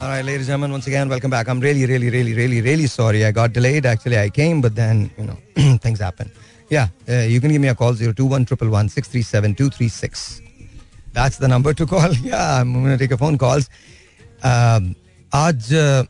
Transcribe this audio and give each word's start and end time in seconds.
All 0.00 0.08
right, 0.08 0.24
ladies 0.24 0.48
and 0.48 0.52
gentlemen, 0.52 0.72
once 0.72 0.86
again, 0.86 1.10
welcome 1.10 1.30
back. 1.30 1.46
I'm 1.46 1.60
really, 1.60 1.84
really, 1.84 2.08
really, 2.08 2.32
really, 2.32 2.62
really 2.62 2.86
sorry. 2.86 3.22
I 3.22 3.32
got 3.32 3.52
delayed. 3.52 3.84
Actually, 3.84 4.16
I 4.18 4.30
came, 4.30 4.62
but 4.62 4.74
then, 4.74 5.10
you 5.18 5.24
know, 5.26 5.36
things 5.76 6.00
happen. 6.00 6.30
Yeah, 6.70 6.88
uh, 7.06 7.26
you 7.32 7.38
can 7.38 7.50
give 7.52 7.60
me 7.60 7.68
a 7.68 7.74
call 7.74 7.94
021 7.94 8.88
637 8.88 9.54
236. 9.56 10.40
That's 11.12 11.36
the 11.36 11.48
number 11.48 11.74
to 11.74 11.84
call. 11.84 12.14
Yeah, 12.14 12.60
I'm 12.60 12.72
going 12.72 12.86
to 12.86 12.96
take 12.96 13.10
a 13.10 13.18
phone 13.18 13.36
calls. 13.36 13.68
Um, 14.42 14.96
आज 15.34 15.72
uh, 15.74 16.06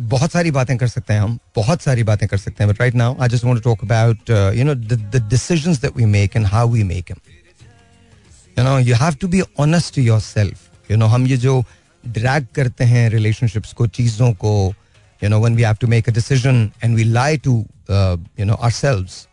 बहुत 0.00 0.30
सारी 0.32 0.50
बातें 0.50 0.76
कर 0.78 0.88
सकते 0.88 1.12
हैं 1.12 1.20
हम 1.20 1.38
बहुत 1.56 1.82
सारी 1.82 2.02
बातें 2.04 2.28
कर 2.28 2.38
सकते 2.38 2.64
हैं 2.64 2.72
but 2.72 2.80
right 2.80 2.94
now 2.94 3.16
I 3.22 3.28
just 3.28 3.44
want 3.44 3.62
to 3.62 3.70
talk 3.70 3.84
about 3.84 4.30
you 4.56 4.64
know 4.64 4.74
the 4.74 5.26
decisions 5.30 5.80
that 5.80 5.96
we 5.96 6.04
make 6.14 6.36
and 6.36 6.46
how 6.46 6.68
we 6.70 6.82
make 6.82 7.12
them 7.12 8.58
you 8.58 8.64
know 8.64 8.78
you 8.78 8.94
have 9.02 9.14
to 9.20 9.28
be 9.28 9.42
honest 9.66 9.94
to 9.94 10.02
yourself 10.02 10.90
you 10.90 10.96
know 10.96 11.06
हम 11.14 11.26
ये 11.26 11.36
जो 11.46 11.62
drag 12.08 12.46
करते 12.54 12.84
हैं 12.84 13.08
relationships 13.10 13.72
को, 13.72 13.86
चीज़ों 13.86 14.32
को 14.34 14.74
you 15.22 15.28
know 15.30 15.38
one 15.40 15.54
we 15.56 15.62
have 15.62 15.74
to 15.80 15.86
make 15.86 16.08
a 16.08 16.12
decision 16.12 16.70
and 16.84 16.96
we 16.96 17.04
lie 17.04 17.36
to 17.38 17.54
you 17.90 18.44
know 18.44 18.54
ourselves 18.70 19.26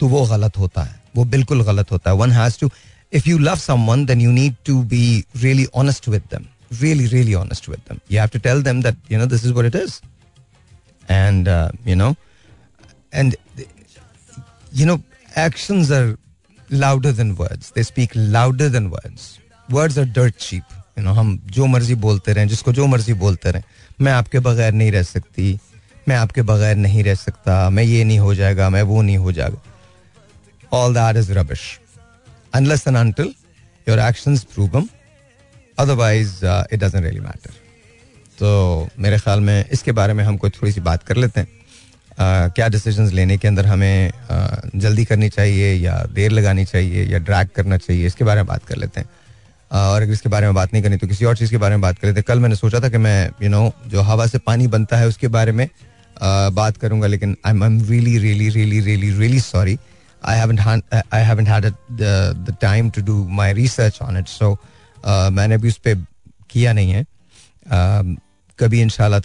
तो 0.00 0.08
वो 0.08 0.26
गलत 0.26 0.58
होता 0.58 0.82
है। 0.82 1.02
वो 1.16 1.24
बिल्कुल 1.24 1.62
गलत 1.64 1.92
होता 1.92 2.10
है। 2.10 2.16
One 2.16 2.32
has 2.32 2.58
to 2.60 2.70
if 3.12 3.28
you 3.28 3.38
love 3.38 3.56
someone 3.86 4.04
then 4.06 4.20
you 4.20 4.30
need 4.32 4.54
to 4.66 4.82
be 4.92 5.24
really 5.36 5.66
honest 5.74 6.08
with 6.08 6.22
them 6.32 6.46
really 6.80 7.06
really 7.06 7.34
honest 7.34 7.68
with 7.68 7.80
them 7.90 7.98
you 8.12 8.18
have 8.20 8.28
to 8.28 8.38
tell 8.48 8.62
them 8.62 8.82
that 8.82 9.12
you 9.12 9.18
know 9.18 9.26
this 9.26 9.44
is 9.44 9.52
what 9.52 9.66
it 9.66 9.76
is 9.82 10.00
and 11.08 11.48
you 11.86 11.94
know 11.96 12.14
and 13.14 13.36
you 14.74 14.86
know 14.86 15.00
actions 15.38 15.90
are 15.92 16.14
louder 16.72 17.12
than 17.12 17.32
words 17.40 17.72
they 17.74 17.82
speak 17.84 18.16
louder 18.16 18.68
than 18.68 18.86
words 18.86 19.30
words 19.68 19.98
are 19.98 20.04
dirt 20.04 20.34
cheap 20.38 20.82
you 20.96 21.04
know 21.06 21.16
हम 21.18 21.38
जो 21.46 21.66
मर्ज़ी 21.66 21.94
बोलते 22.06 22.32
रहें 22.32 22.48
जिसको 22.48 22.72
जो 22.72 22.86
मर्ज़ी 22.86 23.14
बोलते 23.22 23.50
रहें। 23.50 23.64
मैं 24.00 24.12
आपके 24.12 24.38
बगैर 24.40 24.72
नहीं 24.72 24.92
रह 24.92 25.02
सकती 25.02 25.58
मैं 26.08 26.16
आपके 26.16 26.42
बगैर 26.42 26.76
नहीं 26.76 27.04
रह 27.04 27.14
सकता 27.14 27.70
मैं 27.70 27.82
ये 27.82 28.04
नहीं 28.04 28.18
हो 28.18 28.34
जाएगा 28.34 28.68
मैं 28.70 28.82
वो 28.82 29.02
नहीं 29.02 29.16
हो 29.16 29.32
जाएगा। 29.32 30.92
That 30.94 31.16
is 31.16 31.28
rubbish. 31.36 31.64
Unless 32.54 32.86
and 32.86 32.96
until 32.96 33.28
your 33.86 33.98
actions 34.10 34.44
prove 34.54 34.70
them 34.72 34.88
otherwise 35.78 36.34
it 36.44 36.80
doesn't 36.84 37.04
really 37.04 37.20
matter 37.20 37.50
तो 38.38 38.88
मेरे 38.98 39.18
ख्याल 39.18 39.40
में 39.40 39.64
इसके 39.72 39.92
बारे 39.92 40.12
में 40.14 40.24
हम 40.24 40.36
कोई 40.36 40.50
थोड़ी 40.50 40.72
सी 40.72 40.80
बात 40.80 41.02
कर 41.02 41.16
लेते 41.16 41.40
हैं। 41.40 41.48
Uh, 42.14 42.54
क्या 42.54 42.68
डिसीजंस 42.68 43.12
लेने 43.12 43.36
के 43.38 43.48
अंदर 43.48 43.66
हमें 43.66 44.10
uh, 44.10 44.76
जल्दी 44.82 45.04
करनी 45.04 45.28
चाहिए 45.28 45.72
या 45.74 45.94
देर 46.14 46.30
लगानी 46.30 46.64
चाहिए 46.64 47.04
या 47.04 47.18
ड्रैग 47.18 47.48
करना 47.56 47.76
चाहिए 47.76 48.06
इसके 48.06 48.24
बारे 48.24 48.40
में 48.40 48.46
बात 48.46 48.64
कर 48.64 48.76
लेते 48.76 49.00
हैं। 49.00 49.08
और 49.74 50.02
अगर 50.02 50.12
इसके 50.12 50.28
बारे 50.28 50.46
में 50.46 50.54
बात 50.54 50.72
नहीं 50.72 50.82
करनी 50.82 50.96
तो 50.96 51.06
किसी 51.06 51.24
और 51.24 51.36
चीज़ 51.36 51.50
के 51.50 51.56
बारे 51.58 51.74
में 51.74 51.80
बात 51.80 51.98
कर। 51.98 52.08
हैं 52.08 52.22
कल 52.22 52.40
मैंने 52.40 52.56
सोचा 52.56 52.80
था 52.80 52.88
कि 52.88 52.98
मैं 52.98 53.30
यू 53.42 53.48
नो 53.50 53.72
जो 53.88 54.00
हवा 54.02 54.26
से 54.26 54.38
पानी 54.40 54.66
बनता 54.68 54.96
है 54.96 55.06
उसके 55.08 55.28
बारे 55.28 55.52
में 55.52 55.68
बात 56.22 56.76
करूँगा, 56.76 57.06
लेकिन 57.06 57.36
I 57.46 57.52
am 57.52 57.80
really 57.82 58.18
really 58.18 58.48
really 58.50 58.80
really 58.80 59.10
really 59.12 59.40
sorry 59.40 59.78
I 60.24 60.38
I 61.12 61.22
had 61.46 61.66
the 61.92 62.56
time 62.62 62.90
to 62.90 63.02
do 63.02 63.26
my 63.30 63.52
research 63.52 63.98
on 64.02 64.18
it 64.18 64.28
so 64.28 64.52
मैंने 65.06 65.58
भी 65.58 65.68
उस 65.68 65.78
पर 65.78 66.04
किया 66.50 66.72
नहीं 66.72 66.92
है। 66.92 67.04
कभी 68.58 68.80
इन 68.80 68.88
ताला 68.88 69.18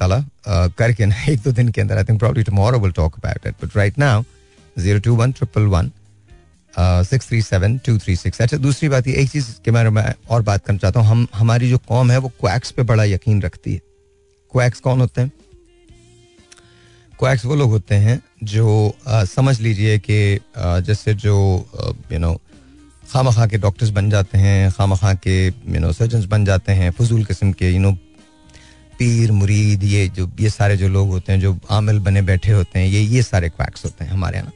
करके 0.48 1.06
ना, 1.06 1.16
एक 1.30 1.40
दो 1.40 1.52
दिन 1.52 1.70
के 1.70 1.82
अंदर 1.82 1.98
I 1.98 2.04
think 2.04 2.20
probably 2.20 2.44
tomorrow 2.44 2.80
will 2.80 2.92
talk 2.92 3.16
about 3.18 3.48
it 3.48 3.66
but 3.66 3.78
right 3.78 3.98
now 4.00 4.24
zero 4.78 5.00
two 5.00 5.16
one 5.16 5.32
triple 5.32 5.62
one 5.68 5.92
six 7.06 7.28
three 7.28 7.42
seven 7.42 7.78
two 7.86 7.98
three 8.00 8.16
six 8.16 8.42
अच्छा 8.42 8.58
दूसरी 8.58 8.90
बात 8.90 9.08
ये 9.08 9.14
एक 9.22 9.30
चीज़ 9.30 9.48
के 9.66 9.72
बारे 9.72 9.90
में 9.90 10.02
और 10.30 10.42
बात 10.42 10.66
करना 10.66 10.80
चाहता 10.80 11.00
हूँ। 11.00 11.08
हम 11.08 11.28
हमारी 11.36 11.70
जो 11.70 11.78
कौम 11.88 12.12
है 12.12 12.18
वो 12.18 12.30
क्वैक्स 12.40 12.72
पे 12.72 12.84
बड़ा 12.84 13.04
यकीन 13.04 13.42
रखती 13.42 13.74
है। 13.74 13.80
क्वैक्स 14.54 14.80
कौन 14.80 15.00
होते 15.02 15.22
हैं? 15.22 15.32
क्वैक्स 17.20 17.46
वो 17.46 17.56
लोग 17.56 17.70
होते 17.70 17.96
हैं 17.96 18.20
जो 18.44 18.96
आ, 19.08 19.24
समझ 19.26 19.60
लीजिए 19.62 19.98
कि 20.00 20.40
जैसे 20.58 21.14
जो 21.16 21.36
यू 22.12 22.20
नो 22.20 22.34
खाम 23.04 23.32
खा 23.32 23.46
के 23.48 23.58
डॉक्टर्स 23.58 23.90
बन 23.90 24.10
जाते 24.10 24.38
हैं 24.38 24.72
खाम 24.72 24.96
खा 24.96 25.14
के 25.26 25.36
यू 25.48 25.80
नो 25.80 25.92
सर्जन 25.94 26.28
बन 26.30 26.46
जाते 26.46 26.72
हैं 26.72 26.92
फजूल 27.00 27.24
किस्म 27.26 27.52
के 27.54 27.72
यू 27.72 27.80
नो 27.80 27.92
पीर 29.00 29.32
मुरीद 29.32 29.84
ये 29.84 30.08
जो 30.16 30.30
ये 30.40 30.50
सारे 30.50 30.78
जो 30.78 30.88
लोग 30.88 31.10
होते 31.10 31.32
हैं 31.32 31.40
जो 31.40 31.58
आमिल 31.72 32.00
बने 32.08 32.22
बैठे 32.30 32.52
होते 32.52 32.80
हैं 32.80 32.88
ये 32.88 33.02
ये 33.02 33.24
सारे 33.24 33.50
क्वैक्स 33.50 33.86
होते 33.86 34.06
हैं 34.06 34.12
हमारे 34.12 34.38
यहाँ। 34.38 34.52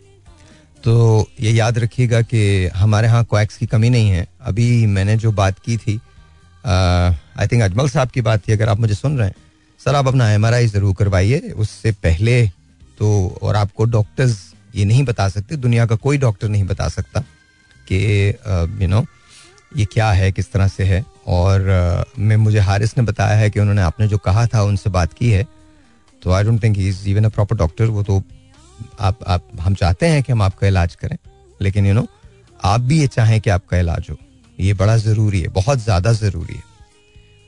तो 0.83 0.94
ये 1.41 1.51
याद 1.51 1.77
रखिएगा 1.79 2.21
कि 2.23 2.67
हमारे 2.75 3.07
यहाँ 3.07 3.23
क्वैक्स 3.25 3.57
की 3.57 3.66
कमी 3.66 3.89
नहीं 3.89 4.09
है। 4.09 4.27
अभी 4.41 4.85
मैंने 4.88 5.16
जो 5.17 5.31
बात 5.33 5.59
की 5.59 5.77
थी 5.77 5.99
आई 6.66 7.47
थिंक 7.47 7.61
अजमल 7.63 7.89
साहब 7.89 8.09
की 8.09 8.21
बात 8.21 8.47
थी 8.47 8.53
अगर 8.53 8.69
आप 8.69 8.79
मुझे 8.79 8.95
सुन 8.95 9.17
रहे 9.17 9.27
हैं। 9.27 9.35
सर 9.79 9.95
आप 9.95 10.07
अपना 10.07 10.29
एमआरआई 10.31 10.67
ज़रूर 10.67 10.93
करवाइए 10.95 11.39
उससे 11.57 11.91
पहले 12.03 12.45
तो 12.99 13.07
और 13.41 13.55
आपको 13.55 13.85
डॉक्टर्स 13.85 14.38
ये 14.75 14.85
नहीं 14.85 15.03
बता 15.03 15.27
सकते 15.29 15.55
दुनिया 15.57 15.85
का 15.85 15.95
कोई 15.97 16.17
डॉक्टर 16.17 16.49
नहीं 16.49 16.63
बता 16.63 16.88
सकता 16.89 17.23
कि 17.88 17.97
यू 18.81 18.88
नो 18.88 19.05
ये 19.77 19.85
क्या 19.85 20.11
है 20.11 20.31
किस 20.31 20.51
तरह 20.51 20.67
से 20.67 20.83
है। 20.83 21.03
और 21.27 22.05
uh, 22.05 22.19
मैं 22.19 22.38
मुझे 22.38 22.59
हारिस 22.59 22.97
ने 22.97 23.03
बताया 23.03 23.38
है 23.38 23.49
कि 23.49 23.59
उन्होंने 23.59 23.81
आपने 23.81 24.07
जो 24.07 24.17
कहा 24.19 24.45
था 24.47 24.63
उनसे 24.63 24.89
बात 24.89 25.13
की 25.13 25.29
है। 25.31 25.45
तो 26.22 26.31
I 26.31 26.43
don't 26.43 26.63
think 26.63 26.77
he 26.77 26.88
is 26.89 27.07
even 27.09 27.23
a 27.23 27.29
proper 27.29 27.55
doctor 27.55 27.85
वो 27.88 28.03
तो 28.03 28.22
आप 28.99 29.19
आप 29.27 29.47
हम 29.61 29.73
चाहते 29.75 30.05
हैं 30.05 30.21
कि 30.23 30.31
हम 30.31 30.41
आपका 30.41 30.67
इलाज 30.67 30.95
करें 30.95 31.17
लेकिन 31.61 31.85
यू 31.85 31.94
नो 31.94 32.05
आप 32.59 32.81
भी 32.81 32.99
ये 32.99 33.07
चाहें 33.07 33.39
कि 33.41 33.49
आपका 33.49 33.77
इलाज 33.77 34.07
हो। 34.09 34.17
ये 34.57 34.73
बड़ा 34.73 34.97
ज़रूरी 34.97 35.41
है 35.41 35.47
बहुत 35.51 35.79
ज़्यादा 35.79 36.13
ज़रूरी 36.13 36.55
है। 36.55 36.63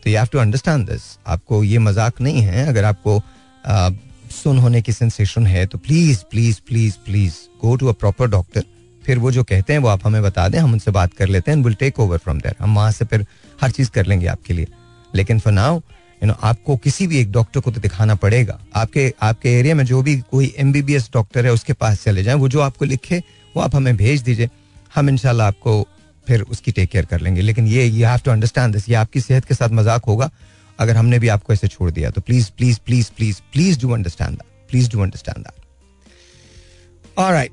तो 0.03 0.09
you 0.09 0.17
have 0.17 0.27
to 0.31 0.39
understand 0.39 0.89
this 0.89 1.01
आपको 1.27 1.63
ये 1.63 1.77
मज़ाक 1.79 2.21
नहीं 2.21 2.41
है 2.41 2.67
अगर 2.67 2.83
आपको 2.85 3.17
आ, 3.63 3.89
सुन 4.33 4.57
होने 4.59 4.81
की 4.81 4.91
सेंसेशन 4.91 5.47
है 5.47 5.65
तो 5.65 5.77
please 5.79 6.23
please 6.31 6.59
please 6.67 6.95
please 7.05 7.33
go 7.61 7.75
to 7.75 7.87
a 7.87 7.91
proper 7.93 8.29
doctor 8.29 8.63
फिर 9.03 9.17
वो 9.19 9.31
जो 9.31 9.43
कहते 9.43 9.73
हैं 9.73 9.79
वो 9.79 9.87
आप 9.87 10.05
हमें 10.05 10.21
बता 10.23 10.47
दें 10.49 10.59
हम 10.59 10.71
उनसे 10.73 10.91
बात 10.91 11.13
कर 11.13 11.27
लेते 11.27 11.51
हैं 11.51 11.57
will 11.63 11.73
take 11.79 11.99
over 11.99 12.17
from 12.17 12.39
there 12.39 12.55
हम 12.59 12.75
वहाँ 12.75 12.91
से 12.91 13.05
फिर 13.05 13.25
हर 13.61 13.71
चीज़ 13.71 13.91
कर 13.91 14.05
लेंगे 14.05 14.27
आपके 14.27 14.53
लिए। 14.53 14.67
लेकिन 15.15 15.39
फॉर 15.39 15.53
नाउ 15.53 15.79
यू 16.21 16.27
नो 16.27 16.33
आपको 16.43 16.75
किसी 16.77 17.07
भी 17.07 17.17
एक 17.19 17.31
डॉक्टर 17.31 17.59
को 17.59 17.71
तो 17.71 17.81
दिखाना 17.81 18.15
पड़ेगा। 18.15 18.59
आपके 18.75 19.13
आपके 19.21 19.49
एरिया 19.59 19.75
में 19.75 19.83
जो 19.85 20.01
भी 20.01 20.15
कोई 20.31 20.53
एमबीबीएस 20.57 21.09
डॉक्टर 21.13 21.45
है, 21.45 21.51
उसके 21.51 21.73
पास 21.73 22.03
चले 22.03 22.23
जाएँ। 22.23 22.37
वो 22.37 22.49
जो 22.49 22.59
आपको 22.61 22.85
लिखे, 22.85 23.21
वो 23.55 23.61
आप 23.61 23.75
हमें 23.75 23.95
भेज 23.97 24.21
दीजिए। 24.21 24.49
हम 24.95 25.09
इनशाला 25.09 25.47
आपको 25.47 25.87
फिर 26.27 26.41
उसकी 26.43 26.71
टेक 26.71 26.89
केयर 26.89 27.05
कर 27.05 27.21
लेंगे। 27.21 27.41
लेकिन 27.41 27.67
ये 27.67 27.85
you 27.85 28.05
have 28.07 28.19
to 28.25 28.31
understand 28.31 28.73
this 28.73 28.89
ये 28.89 28.95
आपकी 28.95 29.21
सेहत 29.21 29.45
के 29.45 29.53
साथ 29.53 29.69
मज़ाक 29.71 30.05
होगा। 30.05 30.29
अगर 30.79 30.97
हमने 30.97 31.19
भी 31.19 31.27
आपको 31.29 31.53
ऐसे 31.53 31.67
छोड़ 31.67 31.89
दिया 31.91 32.09
तो 32.11 32.21
please 32.21 32.49
please 32.57 32.79
please 32.85 33.09
please 33.17 33.37
please 33.53 33.79
do 33.81 33.91
understand 33.93 34.31
that 34.31 34.69
please 34.69 34.89
do 34.91 35.01
understand 35.01 35.37
that 35.37 37.19
alright 37.19 37.51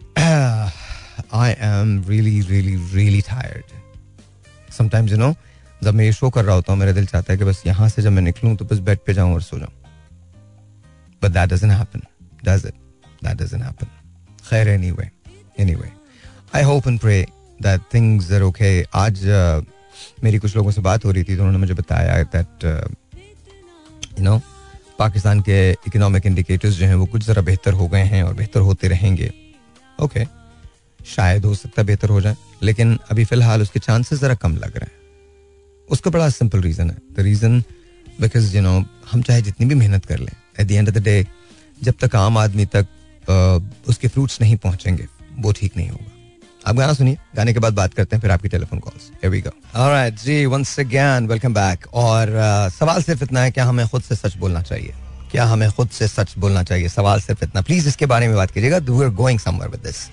I 1.35 1.51
am 1.51 2.03
really 2.09 2.41
really 2.41 2.75
really 2.95 3.21
tired 3.21 3.65
sometimes 4.73 5.13
you 5.13 5.19
know 5.19 5.35
जब 5.83 5.95
मैं 5.95 6.05
ये 6.05 6.13
शो 6.13 6.29
कर 6.31 6.45
रहा 6.45 6.55
होता 6.55 6.73
हूँ 6.73 6.79
मेरा 6.81 6.93
दिल 6.93 7.07
चाहता 7.07 7.33
है 7.33 7.39
कि 7.39 7.45
बस 7.45 7.63
यहाँ 7.67 7.89
से 7.89 8.03
जब 8.03 8.13
मैं 8.13 8.23
निकलूँ 8.23 8.55
तो 8.57 8.65
बस 8.65 8.79
बेड 8.89 8.99
पे 9.07 9.15
जाऊँ 9.15 9.35
और 9.35 9.43
सो 9.43 9.59
जाऊँ। 9.59 9.73
But 11.23 11.31
that 11.31 11.49
doesn't 11.49 11.73
happen 11.73 12.03
does 12.45 12.67
it 12.67 12.75
that 13.25 13.37
doesn't 13.43 13.63
happen 13.63 13.87
खैर 14.51 14.69
anyway 14.69 15.11
anyway 15.61 15.91
I 16.55 16.63
hope 16.63 16.89
and 16.89 16.99
pray 17.01 17.27
that 17.63 17.81
things 17.95 18.33
are 18.33 18.43
okay 18.43 18.71
आज 18.95 19.25
uh, 19.27 19.65
मेरी 20.25 20.39
कुछ 20.39 20.57
लोगों 20.57 20.71
से 20.71 20.81
बात 20.81 21.05
हो 21.05 21.11
रही 21.11 21.25
थी 21.25 21.37
तो 21.37 21.43
उन्होंने 21.43 21.59
मुझे 21.59 21.75
बताया 21.75 22.23
दैट 22.37 22.65
यू 24.19 24.25
नो 24.25 24.41
पाकिस्तान 24.99 25.41
के 25.41 25.59
इकोनॉमिक 25.71 26.27
इंडिकेटर्स 26.27 26.75
जो 26.75 26.87
हैं 26.87 26.95
वो 26.95 27.07
कुछ 27.07 27.25
ज़रा 27.25 27.43
बेहतर 27.43 27.73
हो 27.73 27.89
गए 27.89 28.03
हैं 28.15 28.23
और 28.23 28.35
बेहतर 28.35 28.61
होते 28.61 28.89
रहेंगे। 28.89 29.33
Okay 29.99 30.21
okay. 30.21 30.31
शायद 31.07 31.45
हो 31.45 31.55
सकता 31.55 31.83
बेहतर 31.83 32.09
हो 32.09 32.21
जाए 32.21 32.37
लेकिन 32.63 32.99
अभी 33.11 33.25
फ़िलहाल 33.25 33.63
उसके 33.63 33.81
चांसेस 33.81 34.21
जरा 34.21 34.35
कम 34.35 34.57
लग 34.57 34.77
रहे 34.77 34.85
हैं। 34.85 35.01
उसका 35.93 36.11
बड़ा 36.11 36.29
सिंपल 36.31 36.61
रीजन 36.63 36.91
है। 36.91 36.97
The 37.17 37.21
reason 37.21 37.61
because 38.21 38.57
you 38.57 38.63
know 38.63 38.73
हम 39.13 39.23
चाहे 39.23 39.43
जितनी 39.43 39.67
भी 39.67 39.75
मेहनत 39.75 40.05
कर 40.07 40.19
लें 40.19 40.33
at 40.61 40.67
the 40.67 40.71
end 40.71 40.89
of 40.89 40.95
the 40.95 41.03
day 41.03 41.27
जब 41.83 41.95
तक 42.01 42.17
आम 42.17 42.39
आदमी 42.39 42.67
तक 42.75 42.87
uh, 43.25 43.89
उसके 43.89 44.09
फ्रूट्स 44.09 44.41
नहीं 44.41 44.57
पहुँचेंगे 44.57 45.07
वो 45.39 45.53
ठीक 45.53 45.77
नहीं 45.77 45.89
होगा। 45.89 46.11
आप 46.67 46.77
गाना 46.77 46.93
सुनिए 46.93 47.17
गाने 47.37 47.53
के 47.53 47.61
बाद 47.61 47.75
बात 47.75 47.95
करते 47.95 48.17
हैं 48.17 48.21
फिर 48.23 48.31
आपकी 48.31 48.49
telephone 48.49 48.79
calls 48.79 49.11
we 49.25 49.41
go 49.41 49.51
alright 49.77 50.21
ji 50.21 50.45
once 50.47 50.79
again 50.81 51.27
welcome 51.29 51.55
back 51.55 51.87
और 51.95 52.29
uh, 52.29 52.75
सवाल 52.79 53.03
सिर्फ़ 53.03 53.25
इतना 53.25 53.41
है 53.41 53.51
क्या 53.51 53.65
हमें 53.65 53.87
खुद 53.89 54.03
से 54.03 54.17
सच 54.17 54.37
बोलना 54.37 54.63
चाहिए? 54.63 54.95
क्या 55.33 55.45
हमें 55.45 55.71
खुद 55.71 55.89
से 55.91 56.09
सच 56.09 56.35
बोलना 56.39 56.63
चाहिए? 56.63 56.89
सवाल 56.89 57.21
सिर्फ़ 57.21 57.45
इतना। 57.45 57.61
प्लीज़ 57.63 57.89
इसके 57.89 58.07
बारे 58.07 58.29
में 58.29 58.37
बात 58.37 58.51
कीजिएगा 58.51 58.77
are 58.77 59.11
going 59.11 59.39
somewhere 59.41 59.71
with 59.71 59.81
this 59.81 60.07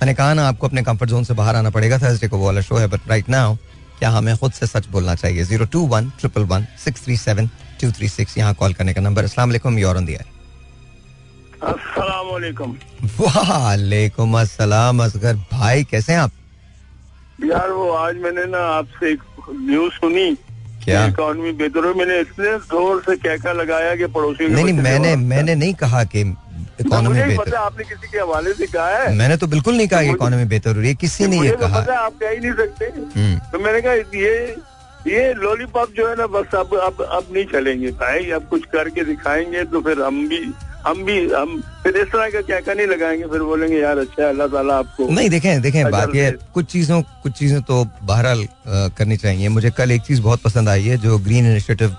मैंने 0.00 0.14
कहा 0.14 0.34
ना 0.34 0.46
आपको 0.48 0.66
अपने 0.66 0.82
कंफर्ट 0.82 1.10
जोन 1.10 1.24
से 1.24 1.34
बाहर 1.34 1.56
आना 1.56 1.70
पड़ेगा 1.70 1.98
थर्सडे 1.98 2.28
को 2.28 2.38
वो 2.38 2.46
वाला 2.46 2.60
शो 2.60 2.76
है 2.76 2.86
बट 2.86 3.08
राइट 3.08 3.28
नाउ 3.28 3.56
क्या 3.98 4.10
हमें 4.10 4.36
खुद 4.38 4.52
से 4.52 4.66
सच 4.66 4.86
बोलना 4.88 5.14
चाहिए? 5.14 5.44
Zero 5.44 5.64
two 5.72 5.80
one 5.86 6.10
triple 6.20 6.42
one 6.50 6.66
six 6.84 7.04
three 7.04 7.16
seven 7.16 7.46
two 7.80 7.90
three 7.92 8.08
six 8.08 8.38
यहाँ 8.38 8.54
कॉल 8.54 8.72
करने 8.74 8.94
का 8.94 9.00
नंबर। 9.00 9.24
असला 9.24 9.44
योर 9.78 9.96
ऑन 9.96 10.04
दिया 10.06 10.24
वालेकुम 13.20 14.38
अस्सलाम 14.40 15.02
असगर 15.04 15.34
भाई 15.52 15.84
कैसे 15.84 16.12
हैं 16.12 16.20
आप? 16.20 16.32
यार 17.44 17.70
वो 17.70 17.90
आज 17.92 18.16
मैंने 18.16 18.44
ना 18.50 18.58
आपसे 18.76 19.12
एक 19.12 19.22
न्यूज़ 19.50 19.92
सुनी। 19.94 20.34
क्या? 20.84 21.04
इकोनॉमी 21.06 21.52
बेहतर 21.52 21.92
मैंने 21.94 22.18
इतने 22.20 22.56
ज़ोर 22.58 23.02
से 23.02 23.16
क्या 23.18 23.52
लगाया 23.52 23.94
कि 23.96 24.06
पड़ोसियों 24.06 24.50
नहीं 24.50 24.64
नहीं 24.64 24.82
मैंने 24.82 25.14
मैंने 25.16 25.54
नहीं 25.54 25.74
कहा 25.74 26.04
कि 26.04 26.24
इकोनॉमी 26.80 27.22
बेहतर। 27.22 27.54
आपने 27.56 27.84
किसी 27.84 28.08
के 28.08 28.18
हवाले 28.18 28.52
से 28.54 28.66
कहा 28.68 28.88
है। 28.98 29.14
मैंने 29.16 29.36
तो 29.36 29.46
बिल्कुल 29.46 29.76
नहीं 29.76 29.88
कहा 29.88 30.00
इकोनॉमी 30.14 30.44
बेहतर 30.46 30.74
हो 30.74 30.80
रही 30.80 30.88
है 30.88 30.94
किसी 30.96 31.26
ने 31.26 31.40
ये 31.40 31.50
तो 31.52 31.66
कहा। 31.66 31.80
आप 31.96 32.14
कह 32.20 32.30
ही 32.30 32.38
नहीं 32.38 32.52
सकते। 32.56 32.84
हम्म। 33.18 33.38
तो 33.52 33.58
मैंने 33.58 33.80
कहा 33.80 33.92
ये 34.20 34.34
ये 35.06 35.32
लॉलीपॉप 35.34 35.90
जो 35.96 36.08
है 36.08 36.14
ना 36.16 36.26
बस 36.28 36.54
अब 36.54 36.74
अब 36.76 37.02
अब 37.02 37.26
नहीं 37.32 37.44
चलेंगे 37.52 37.90
भाई 37.98 38.30
अब 38.38 38.46
कुछ 38.50 38.64
करके 38.72 39.04
दिखाएँगे 39.04 39.64
तो 39.64 39.80
फिर 39.80 40.02
हम 40.02 40.26
भी 40.28 40.40
हम 40.86 41.02
भी 41.04 41.18
हम 41.30 41.60
फिर 41.82 41.96
इस 41.96 42.08
तरह 42.12 42.30
का 42.30 42.40
क्या 42.40 42.58
क्या 42.60 42.74
नहीं 42.74 42.86
लगाएँगे 42.86 43.24
फिर 43.30 43.42
बोलेंगे 43.42 43.78
यार 43.78 43.98
अच्छा 43.98 44.28
अल्लाह 44.28 44.46
ताला 44.48 44.76
आपको 44.78 45.08
नहीं 45.10 45.30
देखें 45.30 45.60
देखें 45.62 45.90
बात 45.90 46.14
ये 46.14 46.30
कुछ 46.54 46.66
चीज़ों 46.72 47.00
कुछ 47.22 47.32
चीज़ें 47.38 47.60
तो 47.62 47.84
बहरहाल 48.02 48.46
करनी 48.98 49.16
चाहिए। 49.16 49.48
मुझे 49.48 49.70
कल 49.78 49.90
एक 49.90 50.02
चीज़ 50.02 50.22
बहुत 50.22 50.42
पसंद 50.42 50.68
आई 50.68 50.84
है 50.84 50.96
जो 50.98 51.18
ग्रीन 51.18 51.50
इनिशिएटिव 51.50 51.96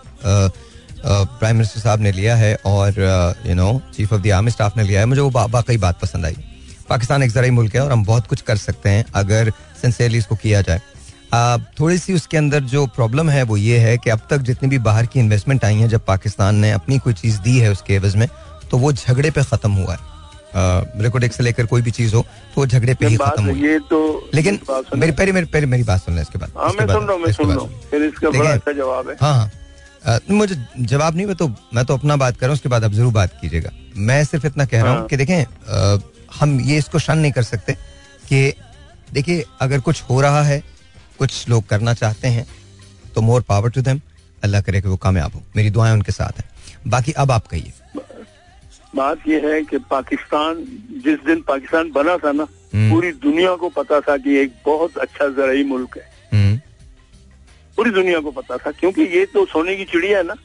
प्राइम 1.06 1.56
मिनिस्टर 1.56 1.80
साहब 1.80 2.01
ने 2.01 2.12
लिया 2.12 2.36
है 2.36 2.57
और 2.66 2.90
you 3.46 3.56
know 3.56 3.81
chief 3.98 4.13
of 4.13 4.22
the 4.22 4.31
army 4.31 4.51
staff 4.51 4.78
ने 4.78 4.84
लिया 4.84 5.00
है। 5.00 5.06
मुझे 5.06 5.22
वो 5.22 5.30
बा- 5.30 5.50
वाकई 5.50 5.78
बात 5.78 6.00
पसंद 6.00 6.25
आई। 6.25 6.36
पाकिस्तान 6.90 7.24
एक 7.24 7.31
ज़रिए 7.31 7.51
मुल्क 7.51 7.75
है 7.75 7.81
और 7.81 7.92
हम 7.92 8.06
बहुत 8.06 8.28
कुछ 8.28 8.42
कर 8.42 8.57
सकते 8.57 8.90
हैं 8.90 9.06
अगर 9.16 9.51
सिंसियरली 9.81 10.18
इसको 10.18 10.36
किया 10.36 10.62
जाए। 10.62 10.81
आ, 11.34 11.57
थोड़ी 11.80 11.98
सी 11.98 12.13
उसके 12.13 12.38
अंदर 12.38 12.60
जो 12.60 12.86
प्रॉब्लम 12.86 13.30
है 13.30 13.44
वो 13.44 13.57
ये 13.57 13.78
है 13.80 13.98
कि 13.98 14.10
अब 14.10 14.19
तक 14.30 14.38
जितनी 14.38 14.69
भी 14.69 14.78
बाहर 14.78 15.06
की 15.06 15.19
इन्वेस्टमेंट 15.19 15.66
आई 15.66 15.75
है 15.75 15.88
जब 15.88 16.06
पाकिस्तान 16.06 16.56
ने 16.56 16.72
अपनी 16.72 16.98
कोई 17.00 17.13
चीज़ 17.13 17.40
दी 17.40 17.57
है 17.57 17.72
उसके 17.72 17.94
एवज 17.94 18.16
में 18.16 18.28
तो 18.72 18.78
वो 18.78 18.92
झगड़े 18.94 19.31
पे 19.31 19.44
खत्म 19.44 19.72
हुआ 19.72 19.94
है। 19.94 20.07
रिकॉर्डिक 21.01 21.34
से 21.34 21.44
लेकर 21.44 21.66
कोई 21.66 21.81
भी 21.81 21.92
चीज़ 21.92 22.16
हो 22.16 22.22
तो 22.56 22.62
वो 22.62 22.66
झगड़े 22.68 22.94
पे 22.94 23.07
ही 23.07 23.18
खत्म 23.18 23.44
हुई। 23.46 23.62
ये 23.62 23.80
तो 23.80 24.30
लेकिन 24.34 24.60
मेरी 24.96 25.12
पहले 25.12 25.31
मेरी 25.31 25.46
पहले 25.46 25.66
मेरी 25.66 25.84
बात 25.84 26.00
सुन 26.00 26.16
लें 26.16 26.22
इसके 26.22 26.40
बाद 26.40 26.54
हाँ 26.57 26.69
मैं 26.69 26.88
सुन 26.88 27.06
रहा 27.06 27.13
हूँ 27.13 27.22
मैं 27.24 27.31
सुन 27.34 27.48
रहा 27.48 27.57
हूँ। 27.57 27.81
फिर 27.92 28.04
इसका 28.04 28.30
बड़ा 28.30 28.50
अच्छा 28.50 28.72
जवाब 28.72 29.10
है। 29.10 29.16
हाँ 29.22 29.34
हाँ। 29.36 29.51
मुझे 30.31 30.56
जवाब 30.80 31.16
नहीं 31.16 31.25
मैं 31.28 31.36
तो 31.36 31.48
मैं 31.74 31.84
तो 31.86 31.94
अपना 31.98 32.16
बात 32.18 32.38
कर 32.38 32.46
रहा 32.46 32.50
हूँ 32.50 32.56
उसके 32.56 32.69
बाद 32.69 32.84
आप 32.84 32.92
ज़रूर 32.92 33.13
बात 33.13 33.34
कीजिएगा। 33.42 33.72
मैं 33.98 34.24
सिर्फ़ 34.25 34.46
इतना 34.48 34.66
कह 34.66 34.81
रहा 34.81 34.92
हूँ 34.92 35.00
हाँ। 35.00 35.07
कि 35.07 35.18
देखें 35.18 35.44
अ, 35.44 36.00
हम 36.40 36.60
ये 36.62 36.78
इसको 36.78 37.00
शन 37.00 37.18
नहीं 37.18 37.31
कर 37.31 37.44
सकते 37.44 37.74
कि 38.30 38.54
देखिए 39.13 39.44
अगर 39.62 39.80
कुछ 39.81 40.01
हो 40.10 40.19
रहा 40.22 40.42
है 40.44 40.62
कुछ 41.19 41.48
लोग 41.50 41.68
करना 41.68 41.94
चाहते 41.94 42.28
हैं 42.28 42.46
तो 43.16 43.22
मोर 43.22 43.42
पावर 43.50 43.69
टू 43.69 43.81
देम 43.81 44.01
अल्लाह 44.44 44.62
करे 44.62 44.81
कि 44.81 44.88
वो 44.88 44.98
कामयाब 44.98 45.34
हो। 45.36 45.42
मेरी 45.56 45.69
दुआएँ 45.69 45.94
उनके 45.94 46.12
साथ 46.12 46.40
हैं। 46.40 46.50
बाकी 46.88 47.12
अब 47.24 47.31
आप 47.31 47.48
कहिए। 47.48 47.74
बात 48.96 49.28
यह 49.28 49.48
है 49.48 49.62
कि 49.63 49.78
पाकिस्तान 49.90 50.63
जिस 51.06 51.19
दिन 51.25 51.42
पाकिस्तान 51.48 51.92
बना 51.92 52.16
था 52.18 52.31
ना 52.31 52.48
हम्म। 52.74 52.90
पूरी 52.92 53.12
दुनिया 53.25 53.56
को 53.56 53.69
पता 53.69 54.00
था 54.01 54.16
कि 54.18 54.38
एक 54.38 54.54
बहुत 54.66 54.98
अच्छा 54.98 55.28
ज़रिए 55.38 55.63
मुल्क 55.63 55.98
है। 55.98 56.07
पूरी 57.80 57.92
दुनिया 57.94 58.20
को 58.20 58.31
पता 58.34 58.58
था 58.60 58.72
क्योंकि 58.74 59.04
ये 59.10 59.26
तो 59.31 59.46
सोने 59.48 59.76
की 59.76 59.84
चिड़िया 59.88 60.18
है 60.18 60.24
ना 60.26 60.36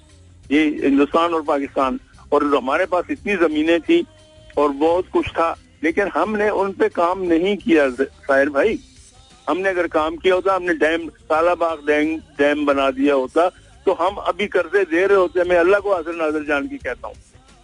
ये 0.51 0.61
हिंदुस्तान 0.83 1.35
और 1.35 1.43
पाकिस्तान। 1.45 1.99
और 2.33 2.45
हमारे 2.47 2.85
पास 2.87 3.05
इतनी 3.11 3.35
जमीनें 3.39 3.81
थी 3.83 3.99
और 4.59 4.69
बहुत 4.81 5.09
कुछ 5.13 5.29
था 5.31 5.49
लेकिन 5.83 6.09
हमने 6.15 6.49
उन 6.53 6.73
पे 6.73 6.89
काम 6.91 7.23
नहीं 7.25 7.57
किया 7.57 7.89
साहिर 7.91 8.51
भाई। 8.51 8.79
हमने 9.47 9.69
अगर 9.69 9.87
काम 9.89 10.17
किया 10.17 10.35
होता 10.35 10.55
हमने 10.55 10.75
डैम 10.77 11.07
कालाबाग 11.31 11.81
डैम 11.87 12.17
डैम 12.39 12.65
बना 12.67 12.91
दिया 12.93 13.15
होता 13.15 13.49
तो 13.87 13.93
हम 13.95 14.17
अभी 14.25 14.47
कर्जे 14.49 14.85
दे 14.87 15.07
रहे 15.07 15.19
होते 15.19 15.45
मैं 15.45 15.57
अल्लाह 15.59 15.81
को 15.81 15.95
हाजिर 15.95 16.15
नाजर 16.15 16.45
जान 16.45 16.69
की 16.69 16.79
कहता 16.79 17.09
हूँ। 17.09 17.17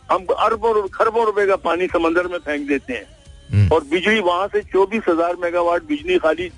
हम 0.09 0.27
अरबों 0.41 0.75
खरबों 0.91 1.27
रुपए 1.27 1.47
का 1.47 1.57
पानी 1.63 1.87
समंदर 1.89 2.27
में 2.27 2.39
फेंक 2.41 2.67
देते 2.69 2.93
हैं। 2.93 3.07
हम्म, 3.51 3.69
और 3.75 3.85
बिजली 3.87 4.21
वहाँ 4.23 4.49
से 4.49 4.63
चौबीस 4.73 5.03
हज़ार 5.09 5.37
मेगावाट 5.43 5.83
बिजली 5.87 6.19
खाली 6.19 6.51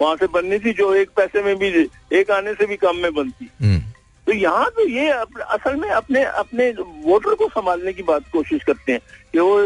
वहाँ 0.00 0.16
से 0.16 0.26
बननी 0.28 0.58
थी 0.58 0.72
जो 0.72 0.92
एक 0.94 1.10
पैसे 1.16 1.42
में 1.42 1.56
भी 1.58 1.68
एक 2.18 2.30
आने 2.30 2.54
से 2.54 2.66
भी 2.66 2.76
कम 2.78 2.96
में 2.96 3.12
बनती। 3.14 3.50
हम्म, 3.62 3.80
तो 4.26 4.32
यहाँ 4.32 4.70
तो 4.76 4.86
ये 4.88 5.08
अप, 5.10 5.38
असल 5.40 5.76
में 5.76 5.88
अपने 5.90 6.24
अपने 6.24 6.70
वोटर 7.04 7.34
को 7.34 7.48
संभालने 7.48 7.92
की 7.92 8.02
बात 8.04 8.24
कोशिश 8.32 8.64
करते 8.64 8.92
हैं 8.92 9.00
कि 9.32 9.38
वो 9.38 9.56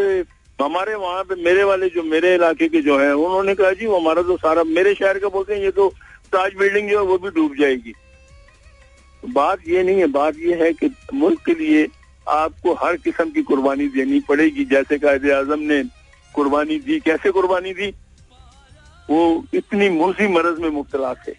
हमारे 0.58 0.94
वहाँ 0.94 1.22
पे 1.24 1.34
मेरे 1.44 1.64
वाले 1.64 1.88
जो 1.90 2.02
मेरे 2.04 2.34
इलाके 2.34 2.68
के 2.68 2.80
जो 2.82 2.98
हैं 2.98 3.12
उन्होंने 3.12 3.54
कहा 3.54 3.70
जी 3.72 3.86
वो 3.86 3.98
हमारा 3.98 4.22
तो 4.22 4.36
सारा 4.36 4.64
मेरे 4.66 4.94
शहर 4.94 5.18
का 5.18 5.28
बोलते 5.28 5.54
हैं 5.54 5.60
ये 5.62 5.70
तो 5.70 5.88
ताज 6.32 6.54
बिल्डिंग 6.58 6.90
जो 6.90 6.98
है 6.98 7.04
वो 7.06 7.18
भी 7.18 7.30
डूब 7.30 7.56
जाएगी। 7.60 7.94
बात 9.22 9.68
ये 9.68 9.82
नहीं 9.82 9.98
है 9.98 10.06
बात 10.12 10.36
ये 10.38 10.54
है 10.62 10.72
कि 10.72 10.90
मुल्क 11.14 11.40
के 11.46 11.54
लिए 11.54 11.86
आपको 12.26 12.74
हर 12.74 12.96
किस्म 12.96 13.30
की 13.30 13.42
कुर्बानी 13.42 13.86
देनी 13.88 14.20
पड़ेगी। 14.28 14.64
जैसे 14.64 14.98
कायदे 14.98 15.32
आज़म 15.32 15.60
ने 15.62 15.82
कुर्बानी 16.34 16.78
दी 16.78 16.98
कैसे 17.00 17.30
कुर्बानी 17.30 17.72
दी? 17.74 17.92
वो 19.10 19.44
इतनी 19.54 19.88
मूसी 19.88 20.26
मरज 20.28 20.58
में 20.60 20.68
मुब्तला 20.70 21.12
थे। 21.26 21.32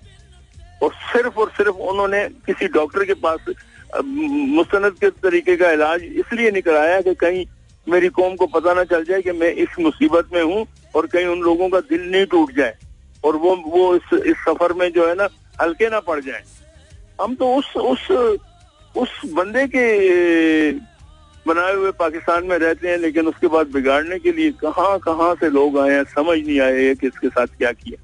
और 0.81 0.94
सिर्फ़ 1.12 1.39
और 1.39 1.50
सिर्फ़ 1.57 1.75
उन्होंने 1.92 2.27
किसी 2.45 2.68
डॉक्टर 2.68 3.06
के 3.06 3.13
पास 3.24 3.54
मुस्तनद 3.95 4.95
के 5.01 5.10
तरीके 5.24 5.56
का 5.56 5.71
इलाज 5.71 6.04
इसलिए 6.04 6.51
नहीं 6.51 6.62
कराया 6.62 7.01
कि 7.01 7.13
कहीं 7.15 7.45
मेरी 7.88 8.10
कौम 8.10 8.36
को 8.36 8.45
पता 8.48 8.74
ना 8.74 8.83
चल 8.83 9.04
जाए 9.06 9.21
कि 9.21 9.31
मैं 9.31 9.51
इस 9.63 9.80
मुसीबत 9.80 10.30
में 10.33 10.42
हूँ 10.44 10.65
और 10.95 11.07
कहीं 11.07 11.25
उन 11.27 11.42
लोगों 11.42 11.69
का 11.69 11.80
दिल 11.89 12.10
नहीं 12.12 12.25
टूट 12.25 12.51
जाए 12.56 12.75
और 13.24 13.36
वो 13.36 13.56
वो 13.68 13.95
इस 13.95 14.13
इस 14.13 14.38
सफ़र 14.48 14.74
में 14.74 14.92
जो 14.92 15.07
है 15.07 15.15
ना, 15.15 15.27
हल्के 15.62 15.89
ना 15.89 16.00
पड़ 16.00 16.19
जाए। 16.19 16.44
हम 17.21 17.36
तो 17.36 17.54
उस 17.56 17.75
उस 17.77 18.10
उस 18.95 19.10
बंदे 19.33 19.65
के 19.68 19.86
बनाए 21.48 21.74
हुए 21.74 21.92
पाकिस्तान 22.00 22.45
में 22.45 22.57
रहते 22.57 22.88
हैं 22.90 22.98
लेकिन 22.98 23.28
उसके 23.28 23.48
बाद 23.48 23.68
बिगाड़ने 23.74 24.19
के 24.19 24.31
लिए 24.31 24.51
कहाँ 24.63 24.98
कहाँ 25.00 25.34
से 25.36 25.50
लोग 25.50 25.80
आए 25.80 25.92
हैं 25.92 26.04
समझ 26.04 26.38
नहीं 26.48 26.60
आए 26.62 26.94
कि 26.95 27.07
इसके 27.07 27.30
साथ 27.30 27.48
क्या 27.57 27.72
किया। 27.72 28.01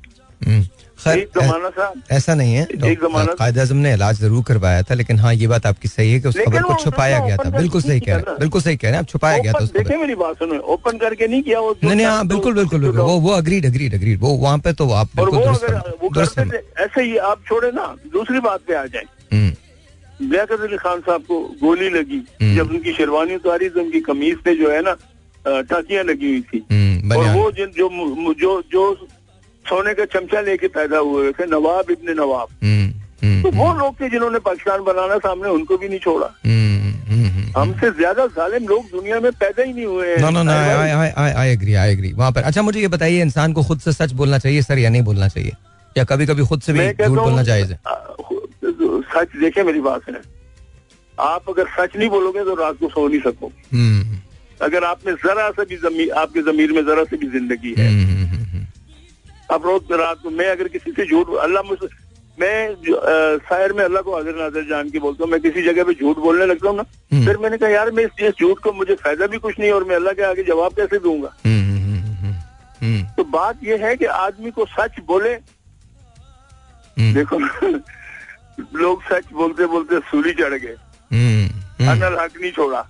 हम्म। 0.50 0.66
एक 1.08 1.30
जमाना 1.36 1.70
था। 1.70 1.94
ऐसा 2.12 2.34
नहीं 2.36 2.54
है। 2.54 2.64
एक 2.64 3.00
जमाना- 3.02 3.38
कायद 3.40 3.60
आज़म 3.60 3.78
ने 3.78 3.94
इलाज 3.94 4.16
ज़रूर 4.20 4.44
करवाया 4.48 4.82
था 4.84 4.94
लेकिन 4.94 5.20
हाँ 5.20 5.34
ये 5.34 5.48
बात 5.48 5.66
आपकी 5.66 5.88
सही 5.88 6.12
है 6.14 6.20
कि 6.20 6.28
उस 6.28 6.38
खबर 6.38 6.62
को 6.64 6.74
छुपाया 6.84 7.20
गया 7.26 7.38
था। 7.38 7.50
बिल्कुल 7.50 7.82
सही 7.82 8.00
कह 8.00 8.16
रहे 8.16 8.24
हैं। 8.30 8.40
बिल्कुल 8.40 8.62
सही 8.62 8.78
कह 8.78 8.88
रहे 8.88 8.92
हैं। 8.92 9.00
आप 9.00 9.08
छुपाया 9.10 9.38
गया 9.38 9.54
था 9.54 9.58
ओपन 9.58 9.66
उस 9.66 9.72
देखिए 9.74 9.98
मेरी 9.98 10.16
बात 10.16 10.36
सुनो 10.36 10.60
ओपन 10.74 10.98
करके 10.98 11.28
नहीं 11.28 11.42
किया 11.44 11.60
वो 11.60 11.72
नहीं 11.84 11.96
नहीं 11.96 12.06
हाँ 12.06 12.28
बिल्कुल 12.28 12.54
बिल्कुल 12.54 12.82
बिल्कुल। 12.82 13.00
वो 13.02 13.18
वो 13.20 13.32
अग्रीड 13.34 13.66
अग्रीड 13.66 13.94
अग्रीड 13.96 14.20
वो 14.22 14.30
वहाँ 14.44 14.58
पे 14.58 14.74
तो 14.74 14.90
आप 14.92 15.10
बिल्कुल 15.16 16.60
ऐसे 16.80 17.02
ही 17.02 17.18
आप 17.32 17.42
छोड़े 17.48 17.72
ना 17.72 17.96
दूसरी 18.14 18.40
बात 18.40 18.60
पे 18.68 18.74
आ 18.76 18.86
जाए। 18.86 19.04
हम्म, 19.34 19.54
लियाकत 20.22 20.62
अली 20.62 20.78
खान 20.78 21.00
साहब 21.02 21.22
को 21.28 21.40
गोली 21.62 21.90
लगी। 21.90 22.22
हम्म। 22.42 22.56
जब 22.56 22.70
उनकी 22.70 22.94
शेरवानी 22.94 23.36
उतारी 23.36 23.70
तो 23.70 23.82
उनकी 23.82 24.00
कमीज 24.02 24.38
पे 24.46 24.56
जो 24.56 24.72
है 24.72 24.82
ना 24.82 24.96
टाकियाँ 25.46 26.04
लगी 26.04 26.30
हुई 26.30 26.42
थी। 26.42 26.64
हम्म, 26.72 27.18
और 27.18 27.26
वो 27.36 27.52
जिन 27.52 27.72
जो 27.78 27.90
जो 28.42 28.62
जो 28.72 28.84
सोने 29.66 29.94
का 29.94 30.06
चमचा 30.14 30.42
लेके 30.42 30.68
पैदा 30.68 30.98
हुए 31.00 31.32
थे 31.32 31.46
नवाब 31.46 31.92
इब्ने 31.92 32.14
नवाब। 32.14 32.48
हम्म, 32.64 33.42
तो 33.44 33.52
वो 33.58 33.74
लोग 33.80 34.00
थे 34.00 34.10
जिन्होंने 34.10 34.40
पाकिस्तान 34.40 34.84
बनाना 34.84 35.18
सामने 35.20 35.50
उनको 35.50 35.78
भी 35.78 35.90
नहीं 35.90 36.00
छोड़ा। 36.00 36.28
हमसे 37.58 37.90
ज़्यादा 37.92 38.26
जालिम 38.36 38.68
लोग 38.68 38.86
दुनिया 38.92 39.20
में 39.20 39.32
पैदा 39.34 39.64
ही 39.64 39.74
नहीं 39.74 39.86
हुए 39.86 40.08
हैं। 40.08 40.18
No 40.22 40.30
no 40.30 40.44
no 40.44 40.52
I 40.52 41.10
I 41.34 41.50
agree 41.52 41.74
I 41.74 41.92
agree 41.92 42.12
वहाँ 42.14 42.32
पर 42.32 42.42
अच्छा 42.42 42.62
मुझे 42.62 42.80
ये 42.80 42.88
बताइए 42.88 43.22
इंसान 43.22 43.54
को 43.54 43.64
खुद 43.64 43.80
से 43.80 43.94
सच 43.94 44.12
बोलना 44.20 44.38
चाहिए 44.38 44.62
सर 44.62 44.80
या 44.80 44.90
नहीं 44.90 45.02
बोलना 45.02 45.28
चाहिए? 45.28 45.56
या 45.96 46.04
कभी 46.04 46.26
कभी 46.26 46.46
खुद 46.46 46.62
से 46.62 46.74
भी 46.74 46.88
झूठ 46.88 47.18
बोलना 47.20 47.42
अ, 47.42 47.96
सच 49.20 49.40
देखे 49.40 49.64
मेरी 49.64 49.82
बात 49.82 50.10
है 50.10 50.22
आप 51.18 51.50
अगर 51.50 51.68
सच 51.70 51.96
नहीं 51.98 52.10
बोलोगे 52.10 52.44
तो 52.46 52.56
रात 52.56 52.76
को 52.80 52.90
सो 52.90 53.08
नहीं 53.08 53.20
सकोगे। 53.22 53.78
हम्म, 53.78 54.20
अगर 54.62 54.84
आप 54.86 55.00
में 55.06 55.14
जरा 55.16 55.50
सा 55.52 55.64
भी 55.64 55.78
जमीर 55.80 56.12
आपके 56.20 56.42
जमीर 56.44 56.72
में 56.74 56.86
जरा 56.86 57.04
सी 57.04 57.18
भी 57.18 57.28
ज़िंदगी 57.30 57.74
है। 57.78 57.88
हम्म, 57.88 58.06
हम्म, 58.06 58.26
हम्म, 58.26 59.64
रोज 59.64 59.92
रात 60.00 60.18
को 60.24 60.30
मैं 60.32 60.48
अगर 60.50 60.68
किसी 60.68 60.92
से 60.92 61.06
झूठ 61.06 61.36
अल्लाह 61.42 61.64
मुझसे 61.64 61.88
मैं 62.38 63.38
शायर 63.40 63.74
में 63.74 63.84
अल्लाह 63.84 64.02
को 64.02 64.16
हाजिर 64.16 64.36
नाजर 64.36 64.64
जान 64.68 64.90
के 64.90 65.00
बोलता 65.00 65.24
हूँ 65.24 65.32
मैं 65.32 65.40
किसी 65.42 65.62
जगह 65.64 65.84
पे 65.84 65.94
झूठ 65.94 66.18
बोलने 66.18 66.46
लगता 66.46 66.70
हूँ 66.70 66.78
ना। 66.78 66.84
फिर 67.26 67.38
मैंने 67.38 67.58
कहा 67.58 67.70
यार 67.70 67.92
मैं 67.92 68.04
इस, 68.06 68.32
झूठ 68.32 68.60
को 68.60 68.72
मुझे 68.74 68.96
फ़ायदा 68.96 69.28
भी 69.28 69.38
कुछ 69.38 69.60
नहीं 69.60 69.72
और 69.72 69.84
मैं 69.84 69.96
अल्लाह 69.96 70.14
के 70.14 70.24
आगे 70.24 70.44
जवाब 70.46 70.74
कैसे 70.74 71.00
दूँगा? 71.00 71.32
तो 73.18 73.24
बात 73.30 73.64
यह 73.64 73.86
है 73.86 73.96
कि 73.98 74.06
आदमी 74.06 74.52
को 74.52 74.66
सच 74.68 75.00
बोले। 75.08 75.36
देखो 77.14 77.38
लोग 78.76 79.04
सच 79.04 79.32
बोलते 79.34 79.66
बोलते 79.68 80.00
सूली 80.02 80.34
चढ़ 80.34 80.54
गए। 80.54 80.76
हम्म, 81.12 81.48
हम्म। 81.80 81.92
अनल 81.92 82.18
हक 82.20 82.32
नहीं 82.42 82.52
छोड़ा। 82.52 82.86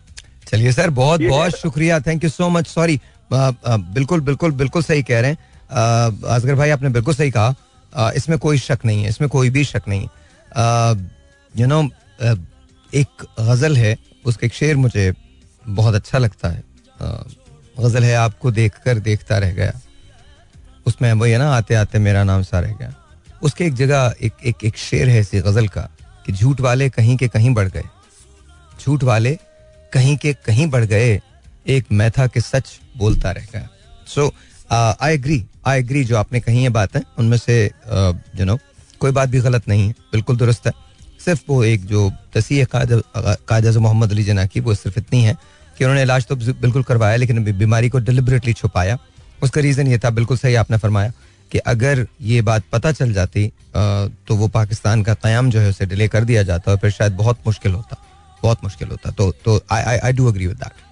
चलिए 0.47 0.71
सर 0.71 0.89
बहुत 0.89 1.21
बहुत 1.21 1.51
शुक्रिया। 1.51 1.99
Thank 1.99 2.23
you 2.23 2.29
so 2.29 2.49
much 2.49 2.67
sorry 2.67 2.99
बिल्कुल 3.33 4.21
बिल्कुल 4.21 4.51
बिल्कुल 4.51 4.83
सही 4.83 5.03
कह 5.03 5.19
रहे 5.19 5.31
हैं। 5.31 5.37
असगर 6.27 6.55
भाई 6.55 6.69
आपने 6.69 6.89
बिल्कुल 6.89 7.15
सही 7.15 7.31
कहा। 7.31 8.11
इसमें 8.11 8.37
कोई 8.39 8.57
शक 8.57 8.79
नहीं 8.85 9.03
है 9.03 9.09
इसमें 9.09 9.29
कोई 9.29 9.49
भी 9.49 9.63
शक 9.63 9.81
नहीं। 9.87 10.07
यू 11.55 11.67
नो 11.67 11.83
एक 12.93 13.25
गज़ल 13.39 13.77
है 13.77 13.97
उसका 14.25 14.45
एक 14.47 14.53
शेर 14.53 14.75
मुझे 14.77 15.13
बहुत 15.67 15.95
अच्छा 15.95 16.17
लगता 16.17 16.49
है। 16.49 16.63
गज़ल 17.79 18.03
है 18.03 18.15
आपको 18.15 18.51
देखकर 18.51 18.99
देखता 18.99 19.37
रह 19.37 19.51
गया। 19.51 19.73
उसमें 20.85 21.11
वही 21.13 21.31
है 21.31 21.37
ना 21.37 21.49
आते 21.55 21.75
आते 21.75 21.99
मेरा 21.99 22.23
नाम 22.23 22.41
सा 22.41 22.59
रह 22.59 22.73
गया। 22.73 22.93
उसके 23.41 23.65
एक 23.65 23.73
जगह, 23.75 24.13
एक 24.21 24.33
एक 24.43 24.63
एक 24.63 24.77
शेर 24.77 25.09
है 25.09 25.19
इसी 25.19 25.39
गज़ल 25.41 25.67
का 25.67 25.81
कि 26.25 26.33
झूठ 26.33 26.61
वाले 26.61 26.89
कहीं 26.89 27.17
के 27.17 27.27
कहीं 27.27 27.53
बढ़ 27.53 27.67
गए। 27.67 27.83
झूठ 28.81 29.03
वाले 29.03 29.37
कहीं 29.93 30.15
के 30.17 30.33
कहीं 30.45 30.67
बढ़ 30.67 30.85
गए, 30.85 31.19
एक 31.67 31.85
मैं 31.91 32.09
था 32.11 32.27
कि 32.27 32.41
सच 32.41 32.79
बोलता 32.97 33.31
रह 33.31 33.47
गया। 33.53 33.67
सो 34.07 34.31
आई 34.71 35.13
एग्री 35.13 35.43
आई 35.67 35.79
एग्री 35.79 36.03
जो 36.03 36.17
आपने 36.17 36.39
कही 36.39 36.63
ये 36.63 36.69
बात 36.71 36.95
है, 36.95 37.03
उनमें 37.19 37.37
से 37.37 37.63
यू 37.65 38.45
नो 38.45 38.57
कोई 38.99 39.11
बात 39.11 39.29
भी 39.29 39.39
गलत 39.41 39.67
नहीं 39.67 39.87
है, 39.87 39.93
बिल्कुल 40.11 40.37
दुरुस्त 40.37 40.67
है। 40.67 40.73
सिर्फ़ 41.25 41.41
वो 41.49 41.63
एक 41.63 41.85
जो 41.85 42.11
तसीह 42.33 42.65
कायद 42.65 43.67
मोहम्मद 43.77 44.11
अली 44.11 44.23
जना 44.23 44.45
की, 44.45 44.59
वो 44.59 44.73
सिर्फ़ 44.75 44.99
इतनी 44.99 45.21
है 45.23 45.35
कि 45.77 45.83
उन्होंने 45.85 46.01
इलाज 46.01 46.25
तो 46.25 46.35
बिल्कुल 46.35 46.83
करवाया, 46.83 47.15
लेकिन 47.15 47.43
बीमारी 47.53 47.89
को 47.89 47.99
डिलिबरेटली 47.99 48.53
छुपाया। 48.53 48.97
उसका 49.43 49.61
रीज़न 49.61 49.87
ये 49.87 49.99
था, 49.99 50.09
बिल्कुल 50.09 50.37
सही 50.37 50.55
आपने 50.55 50.77
फरमाया। 50.77 51.11
कि 51.51 51.57
अगर 51.73 52.05
ये 52.21 52.41
बात 52.49 52.63
पता 52.71 52.91
चल 52.91 53.13
जाती 53.13 53.51
तो 53.75 54.35
वो 54.35 54.47
पाकिस्तान 54.55 55.03
का 55.03 55.13
क्याम 55.13 55.49
जो 55.51 55.59
है 55.59 55.69
उसे 55.69 55.85
डिले 55.85 56.07
कर 56.07 56.23
दिया 56.23 56.43
जाता 56.43 56.71
और 56.71 56.77
फिर 56.77 56.91
शायद 56.91 57.13
बहुत 57.17 57.47
मुश्किल 57.47 57.71
होता 57.73 57.97
बहुत 58.43 58.63
मुश्किल 58.63 58.87
होता। 58.87 59.11
तो 59.11 59.31
तो 59.45 59.61
I 59.71 59.97
I 59.97 60.13
do 60.13 60.27
agree 60.27 60.47
with 60.47 60.57
that 60.57 60.87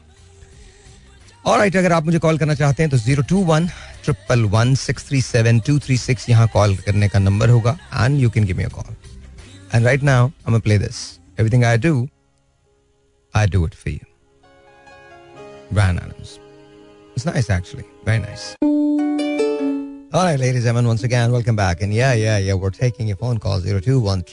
और 1.45 1.57
राइट 1.59 1.75
अगर 1.75 1.91
आप 1.93 2.05
मुझे 2.05 2.19
कॉल 2.19 2.37
करना 2.37 2.55
चाहते 2.55 2.83
हैं 2.83 2.89
तो 2.91 2.97
zero 2.97 3.23
two 3.29 3.43
one 3.45 3.67
triple 4.03 4.43
one 4.55 4.73
six 4.75 5.07
three 5.07 5.21
seven 5.21 5.59
two 5.67 5.77
three 5.79 5.97
six 5.97 6.29
यहाँ 6.29 6.47
कॉल 6.53 6.75
करने 6.77 7.07
का 7.09 7.19
नंबर 7.19 7.49
होगा 7.49 7.77
and 7.93 8.19
you 8.21 8.29
can 8.29 8.45
give 8.45 8.57
me 8.57 8.65
call 8.75 8.95
and 9.75 9.85
right 9.85 10.03
now 10.03 10.27
I 10.27 10.59
play 10.59 10.77
this 10.79 10.99
everything 11.39 11.63
I 11.65 11.77
do 11.87 12.07
I 13.33 13.47
do 13.47 13.65
it 13.67 13.75
for 13.75 13.93
you 13.93 13.99
Brian 15.69 15.97
Adams. 15.99 16.39
Nice 17.25 17.49
actually, 17.49 17.83
very 18.05 18.19
nice. 18.19 18.45
All 20.13 20.23
right, 20.23 20.39
ladies 20.39 20.63
and 20.63 20.67
gentlemen, 20.67 20.87
once 20.87 21.03
again, 21.03 21.33
welcome 21.33 21.57
back. 21.57 21.81
And 21.81 21.93
yeah, 21.93 22.13
yeah, 22.13 22.37
yeah, 22.37 22.53
we're 22.53 22.69
taking 22.69 23.09
your 23.09 23.17
phone 23.17 23.39
call. 23.39 23.59
021 23.59 24.23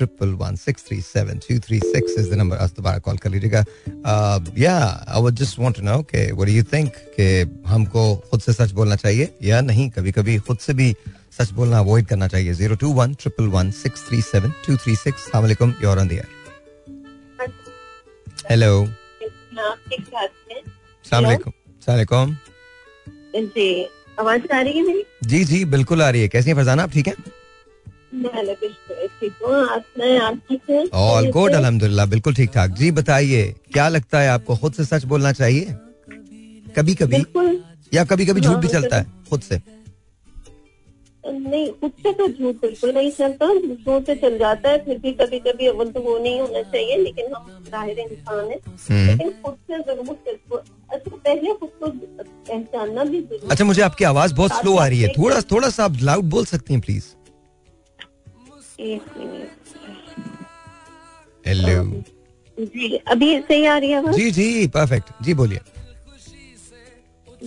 is 2.16 2.30
the 2.30 2.36
number. 2.36 2.56
As 2.56 2.72
दोबारा 2.72 3.02
call 3.02 3.16
कर 3.18 3.30
लीजिएगा. 3.30 3.64
Uh, 4.04 4.38
yeah, 4.54 5.02
I 5.08 5.18
would 5.18 5.34
just 5.34 5.58
want 5.58 5.74
to 5.76 5.82
know, 5.82 5.96
okay, 6.04 6.32
what 6.32 6.46
do 6.46 6.52
you 6.52 6.62
think? 6.62 6.92
कि 7.16 7.26
हमको 7.66 8.04
खुद 8.30 8.40
से 8.40 8.52
सच 8.52 8.72
बोलना 8.72 8.96
चाहिए 9.02 9.28
या 9.42 9.60
नहीं 9.60 9.88
कभी 9.98 10.12
कभी 10.12 10.38
खुद 10.46 10.58
से 10.58 10.74
भी 10.78 10.94
सच 11.38 11.50
बोलना 11.58 11.78
अवॉइड 11.78 12.06
करना 12.06 12.28
चाहिए 12.28 12.52
zero 12.54 12.76
two 12.82 12.92
one 13.00 13.14
triple 13.20 13.48
one 13.56 13.70
six 13.82 14.06
three 14.08 14.20
seven 14.22 14.52
two 14.66 14.76
three 14.84 14.94
six 15.02 15.24
सलामकुम 15.30 15.74
you're 15.82 15.98
on 15.98 16.08
the air 16.08 16.26
hello 18.50 18.72
सलामकुम 21.10 21.52
जी 23.34 23.68
आवाज़ 24.20 24.52
आ 24.54 24.60
रही 24.60 24.78
है 24.78 24.86
मेरी? 24.86 25.04
जी 25.24 25.44
जी 25.44 25.64
बिल्कुल 25.64 26.02
आ 26.02 26.10
रही 26.10 26.22
है। 26.22 26.28
कैसी 26.28 26.50
है 26.50 26.56
फरजाना? 26.56 26.82
आप 26.82 26.90
ठीक 26.90 27.08
है? 27.08 27.14
ऑल 30.94 31.30
गुड 31.30 31.52
अलहमदुल्ला 31.52 32.06
बिल्कुल 32.06 32.34
ठीक 32.34 32.50
ठाक। 32.50 32.70
जी 32.70 32.90
बताइए 32.90 33.54
क्या 33.72 33.88
लगता 33.88 34.20
है 34.20 34.28
आपको 34.28 34.56
खुद 34.56 34.72
से 34.72 34.84
सच 34.84 35.04
बोलना 35.04 35.32
चाहिए? 35.32 35.74
कभी 36.76 36.94
कभी 36.94 37.24
या 37.94 38.04
कभी 38.04 38.26
कभी 38.26 38.40
झूठ 38.40 38.56
भी 38.56 38.66
हाँ, 38.66 38.72
चलता 38.72 38.96
है 38.96 39.06
खुद 39.30 39.40
से? 39.40 39.60
नहीं 41.26 41.66
खुद 41.80 41.92
से 42.02 42.12
तो 42.12 42.26
झूठ 42.28 42.54
बिल्कुल 42.62 42.90
नहीं 42.94 43.10
चलता 43.10 43.46
दूसरों 43.56 44.00
से 44.06 44.14
चल 44.16 44.36
जाता 44.38 44.70
है 44.70 44.78
फिर 44.84 44.98
भी 44.98 45.12
कभी 45.20 45.38
कभी 45.40 45.66
अव्वल 45.66 45.90
तो 45.90 46.00
वो 46.00 46.16
नहीं 46.18 46.40
होना 46.40 46.62
चाहिए 46.62 46.96
लेकिन 46.98 47.34
हम 47.34 47.64
ज़ाहिर 47.70 47.98
इंसान 47.98 48.50
है। 48.50 48.58
हम्म। 48.90 49.06
लेकिन 49.06 49.30
खुद 49.44 49.54
से 49.70 49.78
ज़रूर 49.82 50.62
अच्छा 50.92 51.16
पहले 51.16 51.52
खुद 51.54 51.70
को 51.82 51.88
पहचानना 51.90 53.04
भी 53.04 53.20
ज़रूरी 53.20 53.48
अच्छा 53.50 53.64
मुझे 53.64 53.82
आपकी 53.82 54.04
आवाज़ 54.04 54.34
बहुत 54.34 54.52
स्लो 54.52 54.76
आ 54.76 54.86
रही 54.86 55.00
है। 55.02 55.08
थोड़ा 55.18 55.40
थोड़ा 55.52 55.68
सा 55.70 55.84
आप 55.84 55.96
लाउड 56.02 56.24
बोल 56.30 56.44
सकती 56.46 56.74
हैं 56.74 56.80
प्लीज़ 56.82 57.04
हेलो 61.44 61.84
जी 62.58 62.96
अभी 63.08 63.38
सही 63.40 63.64
आ 63.66 63.76
रही 63.78 63.90
है 63.90 64.12
जी 64.12 64.30
जी 64.30 64.66
परफेक्ट 64.74 65.22
जी 65.22 65.34
बोलिए। 65.34 65.60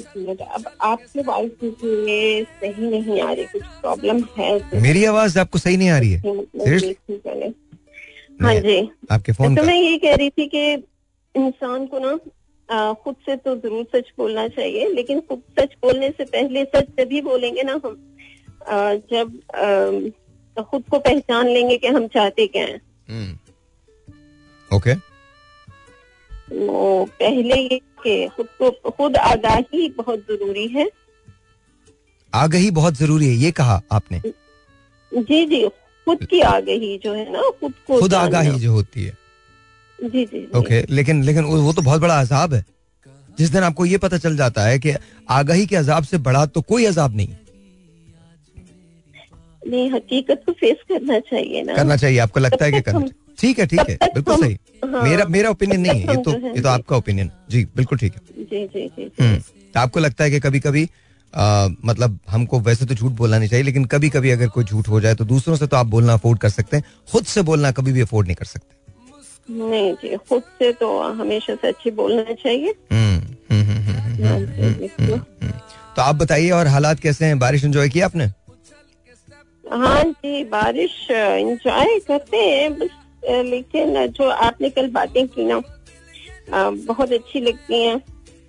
अब 0.01 0.65
आपकी 0.81 1.23
सही 2.43 2.89
नहीं 2.89 3.21
आ 3.21 3.31
रही 3.31 3.45
कुछ 3.45 3.63
प्रॉब्लम 3.81 4.23
है 4.37 4.81
मेरी 4.81 5.05
आवाज़ 5.05 5.39
आपको 5.39 5.59
सही 5.59 5.77
नहीं 5.77 5.89
आ 5.89 5.97
रही 5.97 6.11
है? 6.11 6.21
हाँ 8.41 8.55
जी। 8.55 8.89
आपके 9.11 9.31
फ़ोन 9.31 9.55
तो 9.55 9.63
मैं 9.63 9.75
ये 9.75 9.97
कह 9.97 10.15
रही 10.15 10.29
थी 10.29 10.45
कि 10.47 10.73
इंसान 11.35 11.85
को 11.87 11.99
ना 11.99 12.17
खुद 12.93 13.15
से 13.25 13.35
तो 13.35 13.55
ज़रूर 13.55 13.83
सच 13.95 14.11
बोलना 14.17 14.47
चाहिए 14.47 14.87
लेकिन 14.93 15.19
खुद 15.19 15.41
सच 15.59 15.75
बोलने 15.81 16.09
से 16.09 16.23
पहले 16.25 16.63
सच 16.65 16.87
तभी 16.97 17.21
बोलेंगे 17.21 17.63
ना 17.63 17.79
हम 17.85 17.97
जब 19.11 19.39
खुद 20.57 20.83
को 20.91 20.99
पहचान 20.99 21.47
लेंगे 21.47 21.77
कि 21.77 21.87
हम 21.87 22.07
चाहते 22.07 22.47
क्या 22.47 22.63
हैं। 22.63 22.81
हम्म। 23.09 24.75
ओके 24.75 24.95
तो 26.49 27.05
पहले 27.19 27.55
ये 27.55 27.79
कि 28.07 28.27
खुद 28.27 28.47
को 28.61 28.91
खुद 28.91 29.17
आगाही 29.17 29.89
बहुत 29.97 30.19
ज़रूरी 30.19 30.67
है। 30.67 30.89
आगही 32.33 32.71
बहुत 32.71 32.93
ज़रूरी 32.93 33.27
है 33.27 33.33
ये 33.35 33.51
कहा 33.51 33.81
आपने। 33.91 34.21
जी 35.11 35.45
जी 35.45 35.67
खुद 36.07 36.23
की 36.23 36.39
आगही 36.41 36.97
जो 36.97 37.13
है 37.13 37.31
ना 37.31 37.49
खुद 37.59 37.73
को 37.87 37.99
खुद 37.99 38.13
आगाही 38.13 38.59
जो 38.59 38.71
होती 38.71 39.03
है। 39.03 39.17
जी 39.99 40.25
जी 40.25 40.45
ओके 40.45 40.81
okay, 40.81 40.91
लेकिन 40.91 41.23
लेकिन 41.23 41.43
वो 41.43 41.73
तो 41.73 41.81
बहुत 41.81 42.01
बड़ा 42.01 42.19
अजाब 42.21 42.53
है। 42.53 42.65
जिस 43.37 43.49
दिन 43.49 43.63
आपको 43.63 43.85
ये 43.85 43.97
पता 43.97 44.17
चल 44.17 44.37
जाता 44.37 44.63
है 44.63 44.79
कि 44.79 44.93
आगाही 45.29 45.65
के 45.65 45.75
अजाब 45.75 46.03
से 46.03 46.17
बड़ा 46.17 46.45
तो 46.45 46.61
कोई 46.61 46.85
अजाब 46.85 47.15
नहीं। 47.15 47.35
नहीं 49.67 49.89
हकीकत 49.91 50.43
को 50.45 50.51
फेस 50.51 50.77
करना 50.89 51.19
चाहिए 51.19 51.63
ना। 51.63 51.75
करना 51.75 51.95
चाहिए 51.95 52.19
आपको 52.19 52.39
लगता 52.39 52.65
है 52.65 52.71
कि 52.71 52.81
करना 52.81 53.07
ठीक 53.37 53.59
है 53.59 53.65
ठीक 53.67 53.89
है 53.89 53.97
बिल्कुल 54.13 54.35
सही। 54.35 54.57
हाँ, 54.85 55.01
मेरा 55.03 55.25
मेरा 55.25 55.49
ओपिनियन 55.49 55.81
नहीं 55.81 55.99
है 56.01 56.15
ये 56.15 56.21
तो 56.23 56.31
ये 56.31 56.61
तो 56.61 56.69
आपका 56.69 56.95
ओपिनियन 56.95 57.31
जी 57.49 57.63
बिल्कुल 57.75 57.97
ठीक 57.97 58.13
है। 58.13 58.43
जी 58.43 58.65
जी 58.67 58.87
जी 58.87 59.11
हम्म, 59.19 59.35
तो 59.73 59.79
आपको 59.79 59.99
लगता 59.99 60.23
है 60.23 60.31
कि 60.31 60.39
कभी 60.39 60.59
कभी 60.59 60.89
आ, 61.33 61.67
मतलब 61.85 62.19
हमको 62.29 62.59
वैसे 62.59 62.85
तो 62.85 62.95
झूठ 62.95 63.11
बोलना 63.11 63.37
नहीं 63.39 63.49
चाहिए 63.49 63.63
लेकिन 63.65 63.85
कभी 63.85 64.09
कभी 64.09 64.29
अगर 64.31 64.47
कोई 64.47 64.63
झूठ 64.63 64.87
हो 64.89 64.99
जाए 65.01 65.15
तो 65.15 65.25
दूसरों 65.25 65.55
से 65.55 65.67
तो 65.67 65.77
आप 65.77 65.85
बोलना 65.85 66.13
अफोर्ड 66.13 66.39
कर 66.39 66.49
सकते 66.49 66.77
हैं। 66.77 66.83
खुद 67.11 67.25
से 67.25 67.41
बोलना 67.41 67.71
कभी 67.71 67.91
भी 67.93 68.01
अफोर्ड 68.01 68.27
नहीं 68.27 68.35
कर 68.35 68.45
सकते। 68.45 68.75
नहीं 69.49 69.93
जी 69.93 70.15
खुद 70.29 70.43
से 70.59 70.71
तो 70.73 70.87
हमेशा 71.13 71.55
सच 71.55 71.83
ही 71.85 71.91
बोलना 71.91 72.33
चाहिए 72.33 72.73
तो 75.95 76.01
आप 76.01 76.15
बताइए 76.15 76.49
और 76.51 76.67
हालात 76.67 76.99
कैसे 76.99 77.25
हैं? 77.25 77.39
बारिश 77.39 77.63
एंजॉय 77.65 77.89
किया 77.89 78.05
आपने? 78.05 78.25
हाँ 79.65 80.03
जी 80.03 80.43
बारिश 80.43 81.07
एंजॉय 81.11 81.99
करते 82.07 82.37
हैं 82.37 82.73
बस 82.79 82.89
लेकिन 83.23 84.05
जो 84.07 84.29
आपने 84.29 84.69
कल 84.69 84.87
बातें 84.89 85.27
की 85.27 85.45
ना 85.45 85.61
बहुत 86.49 87.11
अच्छी 87.11 87.39
लगती 87.39 87.81
हैं 87.83 87.99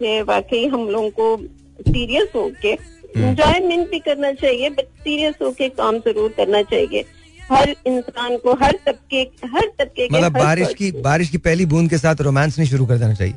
कि 0.02 0.20
वाकई 0.22 0.66
हम 0.66 0.88
लोगों 0.88 1.10
को 1.10 1.36
सीरियस 1.82 2.28
होके 2.34 2.72
इंजॉयमेंट 2.72 3.72
हम्म। 3.72 3.84
भी 3.84 3.98
करना 3.98 4.32
चाहिए 4.32 4.70
बट 4.70 4.86
सीरियस 5.00 5.34
होके 5.42 5.68
काम 5.68 5.98
ज़रूर 5.98 6.34
करना 6.36 6.62
चाहिए। 6.62 7.04
हर 7.50 7.74
इंसान 7.86 8.36
को 8.36 8.54
हर 8.54 8.78
तबके 8.86 9.20
हर 9.46 9.70
तबके 9.78 10.08
मतलब 10.12 10.32
बारिश 10.32 10.74
की 10.74 10.90
बारिश 11.02 11.30
की 11.30 11.38
पहली 11.38 11.66
बूंद 11.66 11.90
के 11.90 11.98
साथ 11.98 12.20
रोमांस 12.20 12.58
नहीं 12.58 12.68
शुरू 12.68 12.86
कर 12.86 12.98
देना 12.98 13.14
चाहिए। 13.14 13.34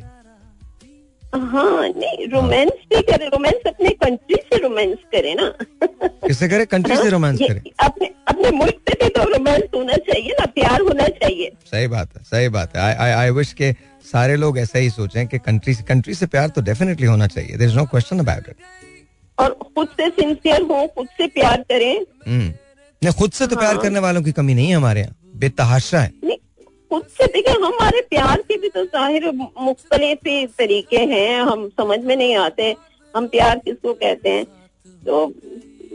हाँ 1.34 1.88
नहीं 1.90 2.28
रोमांस 2.28 2.72
भी 2.90 3.02
करे 3.02 3.26
रोमांस 3.26 3.68
अपने 3.68 3.90
कंट्री 3.90 4.36
से 4.36 4.58
रोमांस 4.58 4.98
करे 5.12 5.34
ना। 5.34 5.48
किससे 5.94 6.48
करे? 6.50 6.66
कंट्री 6.66 6.96
से 6.96 7.10
रोमांस 7.10 7.40
हाँ, 7.42 7.48
करे। 7.50 7.72
अपने 7.80 8.10
अपने 8.28 8.52
मुल्क 8.52 8.82
से 8.90 8.94
भी 9.04 9.10
तो 9.10 9.24
रोमांस 9.24 9.64
होना 9.76 9.98
चाहिए 10.10 10.36
ना 10.40 10.46
प्यार 10.46 10.82
होना 10.82 11.08
चाहिए। 11.08 11.52
सही 11.72 11.88
बात 11.88 12.18
है 12.18 12.24
सही 12.24 12.50
बात 12.50 12.76
है। 12.76 12.82
आई 12.82 13.12
आई 13.12 13.30
विश 13.30 13.54
के 13.54 13.72
सारे 14.12 14.36
लोग 14.36 14.60
ऐसा 14.60 14.80
ही 14.80 14.90
सोचें 14.90 15.26
कि 15.28 15.38
कंट्री 15.40 15.74
से 15.74 15.84
कंट्री 15.84 16.14
से 16.14 16.26
प्यार 16.26 16.50
तो 16.50 16.62
डेफिनेटली 16.62 17.08
होना 17.08 17.28
चाहिए। 17.28 17.58
There 17.58 17.70
is 17.70 17.78
no 17.78 17.86
question 17.86 18.20
about 18.20 18.50
it 18.50 18.56
और 19.38 19.58
खुद 19.76 19.88
से 19.88 20.10
सिंसियर 20.10 20.62
हो 20.62 20.86
खुद 20.88 21.08
से 21.08 21.28
प्यार 21.28 21.62
करें। 21.62 21.96
हम्म। 22.28 22.54
नहीं 23.04 23.14
खुद 23.14 23.32
से 23.32 23.48
तो 23.48 23.56
प्यार 23.56 23.74
हाँ। 23.74 23.82
करने 23.84 24.00
वालों 24.00 24.22
की 24.24 24.32
कमी 24.32 24.54
नहीं 24.54 24.70
है 24.70 24.76
हमारे 24.76 25.02
यहाँ। 25.02 25.16
बेतहाशा 25.36 26.00
है। 26.00 26.12
खुद 26.92 27.04
से 27.10 27.26
देखिए 27.34 27.54
हमारे 27.64 28.02
प्यार 28.10 28.42
के 28.48 28.58
भी 28.60 28.70
तो 28.70 28.84
ज़ाहिर 28.86 29.30
मुख्तलिफ़ 29.32 30.56
तरीके 30.58 30.98
हैं 31.12 31.42
हम 31.42 31.68
समझ 31.80 32.00
में 32.00 32.16
नहीं 32.16 32.36
आते 32.38 32.76
हम 33.14 33.28
प्यार 33.28 33.60
किसको 33.66 33.94
कहते 33.94 34.30
हैं? 34.30 34.46
तो 35.06 35.26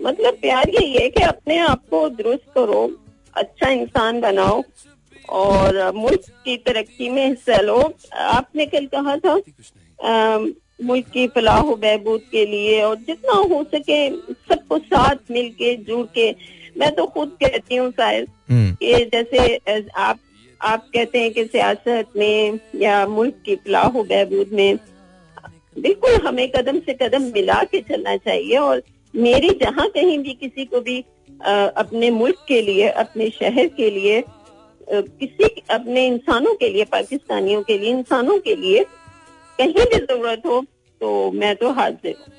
मतलब 0.02 0.38
प्यार 0.40 0.70
यही 0.70 0.92
है 0.94 1.08
कि 1.10 1.22
अपने 1.24 1.58
आप 1.58 1.82
को 1.90 2.08
दुरुस्त 2.10 2.44
करो 2.54 2.80
अच्छा 3.36 3.68
इंसान 3.70 4.20
बनाओ 4.20 4.62
और 5.36 5.92
मुल्क 5.94 6.24
की 6.44 6.56
तरक्की 6.66 7.08
में 7.10 7.26
हिस्सा 7.26 7.56
लो। 7.60 7.78
आपने 8.14 8.66
कल 8.66 8.86
कहा 8.94 9.16
था 9.16 9.38
आ, 9.98 10.38
मुल्क 10.82 11.06
की 11.12 11.26
फलाह 11.34 11.62
बहबूद 11.62 12.22
के 12.30 12.44
लिए 12.46 12.82
और 12.82 12.96
जितना 13.06 13.34
हो 13.52 13.62
सके 13.74 13.98
सबको 14.10 14.78
साथ 14.78 15.30
मिल 15.30 15.48
के 15.58 15.74
जुड़ 15.84 16.06
के। 16.14 16.30
मैं 16.78 16.94
तो 16.94 17.06
खुद 17.06 17.36
कहती 17.42 17.76
हूँ 17.76 17.90
शायद 17.92 18.28
हम्म। 18.50 18.74
कि 18.74 19.04
जैसे 19.12 19.82
आप 19.88 20.18
आप 20.66 20.86
कहते 20.94 21.20
हैं 21.22 21.32
कि 21.32 21.44
सियासत 21.44 22.06
में 22.16 22.58
या 22.82 23.06
मुल्क 23.08 23.34
की 23.46 23.54
फलाह 23.66 23.88
बहबूद 24.02 24.52
में 24.60 24.78
बिल्कुल 25.84 26.14
हमें 26.26 26.48
कदम 26.56 26.78
से 26.86 26.94
कदम 27.02 27.22
मिला 27.34 27.62
के 27.72 27.80
चलना 27.88 28.16
चाहिए 28.28 28.56
और 28.58 28.82
मेरी 29.14 29.50
जहाँ 29.62 29.88
कहीं 29.96 30.18
भी 30.18 30.32
किसी 30.44 30.64
को 30.64 30.80
भी 30.88 30.98
आ, 31.46 31.52
अपने 31.82 32.10
मुल्क 32.10 32.44
के 32.48 32.60
लिए 32.62 32.88
अपने 33.04 33.28
शहर 33.40 33.66
के 33.76 33.90
लिए 33.98 34.18
आ, 34.20 35.00
किसी 35.22 35.48
अपने 35.78 36.06
इंसानों 36.06 36.54
के 36.62 36.68
लिए 36.76 36.84
पाकिस्तानियों 36.96 37.62
के 37.70 37.78
लिए 37.78 37.90
इंसानों 37.90 38.38
के 38.48 38.54
लिए 38.62 38.84
कहीं 39.58 39.72
भी 39.92 39.96
ज़रूरत 39.98 40.42
हो 40.46 40.60
तो 41.00 41.30
मैं 41.42 41.54
तो 41.56 41.70
हाजिर 41.80 42.14
हूँ। 42.20 42.34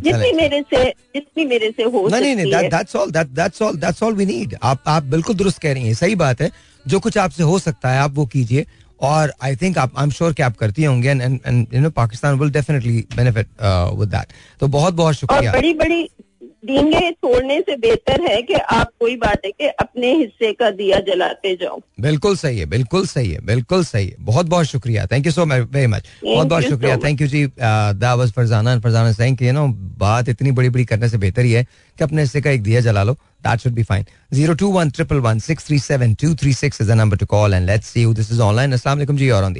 जितनी 0.00 0.32
मेरे 0.36 0.60
से 0.74 0.84
जितनी 1.14 1.44
मेरे 1.46 1.70
से 1.76 1.82
हो 1.82 2.06
नहीं 2.08 2.34
नहीं 2.36 2.52
that's 2.70 2.96
all 2.96 3.10
that's 3.16 3.62
all 3.62 3.76
that's 3.80 4.02
all 4.02 4.14
we 4.20 4.26
need 4.26 4.54
आप 4.70 4.84
आप 4.88 5.02
बिल्कुल 5.14 5.36
दुरुस्त 5.36 5.58
कह 5.62 5.72
रही 5.72 5.86
हैं 5.86 5.94
सही 5.94 6.14
बात 6.22 6.40
है। 6.40 6.50
जो 6.88 7.00
कुछ 7.00 7.18
आपसे 7.18 7.42
हो 7.42 7.58
सकता 7.58 7.90
है 7.90 8.00
आप 8.00 8.14
वो 8.14 8.26
कीजिए। 8.26 8.66
और 9.00 9.32
आई 9.42 9.56
थिंक 9.56 9.78
आप 9.78 9.98
आई 9.98 10.04
एम 10.04 10.10
श्योर 10.10 10.32
कि 10.32 10.42
आप 10.42 10.56
करती 10.56 10.84
होंगे 10.84 11.10
and 11.10 11.22
and 11.22 11.74
you 11.74 11.80
know 11.80 11.90
Pakistan 11.96 12.38
will 12.38 12.50
definitely 12.50 13.04
benefit 13.16 13.48
with 13.98 14.08
that 14.08 14.32
तो 14.60 14.68
बहुत 14.68 14.94
बहुत 14.94 15.14
शुक्रिया। 15.14 15.52
बड़ी 15.52 15.72
बड़ी 15.74 16.02
डींगे 16.68 17.10
छोड़ने 17.10 17.60
से 17.60 17.76
बेहतर 17.76 18.20
है 18.22 18.40
कि 18.42 18.54
आप 18.54 18.90
कोई 19.00 19.16
बात 19.16 19.44
है 19.44 19.50
कि 19.50 19.66
अपने 19.82 20.12
हिस्से 20.16 20.52
का 20.52 20.70
दिया 20.70 20.98
जलाते 21.06 21.54
जाओ। 21.60 21.80
बिल्कुल 22.00 22.36
सही 22.36 22.58
है 22.58 22.66
बिल्कुल 22.66 23.06
सही 23.06 23.30
है 23.30 23.40
बिल्कुल 23.46 23.84
सही 23.84 24.06
है। 24.08 24.16
बहुत 24.20 24.46
बहुत 24.46 24.66
शुक्रिया। 24.66 25.06
Thank 25.12 25.26
you 25.26 25.32
so 25.32 25.44
very 25.46 25.86
much 25.86 26.06
बहुत 26.24 26.46
बहुत 26.46 26.62
शुक्रिया। 26.64 26.96
थैंक 27.04 27.20
यू 27.20 27.26
जी 27.28 27.46
दावज 27.56 28.32
फरजाना 28.32 28.78
फरजाना 28.80 29.12
सिंह 29.12 29.36
कि 29.36 29.48
यू 29.48 29.52
नो 29.52 29.66
बात 29.98 30.28
इतनी 30.28 30.50
बड़ी 30.52 30.68
बड़ी 30.70 30.84
करने 30.84 31.08
से 31.08 31.18
बेहतर 31.18 31.44
ही 31.44 31.52
है 31.52 31.64
कि 31.64 32.04
अपने 32.04 32.22
हिस्से 32.22 32.40
का 32.40 32.50
एक 32.50 32.62
दिया 32.62 32.80
जला 32.80 33.02
लो। 33.02 33.14
That 33.42 33.60
should 33.60 33.72
be 33.72 33.82
fine 33.82 34.04
zero 34.34 34.54
two 34.54 34.70
one 34.72 34.90
triple 34.90 35.16
one 35.26 35.38
six 35.40 35.66
three 35.66 35.78
seven 35.80 36.14
two 36.22 36.34
three 36.34 36.52
six 36.54 36.80
is 36.80 36.88
the 36.88 36.94
number 36.96 37.16
to 37.16 37.26
call 37.26 37.54
and 37.54 37.66
let's 37.66 37.86
see 37.88 38.06
this 38.14 38.32
is 38.32 38.40
online 38.42 38.72
अस्सलाम 38.72 38.98
वालेकुम 38.98 39.16
जी 39.16 39.30
और 39.30 39.44
ऑन 39.44 39.54
द 39.54 39.56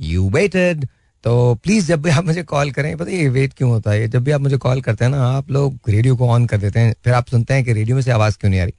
यू 0.00 0.28
वेटेड 0.30 0.86
तो 1.24 1.54
प्लीज़ 1.64 1.86
जब 1.86 2.02
भी 2.02 2.10
आप 2.10 2.24
मुझे 2.26 2.42
call 2.42 2.70
करें, 2.70 2.96
पता 2.96 3.10
ये 3.10 3.28
वेट 3.28 3.52
क्यों 3.54 3.70
होता 3.70 3.90
है? 3.90 4.06
जब 4.08 4.22
भी 4.24 4.30
आप 4.30 4.40
मुझे 4.40 4.56
कॉल 4.56 4.80
करते 4.80 5.04
हैं 5.04 5.10
ना, 5.12 5.24
आप 5.28 5.50
लोग 5.50 5.78
रेडियो 5.88 6.16
को 6.16 6.28
ऑन 6.28 6.46
कर 6.46 6.58
देते 6.58 6.80
हैं, 6.80 6.94
फिर 7.04 7.14
आप 7.14 7.28
सुनते 7.28 7.54
हैं 7.54 7.64
कि 7.64 7.72
रेडियो 7.72 7.96
में 7.96 8.02
से 8.02 8.10
आवाज़ 8.10 8.38
क्यों 8.40 8.50
नहीं 8.50 8.60
आ 8.60 8.64
रही? 8.64 8.74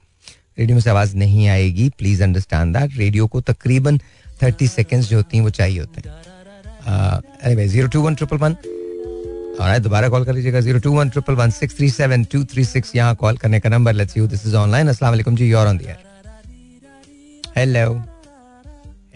रेडियो 0.58 0.76
में 0.76 0.82
से 0.82 0.90
आवाज़ 0.90 1.16
नहीं 1.16 1.48
आएगी। 1.48 1.88
प्लीज़ 1.98 2.22
अंडरस्टैंड 2.22 2.76
दैट 2.76 2.98
रेडियो 2.98 3.26
को 3.26 3.40
तकरीबन 3.40 3.98
थर्टी 4.42 4.68
सेकेंड्स 4.68 5.08
जो 5.08 5.16
होती 5.16 5.36
हैं, 5.36 5.44
वो 5.44 5.50
चाहिए 5.50 5.78
होते 5.80 6.00
हैं। 6.00 6.14
अरे 6.84 7.56
भाई 7.56 7.66
zero 7.68 7.88
two 7.88 8.02
one 8.02 8.14
triple 8.14 8.36
one 8.36 8.56
और 9.60 9.78
दोबारा 9.78 10.08
कॉल 10.08 10.24
कर 10.24 10.34
लीजिएगा। 10.34 10.60
Zero 10.60 10.78
two 10.78 10.92
one 10.92 11.10
triple 11.10 11.34
one 11.34 11.50
six 11.50 11.76
three 11.76 11.90
seven 11.90 12.24
two 12.32 12.44
three 12.52 12.64
six 12.64 12.94
यहाँ 12.96 13.14
कॉल 13.16 13.36
करने 13.36 13.60
का 13.60 13.68
number 13.70 13.92
let's 13.92 14.16
you 14.16 14.26
this 14.26 14.46
is 14.46 14.56
online 14.56 14.88
अस्सलाम 14.88 15.12
वालेकुम 15.12 15.36
जी 15.36 15.50
you're 15.50 15.66
on 15.66 15.78
the 15.78 15.82
air 15.82 15.96
hello 17.56 17.92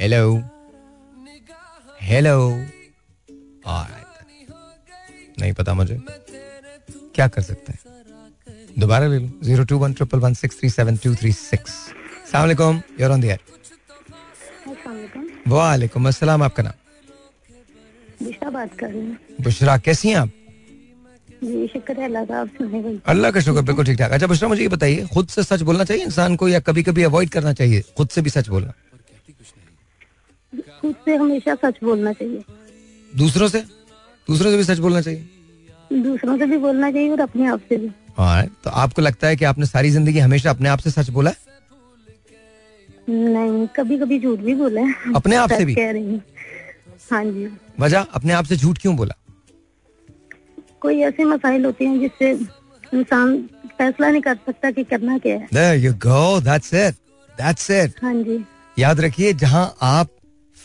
hello 0.01 0.56
hello 2.07 2.35
नहीं 5.41 5.53
पता 5.53 5.73
मुझे। 5.75 5.97
क्या 7.15 7.27
कर 7.29 7.43
सकते 7.43 7.73
हैं? 7.73 7.81
दोबारा 8.79 9.07
ले 9.07 9.19
लो। 9.19 9.29
Zero 9.45 9.65
two 9.65 9.79
one 9.79 9.93
triple 9.93 10.19
one 10.19 10.35
six 10.35 10.59
three 10.61 10.71
seven 10.71 10.97
two 11.05 11.15
three 11.15 11.33
six. 11.33 11.73
सलामकुम 12.33 12.81
योर 13.01 13.11
ऑन 13.13 13.21
दियर 13.21 13.39
वालेकुम 15.49 16.09
अस्सलाम। 16.09 16.43
आपका 16.43 16.63
नाम? 16.63 16.73
बात 18.53 18.79
कर 18.79 18.91
रही 18.91 19.07
हूँ। 19.07 19.17
बुशरा 19.43 19.77
कैसी 19.79 20.09
हैं 20.09 20.17
आप? 20.17 20.31
अल्लाह 23.07 23.31
का 23.31 23.41
शुक्र 23.41 23.63
बिल्कुल 23.63 23.85
ठीक 23.85 23.99
ठाक 23.99 24.11
अच्छा 24.13 24.27
बुशरा 24.27 24.49
मुझे 24.49 24.63
ये 24.63 24.69
बताइए 24.69 25.07
खुद 25.15 25.29
से 25.29 25.43
सच 25.43 25.63
बोलना 25.63 25.85
चाहिए 25.85 26.05
इंसान 26.05 26.37
को 26.37 26.49
या 26.49 26.61
कभी 26.69 26.83
कभी 26.83 27.03
अवॉइड 27.03 27.31
करना 27.31 27.53
चाहिए? 27.53 27.83
खुद 27.97 28.09
से 28.09 28.23
भी 28.23 28.31
सच 28.31 28.49
बोलना। 28.49 28.73
खुद 30.87 30.95
से 31.05 31.17
हमेशा 31.17 31.55
सच 31.55 31.79
बोलना 31.85 32.13
चाहिए। 32.13 32.43
दूसरों 33.17 33.49
से? 33.49 33.61
दूसरों 34.29 34.51
से 34.51 34.57
भी 34.57 34.65
सच 34.65 34.79
बोलना 34.79 35.01
चाहिए? 35.01 35.29
दूसरों 35.93 36.37
से 36.39 36.47
भी 36.47 36.57
बोलना 36.59 36.91
चाहिए 36.91 37.11
और 37.11 37.21
अपने 37.21 37.47
आप 37.47 37.61
से 37.69 37.77
भी। 37.77 37.91
हाँ 38.19 38.47
तो 38.65 38.71
आपको 38.83 39.03
लगता 39.03 39.27
है 39.29 39.37
कि 39.37 39.45
आपने 39.45 39.67
सारी 39.67 39.91
ज़िंदगी 39.91 40.19
हमेशा 40.19 40.51
अपने 40.51 40.69
आप 40.69 40.79
से 40.79 40.91
सच 40.91 41.11
बोला 41.11 41.31
है? 41.31 41.37
नहीं 43.09 43.67
कभी 43.77 43.99
कभी 43.99 44.19
झूठ 44.21 44.39
भी 44.39 44.55
बोला 44.55 44.81
है। 44.81 45.13
अपने 45.17 45.37
आप 45.37 45.51
से 45.51 45.65
भी? 45.65 45.75
कह 45.75 45.91
रही 45.91 46.21
हाँ 47.11 47.25
जी। 47.25 47.49
वजह 47.81 48.07
अपने 48.15 48.33
आप 48.33 48.45
से 48.45 48.57
झूठ 48.57 48.79
क्यों 48.79 48.97
बोला? 48.97 49.15
कोई 50.81 51.01
ऐसे 51.03 51.25
मसाइल 51.25 51.65
होते 51.65 51.85
हैं 51.85 52.01
जिससे 52.01 52.31
इंसान 52.95 53.37
फैसला 53.79 54.11
नहीं 54.11 54.23
कर 54.23 54.35
सकता 54.47 54.71
कि 54.71 54.85
करना 54.85 55.19
क्या 55.19 55.37
है। 55.37 55.49
There 55.53 55.77
you 55.85 55.93
go. 56.07 56.41
That's 56.41 56.73
it. 56.83 56.99
That's 57.39 57.71
it. 57.79 58.03
हाँ 58.03 58.15
जी। 58.15 58.45
याद 58.79 59.01
रखिए 59.01 59.33
जहाँ 59.45 59.65
आप 59.83 60.09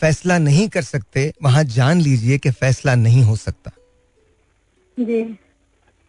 फैसला 0.02 0.38
नहीं 0.38 0.68
कर 0.68 0.82
सकते 0.82 1.32
वहाँ 1.42 1.62
जान 1.64 2.00
लीजिए 2.00 2.38
कि 2.38 2.50
फैसला 2.50 2.94
नहीं 2.94 3.22
हो 3.22 3.36
सकता। 3.36 3.70
जी। 4.98 5.20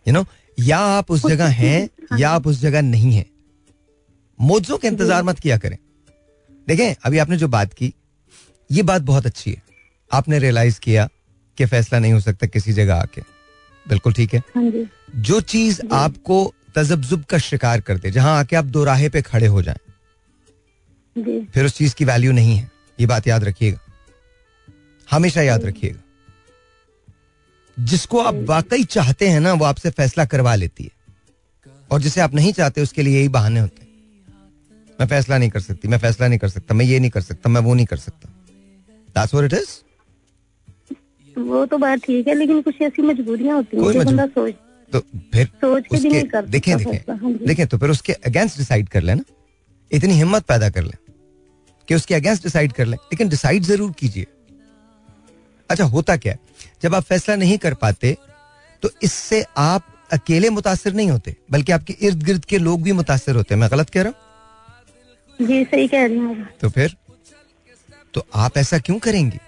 यू 0.05 0.13
नो 0.13 0.25
या 0.57 0.77
आप 0.77 1.11
उस 1.11 1.25
जगह 1.25 1.47
हैं 1.47 2.17
या 2.19 2.29
आप 2.29 2.47
उस 2.47 2.61
जगह 2.61 2.81
नहीं 2.81 3.11
हैं। 3.13 3.25
मौजों 4.39 4.77
के 4.77 4.87
इंतज़ार 4.87 5.23
मत 5.23 5.39
किया 5.39 5.57
करें। 5.57 5.77
देखें 6.67 6.95
अभी 7.05 7.17
आपने 7.17 7.37
जो 7.37 7.47
बात 7.47 7.73
की 7.73 7.93
ये 8.69 8.83
बात 8.83 9.01
बहुत 9.01 9.25
अच्छी 9.25 9.51
है। 9.51 9.61
आपने 10.11 10.39
रियलाइज़ 10.39 10.79
किया 10.79 11.07
कि 11.57 11.65
फैसला 11.65 11.99
नहीं 11.99 12.13
हो 12.13 12.19
सकता 12.19 12.47
किसी 12.47 12.73
जगह 12.73 12.95
आके। 12.95 13.21
बिल्कुल 13.85 14.13
ठीक 14.13 14.33
है? 14.33 14.43
हाँ 14.55 14.63
जो। 15.17 15.39
चीज़ 15.41 15.81
आपको 15.91 16.53
तजब्जुब 16.75 17.23
का 17.23 17.37
शिकार 17.37 17.81
कर 17.81 17.97
दे 17.97 18.11
जहाँ 18.11 18.37
आके 18.39 18.55
आप 18.55 18.65
दो 18.65 18.83
राहे 18.83 19.09
पे 19.09 19.21
खड़े 19.21 19.47
हो 19.47 19.61
जाएँ 19.61 19.77
जी। 21.15 21.39
फिर 21.53 21.65
उस 21.65 21.77
चीज़ 21.77 21.95
की 21.95 22.05
वैल्यू 22.05 22.31
नहीं 22.31 22.55
है। 22.57 22.71
ये 22.99 23.05
बात 23.07 23.27
याद 23.27 23.43
रखिएगा। 23.43 23.79
हमेशा 25.07 25.41
याद 25.41 25.63
रखिएगा। 25.65 25.99
जिसको 27.77 28.19
आप 28.19 28.35
वाकई 28.49 28.83
चाहते 28.83 29.27
हैं 29.27 29.39
ना 29.39 29.53
वो 29.53 29.65
आपसे 29.65 29.89
फैसला 29.89 30.25
करवा 30.25 30.55
लेती 30.55 30.83
है। 30.83 30.91
और 31.91 32.01
जिसे 32.01 32.21
आप 32.21 32.33
नहीं 32.35 32.51
चाहते 32.53 32.81
उसके 32.81 33.01
लिए 33.01 33.17
यही 33.17 33.29
बहाने 33.29 33.59
होते 33.59 33.81
हैं। 33.81 33.91
मैं 34.99 35.07
फैसला 35.07 35.37
नहीं 35.37 35.49
कर 35.49 35.59
सकती 35.59 35.87
मैं 35.87 35.97
फैसला 35.97 36.27
नहीं 36.27 36.39
कर 36.39 36.49
सकता 36.49 36.75
मैं 36.75 36.85
ये 36.85 36.99
नहीं 36.99 37.11
कर 37.11 37.21
सकता 37.21 37.49
मैं 37.49 37.61
वो 37.61 37.73
नहीं 37.73 37.85
कर 37.85 37.97
सकता। 37.97 38.29
That's 39.15 39.33
what 39.35 39.49
it 39.49 39.57
is. 39.59 39.69
वो 41.35 41.65
तो 41.65 41.77
बात 41.77 41.99
ठीक 41.99 42.27
है 42.27 42.33
लेकिन 42.33 42.61
कुछ 42.61 42.81
ऐसी 42.81 43.01
मजबूरियाँ 43.01 43.55
होती 43.55 43.77
हैं 43.77 44.05
बंदा 44.05 44.25
सोच 44.25 44.53
तो 44.93 44.99
फिर 45.33 45.45
सोच 45.61 45.83
के 45.83 45.97
उसके 45.97 46.09
नहीं 46.09 46.43
देखें 46.51 46.77
फैसला, 46.77 47.13
हाँ 47.13 47.31
देखें 47.31 47.47
देखें 47.47 47.67
तो 47.67 47.77
फिर 47.77 47.89
उसके 47.89 48.13
अगेंस्ट 48.13 48.57
डिसाइड 48.57 48.89
कर 48.89 49.01
लेना 49.01 49.23
इतनी 49.91 50.13
हिम्मत 50.13 50.43
पैदा 50.43 50.69
कर 50.69 50.83
ले। 50.83 51.12
कि 51.87 51.95
उसके 51.95 52.15
अगेंस्ट 52.15 52.43
डिसाइड 52.43 52.71
कर 52.73 52.85
ले 52.85 52.95
लेकिन 52.95 53.29
डिसाइड 53.29 53.63
ज़रूर 53.63 53.91
कीजिए। 53.99 54.27
अच्छा 55.69 55.83
होता 55.85 56.15
क्या 56.17 56.35
जब 56.83 56.95
आप 56.95 57.03
फैसला 57.03 57.35
नहीं 57.35 57.57
कर 57.57 57.73
पाते 57.75 58.15
तो 58.83 58.89
इससे 59.03 59.43
आप 59.57 59.87
अकेले 60.13 60.49
मुतासर 60.49 60.93
नहीं 60.93 61.09
होते 61.11 61.35
बल्कि 61.51 61.71
आपके 61.71 61.95
इर्द 62.01 62.23
गिर्द 62.23 62.45
के 62.45 62.57
लोग 62.57 62.81
भी 62.83 62.91
मुतासर 62.91 63.35
होते 63.35 63.53
हैं। 63.53 63.59
मैं 63.61 63.69
गलत 63.71 63.89
कह 63.89 64.01
रहा 64.01 64.09
हूँ? 64.09 65.47
जी 65.47 65.63
सही 65.63 65.87
कह 65.87 66.05
रही 66.05 66.17
हूँ। 66.17 66.47
तो 66.61 66.69
फिर? 66.69 66.95
तो 68.13 68.25
आप 68.35 68.57
ऐसा 68.57 68.77
क्यों 68.79 68.97
करेंगे? 68.99 69.39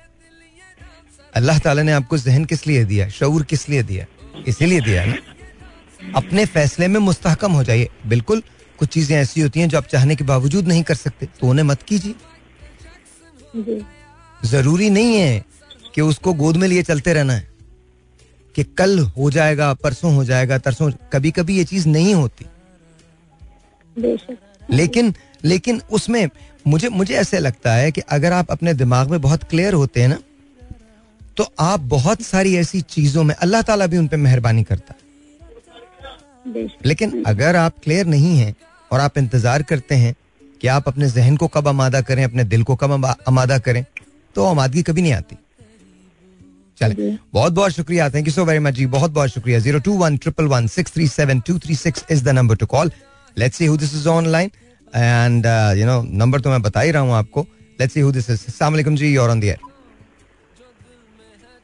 अल्लाह 1.34 1.60
ताला 1.60 1.84
ने 1.84 1.92
आपको 1.92 2.18
जहन 2.18 2.46
किस 2.46 2.66
लिए 2.68 2.84
दिया? 2.86 3.08
शऊर 3.10 3.44
किस 3.44 3.68
लिए 3.70 3.84
दिया? 3.84 4.06
इसीलिए 4.48 4.82
दिया 4.82 5.06
ना? 5.06 5.16
अपने 6.16 6.46
फैसले 6.48 6.88
में 6.88 7.00
मुस्तहकम 7.02 7.52
हो 7.52 7.64
जाइए। 7.64 7.90
बिल्कुल 8.06 8.42
कुछ 8.80 8.90
चीज़ें 8.90 9.16
ऐसी 9.18 9.42
होती 9.42 9.60
हैं 9.60 9.68
जो 9.70 9.78
आप 9.78 9.86
चाहने 9.88 10.16
के 10.16 10.24
बावजूद 10.26 10.68
नहीं 10.68 10.84
कर 10.84 10.96
सकते 10.96 11.26
तो 11.40 11.48
उन्हें 11.48 11.66
मत 11.66 11.84
कीजिए। 11.84 12.16
ज़रूरी 14.42 14.90
नहीं 14.90 15.16
है 15.16 15.44
कि 15.96 16.02
उसको 16.02 16.34
गोद 16.36 16.58
में 16.58 16.68
लिए 16.68 16.84
चलते 16.84 17.14
रहना 17.14 17.34
है 17.34 17.48
कि 18.56 18.64
कल 18.78 19.00
हो 19.00 19.30
जाएगा 19.32 19.74
परसों 19.76 20.14
हो 20.16 20.24
जाएगा 20.26 20.58
तरसों 20.60 20.92
कभी 21.14 21.32
कभी 21.32 21.58
ये 21.58 21.64
चीज़ 21.66 21.88
नहीं 21.88 22.14
होती। 22.16 22.46
लेकिन 24.70 25.14
लेकिन 25.44 25.82
उसमें 25.92 26.30
मुझे 26.68 26.90
मुझे 26.90 27.14
ऐसे 27.16 27.40
लगता 27.40 27.74
है 27.74 27.92
कि 27.92 28.02
अगर 28.10 28.34
आप 28.34 28.52
अपने 28.52 28.74
दिमाग 28.74 29.10
में 29.10 29.22
बहुत 29.22 29.44
क्लियर 29.44 29.74
होते 29.74 30.02
हैं 30.02 30.08
ना 30.08 30.20
तो 31.38 31.48
आप 31.60 31.80
बहुत 31.92 32.22
सारी 32.22 32.56
ऐसी 32.56 32.82
चीज़ों 32.90 33.24
में 33.24 33.36
अल्लाह 33.36 33.62
ताला 33.62 33.88
भी 33.88 33.98
उन 33.98 34.08
पर 34.08 34.18
मेहरबानी 34.18 34.64
करता 34.64 34.94
है। 34.94 35.05
लेकिन 36.48 37.24
अगर 37.28 37.56
आप 37.56 37.74
क्लियर 37.84 38.06
नहीं 38.08 38.38
हैं 38.38 38.54
और 38.92 39.00
आप 39.00 39.18
इंतज़ार 39.18 39.64
करते 39.64 39.96
हैं 39.96 40.14
कि 40.62 40.68
आप 40.68 40.88
अपने 40.88 41.10
जहन 41.10 41.38
को 41.38 41.48
कब 41.48 41.68
आमादा 41.68 42.02
करें 42.02 42.24
अपने 42.24 42.44
दिल 42.46 42.64
को 42.64 42.76
कब 42.76 43.06
आमादा 43.28 43.58
करें 43.60 43.84
तो 44.36 44.46
आमादगी 44.46 44.84
कभी 44.84 45.02
नहीं 45.02 45.14
आती। 45.14 45.38
चले। 46.78 47.10
बहुत 47.34 47.54
बहुत 47.54 47.72
शुक्रिया। 47.72 48.10
Thank 48.10 48.28
you 48.28 48.34
so 48.34 48.46
very 48.46 48.60
much 48.60 48.74
जी। 48.74 48.86
बहुत 48.96 49.12
बहुत 49.12 49.30
शुक्रिया 49.30 49.60
zero 49.60 49.80
two 49.80 49.94
one 49.98 50.18
triple 50.18 50.46
one 50.48 50.68
six 50.68 50.94
three 50.94 51.08
seven 51.08 51.40
two 51.48 51.58
three 51.60 51.76
six 51.76 52.06
is 52.12 52.24
the 52.24 52.30
number 52.30 52.56
to 52.56 52.66
call 52.68 52.92
let's 53.38 53.58
see 53.58 53.66
who 53.66 53.78
this 53.78 53.94
is 53.96 54.08
online 54.10 54.52
and 54.96 55.46
you 55.78 55.86
know 55.86 56.02
number 56.24 56.42
तो 56.42 56.50
मैं 56.50 56.62
बता 56.62 56.82
ही 56.82 56.92
रहा 56.92 57.02
हूँ 57.02 57.14
आपको। 57.16 57.46
Let's 57.80 57.94
see 57.94 58.00
who 58.00 58.12
this 58.12 58.30
is 58.30 58.46
अस्सलाम 58.48 58.74
वालेकुम 58.74 58.96
जी 58.96 59.14
you're 59.14 59.30
on 59.30 59.40
the 59.40 59.44
air 59.44 59.60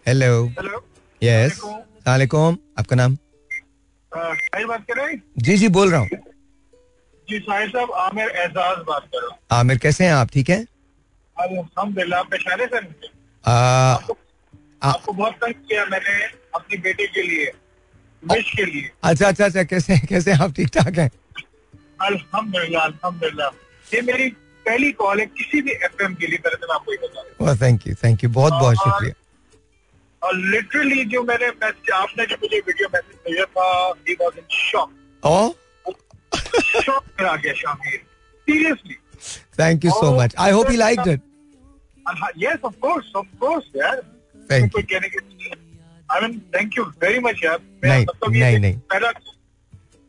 hello 0.07 0.45
hello 0.47 0.83
yes 1.21 1.59
वालेकुम 2.07 2.57
आपका 2.79 2.95
नाम? 2.95 3.17
साहिर 4.15 4.65
बात 4.67 4.85
कर 4.87 4.97
रहे 4.97 5.11
हैं? 5.11 5.23
जी 5.37 5.57
जी 5.57 5.67
बोल 5.77 5.91
रहा 5.91 5.99
हूँ। 5.99 6.09
जी 7.29 7.39
साहिर 7.39 7.69
साहब 7.69 7.91
आमिर 7.91 8.29
एजाज 8.29 8.77
बात 8.87 9.03
कर 9.03 9.17
रहा 9.17 9.27
हूँ। 9.27 9.37
आमिर 9.59 9.77
कैसे 9.77 10.05
हैं 10.05 10.13
आप? 10.13 10.29
ठीक 10.33 10.49
हैं? 10.49 10.65
अलहमदिल्ला 11.37 12.21
पेशारे 12.31 12.65
से 12.65 12.77
आ, 13.45 13.51
आ- 13.51 14.89
आपको 14.89 15.13
बहुत 15.13 15.33
तंग 15.33 15.53
किया 15.53 15.85
मैंने 15.85 16.23
अपनी 16.55 16.77
बेटी 16.77 17.07
के 17.07 17.21
लिए 17.21 17.51
विश 18.23 18.51
के 18.55 18.65
लिए। 18.65 18.89
अच्छा 19.03 19.27
अच्छा 19.27 19.45
अच्छा 19.45 19.63
कैसे 19.63 19.97
कैसे 20.09 20.31
आप? 20.33 20.53
ठीक 20.55 20.67
ठाक 20.67 20.97
हैं? 20.97 21.09
अल्हम्दुलिल्लाह 22.01 22.83
अल्हम्दुलिल्लाह। 22.85 23.49
ये 23.95 24.01
मेरी 24.01 24.29
पहली 24.65 24.91
कॉल 24.91 25.19
है 25.19 25.25
किसी 25.25 25.61
भी 25.61 25.71
एफएम 25.71 26.13
के 26.13 26.27
लिए 26.27 26.37
तरह 26.37 26.55
से 26.55 26.67
मैं 26.67 26.75
आपको 26.75 26.91
बता 27.45 27.55
थैंक 27.65 27.87
यू 27.87 27.95
थैंक 28.03 28.23
यू 28.23 28.29
बहुत 28.29 28.53
बहुत 28.53 28.75
शुक्रिया। 28.75 29.13
लिटरली 30.23 31.03
जो 31.05 31.23
मैंने 31.23 31.47
मैसेज 31.47 31.91
आपने 31.93 32.25
जो 32.25 32.35
मुझे 32.41 32.57
वीडियो 32.67 32.87
मैसेज 32.93 33.15
भेजा 33.27 33.45
था 33.57 33.93
he 34.09 34.13
was 34.21 34.37
in 34.37 34.45
shock 34.57 34.97
Oh, 35.23 35.49
shock 36.83 37.03
में 37.19 37.27
आ 37.29 37.35
गया 37.35 37.53
Shamir 37.53 37.97
seriously 38.47 38.95
thank 39.59 39.85
you 39.85 39.91
so 39.91 40.11
much 40.19 40.35
I 40.39 40.51
hope 40.51 40.69
he 40.69 40.77
liked 40.77 41.07
it 41.07 41.21
yes 42.37 42.59
of 42.65 42.73
course 42.81 43.11
of 43.15 43.27
course 43.39 43.65
यार 43.75 44.01
thank 44.51 44.77
you 44.77 44.81
I 46.11 46.21
mean 46.21 46.39
thank 46.55 46.77
you 46.77 46.83
very 47.03 47.19
much 47.19 47.43
यार 47.43 47.59
नहीं, 47.85 48.05
मतलब 48.05 48.31
नहीं, 48.31 48.59
नहीं। 48.59 48.77
पहला 48.91 49.11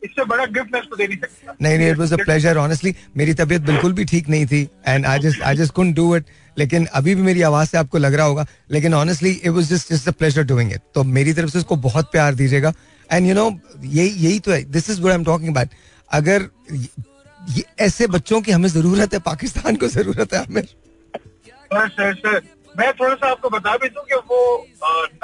इससे 0.03 0.23
बड़ा 0.25 0.45
गिफ्ट 0.45 0.73
मैं 0.73 0.81
दे 0.97 1.07
नहीं 1.07 1.17
सकता। 1.17 1.55
नहीं 1.61 1.77
नहीं 1.77 1.89
it 1.91 1.97
was 1.97 2.13
a 2.13 2.17
pleasure 2.17 2.57
honestly 2.57 2.95
मेरी 3.17 3.33
तबीयत 3.33 3.61
बिल्कुल 3.61 3.93
भी 3.93 4.05
ठीक 4.05 4.29
नहीं 4.29 4.45
थी 4.45 4.67
and 4.87 5.05
I 5.05 5.19
just 5.19 5.41
I 5.41 5.55
just 5.55 5.73
couldn't 5.73 5.95
do 5.95 6.15
it 6.15 6.25
लेकिन 6.57 6.85
अभी 6.93 7.15
भी 7.15 7.21
मेरी 7.21 7.41
आवाज़ 7.41 7.69
से 7.69 7.77
आपको 7.77 7.97
लग 7.97 8.13
रहा 8.13 8.25
होगा 8.25 8.45
लेकिन 8.71 8.93
honestly 8.93 9.31
it 9.31 9.49
was 9.49 9.69
just 9.69 9.93
just 9.93 10.07
a 10.07 10.11
pleasure 10.11 10.43
doing 10.43 10.73
it 10.73 10.81
तो 10.95 11.03
मेरी 11.03 11.33
तरफ़ 11.33 11.49
से 11.49 11.57
उसको 11.57 11.75
बहुत 11.75 12.11
प्यार 12.11 12.35
दीजिएगा। 12.35 12.73
एंड 13.11 13.27
यू 13.27 13.33
नो 13.33 13.49
यही 13.83 14.09
यही 14.09 14.39
तो 14.39 14.51
है 14.51 14.63
this 14.71 14.89
is 14.89 15.01
what 15.01 15.11
I 15.11 15.17
am 15.17 15.25
talking 15.25 15.49
about 15.49 15.69
अगर 16.11 16.47
ये, 16.71 17.63
ऐसे 17.79 18.07
बच्चों 18.07 18.41
की 18.41 18.51
हमें 18.51 18.69
ज़रूरत 18.69 19.13
है 19.13 19.19
पाकिस्तान 19.19 19.75
को 19.75 19.87
ज़रूरत 19.87 20.33
है 20.33 20.43
हमें 20.45 20.61
सर 20.61 21.87
सर 21.89 22.13
सर 22.13 22.41
मैं 22.77 22.91
थोड़ा 22.93 23.15
सा 23.15 23.29
आपको 23.31 23.49
बता 23.49 23.75
भी 23.77 23.89
दूँ 23.89 24.03
कि 24.03 24.15
वो 24.15 24.67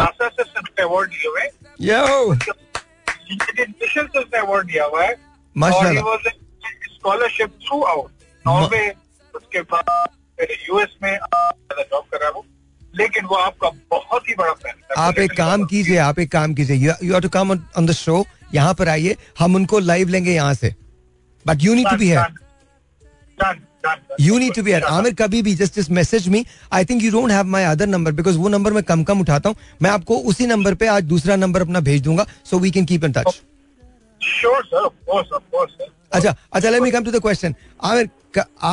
नासा 0.02 0.28
से 0.28 0.44
अवार्ड 0.84 1.12
लिए 1.12 1.30
हुए 1.30 2.38
हैं 3.32 3.54
यो 3.60 3.66
मिशन 3.82 4.08
से 4.08 4.20
उसने 4.20 4.40
अवार्ड 4.40 4.68
दिया 4.68 4.86
हुआ 4.86 5.04
है 5.04 5.14
स्कॉलरशिप 6.94 7.50
थ्रू 7.68 7.82
आउट 7.84 8.12
नॉर्वे 8.46 8.90
उसके 9.34 9.62
बाद 9.74 9.86
यूएस 10.70 10.96
में 11.04 11.16
जॉब 11.18 12.04
कर 12.12 12.20
रहा 12.20 12.30
है। 12.30 12.42
लेकिन 12.96 13.26
वो 13.26 13.36
आपका 13.36 13.70
बहुत 13.92 14.30
ही 14.30 14.34
बड़ा 14.36 14.54
फ़ैन 14.54 14.74
है 14.74 14.96
आप 15.08 15.20
एक 15.20 15.32
काम 15.38 15.66
कीजिए 15.66 15.98
आप 15.98 16.20
एक 16.20 16.32
काम 16.32 16.54
कीजिए। 16.54 16.76
You 16.78 16.92
have 17.14 17.20
to 17.22 17.30
come 17.30 17.52
on 17.52 17.86
the 17.86 17.92
show 17.92 18.26
यहाँ 18.54 18.74
पर 18.74 18.90
आइए 18.90 19.16
हम 19.40 19.56
उनको 19.56 19.80
लाइव 19.80 20.08
लेंगे 20.08 20.32
यहाँ 20.32 20.54
से। 20.54 20.74
But 21.46 21.58
you 21.62 21.74
need 21.74 21.90
to 21.90 21.96
be 21.98 22.06
here 22.06 22.20
you 24.22 24.38
need 24.40 24.54
to 24.56 24.62
be 24.64 24.72
here 24.72 24.84
Aamir 24.84 25.14
कभी 25.14 25.42
भी 25.42 25.54
just 25.56 25.76
just 25.80 25.92
message 25.98 26.28
me 26.30 26.46
I 26.74 26.86
think 26.86 27.04
you 27.04 27.12
don't 27.12 27.32
have 27.32 27.46
my 27.56 27.64
other 27.66 27.88
number 27.88 28.12
because 28.12 28.38
वो 28.38 28.50
नंबर 28.50 28.74
मैं 28.74 28.84
कम 28.84 29.04
कम 29.04 29.22
उठाता 29.22 29.50
हूँ। 29.50 29.56
मैं 29.82 29.90
आपको 29.90 30.18
उसी 30.32 30.48
नंबर 30.48 30.74
पे 30.82 30.88
आज 30.88 31.04
दूसरा 31.04 31.36
नंबर 31.36 31.62
अपना 31.62 31.80
भेज 31.90 32.02
दूँगा 32.04 32.26
so 32.50 32.60
we 32.60 32.72
can 32.72 32.86
keep 32.86 33.04
in 33.06 33.12
touch 33.18 33.42
sure 34.22 34.64
sir 34.66 34.86
of 34.86 34.94
course 35.06 35.32
of 35.34 35.44
course 35.52 35.72
sir 35.72 35.88
अच्छा 36.14 36.36
अच्छा 36.54 36.70
let 36.70 36.82
me 36.82 36.92
come 36.92 37.04
to 37.04 37.12
the 37.12 37.20
question 37.22 37.56
Aamir 37.92 38.10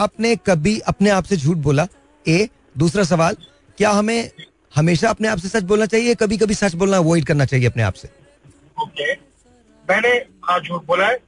आपने 0.01 0.35
कभी 0.47 0.79
अपने 0.89 1.11
आप 1.11 1.25
से 1.25 1.37
झूठ 1.37 1.57
बोला? 1.67 1.87
ए 2.27 2.49
दूसरा 2.79 3.05
सवाल 3.05 3.37
क्या 3.79 3.91
हमें 3.91 4.31
हमेशा 4.77 5.09
अपने 5.11 5.29
आप 5.29 5.39
से 5.39 5.49
सच 5.49 5.63
बोलना 5.71 5.87
चाहिए 5.87 6.15
कभी 6.23 6.37
कभी 6.39 6.55
सच 6.55 6.75
बोलना 6.83 6.97
अवॉइड 6.97 7.25
करना 7.27 7.45
चाहिए 7.45 7.67
अपने 7.67 7.83
आप 7.83 7.95
से? 7.95 8.09
ओके 8.83 9.13
मैंने 9.89 10.09
हाँ 10.45 10.59
झूठ 10.61 10.85
बोला 10.87 11.07
है। 11.07 11.19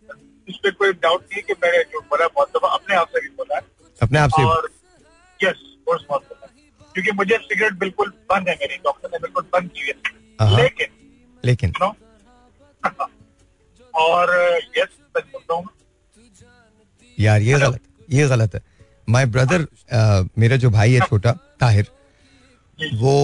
इस 0.48 0.56
पे 0.62 0.70
कोई 0.70 0.92
डाउट 1.04 1.22
नहीं 1.32 1.42
कि 1.42 1.52
मैंने 1.64 1.82
झूठ 1.82 2.04
बोला 2.10 2.26
बहुत 2.34 2.50
दफ़ा 2.56 2.68
अपने 2.74 2.96
आप 2.96 3.08
से 3.14 3.20
भी 3.20 3.28
बोला 3.38 3.56
है। 3.56 3.62
अपने 4.02 4.18
आप 4.18 4.30
से? 4.30 4.44
और 4.44 4.68
यस 5.40 5.62
कोर्स 5.86 6.04
बहुत 6.08 6.22
बोला 6.28 6.46
क्योंकि 6.94 7.12
मुझे 7.16 7.36
सिगरेट 7.42 7.72
बिल्कुल 7.78 8.12
बंद 8.32 8.48
है 8.48 8.54
मेरी 8.60 8.76
डॉक्टर 8.84 9.08
ने 9.12 9.18
बिल्कुल 9.22 9.44
बंद 9.52 9.70
की 9.70 9.92
हाँ। 10.40 10.50
है। 10.50 10.62
लेकिन 10.62 10.86
लेकिन? 11.44 11.72
नो 11.82 11.94
और 13.94 14.34
यस 14.78 14.88
सच 15.16 15.24
बोलता 15.32 15.54
हूँ। 15.54 15.68
यार 17.18 17.40
ये 17.42 17.58
गलत 17.58 17.80
ये 18.10 18.26
गलत 18.28 18.54
है। 18.54 18.60
माय 19.08 19.26
ब्रदर 19.26 19.66
मेरा 20.38 20.56
जो 20.64 20.70
भाई 20.70 20.92
है 20.92 21.06
छोटा 21.08 21.32
ताहिर 21.60 21.86
वो 23.00 23.14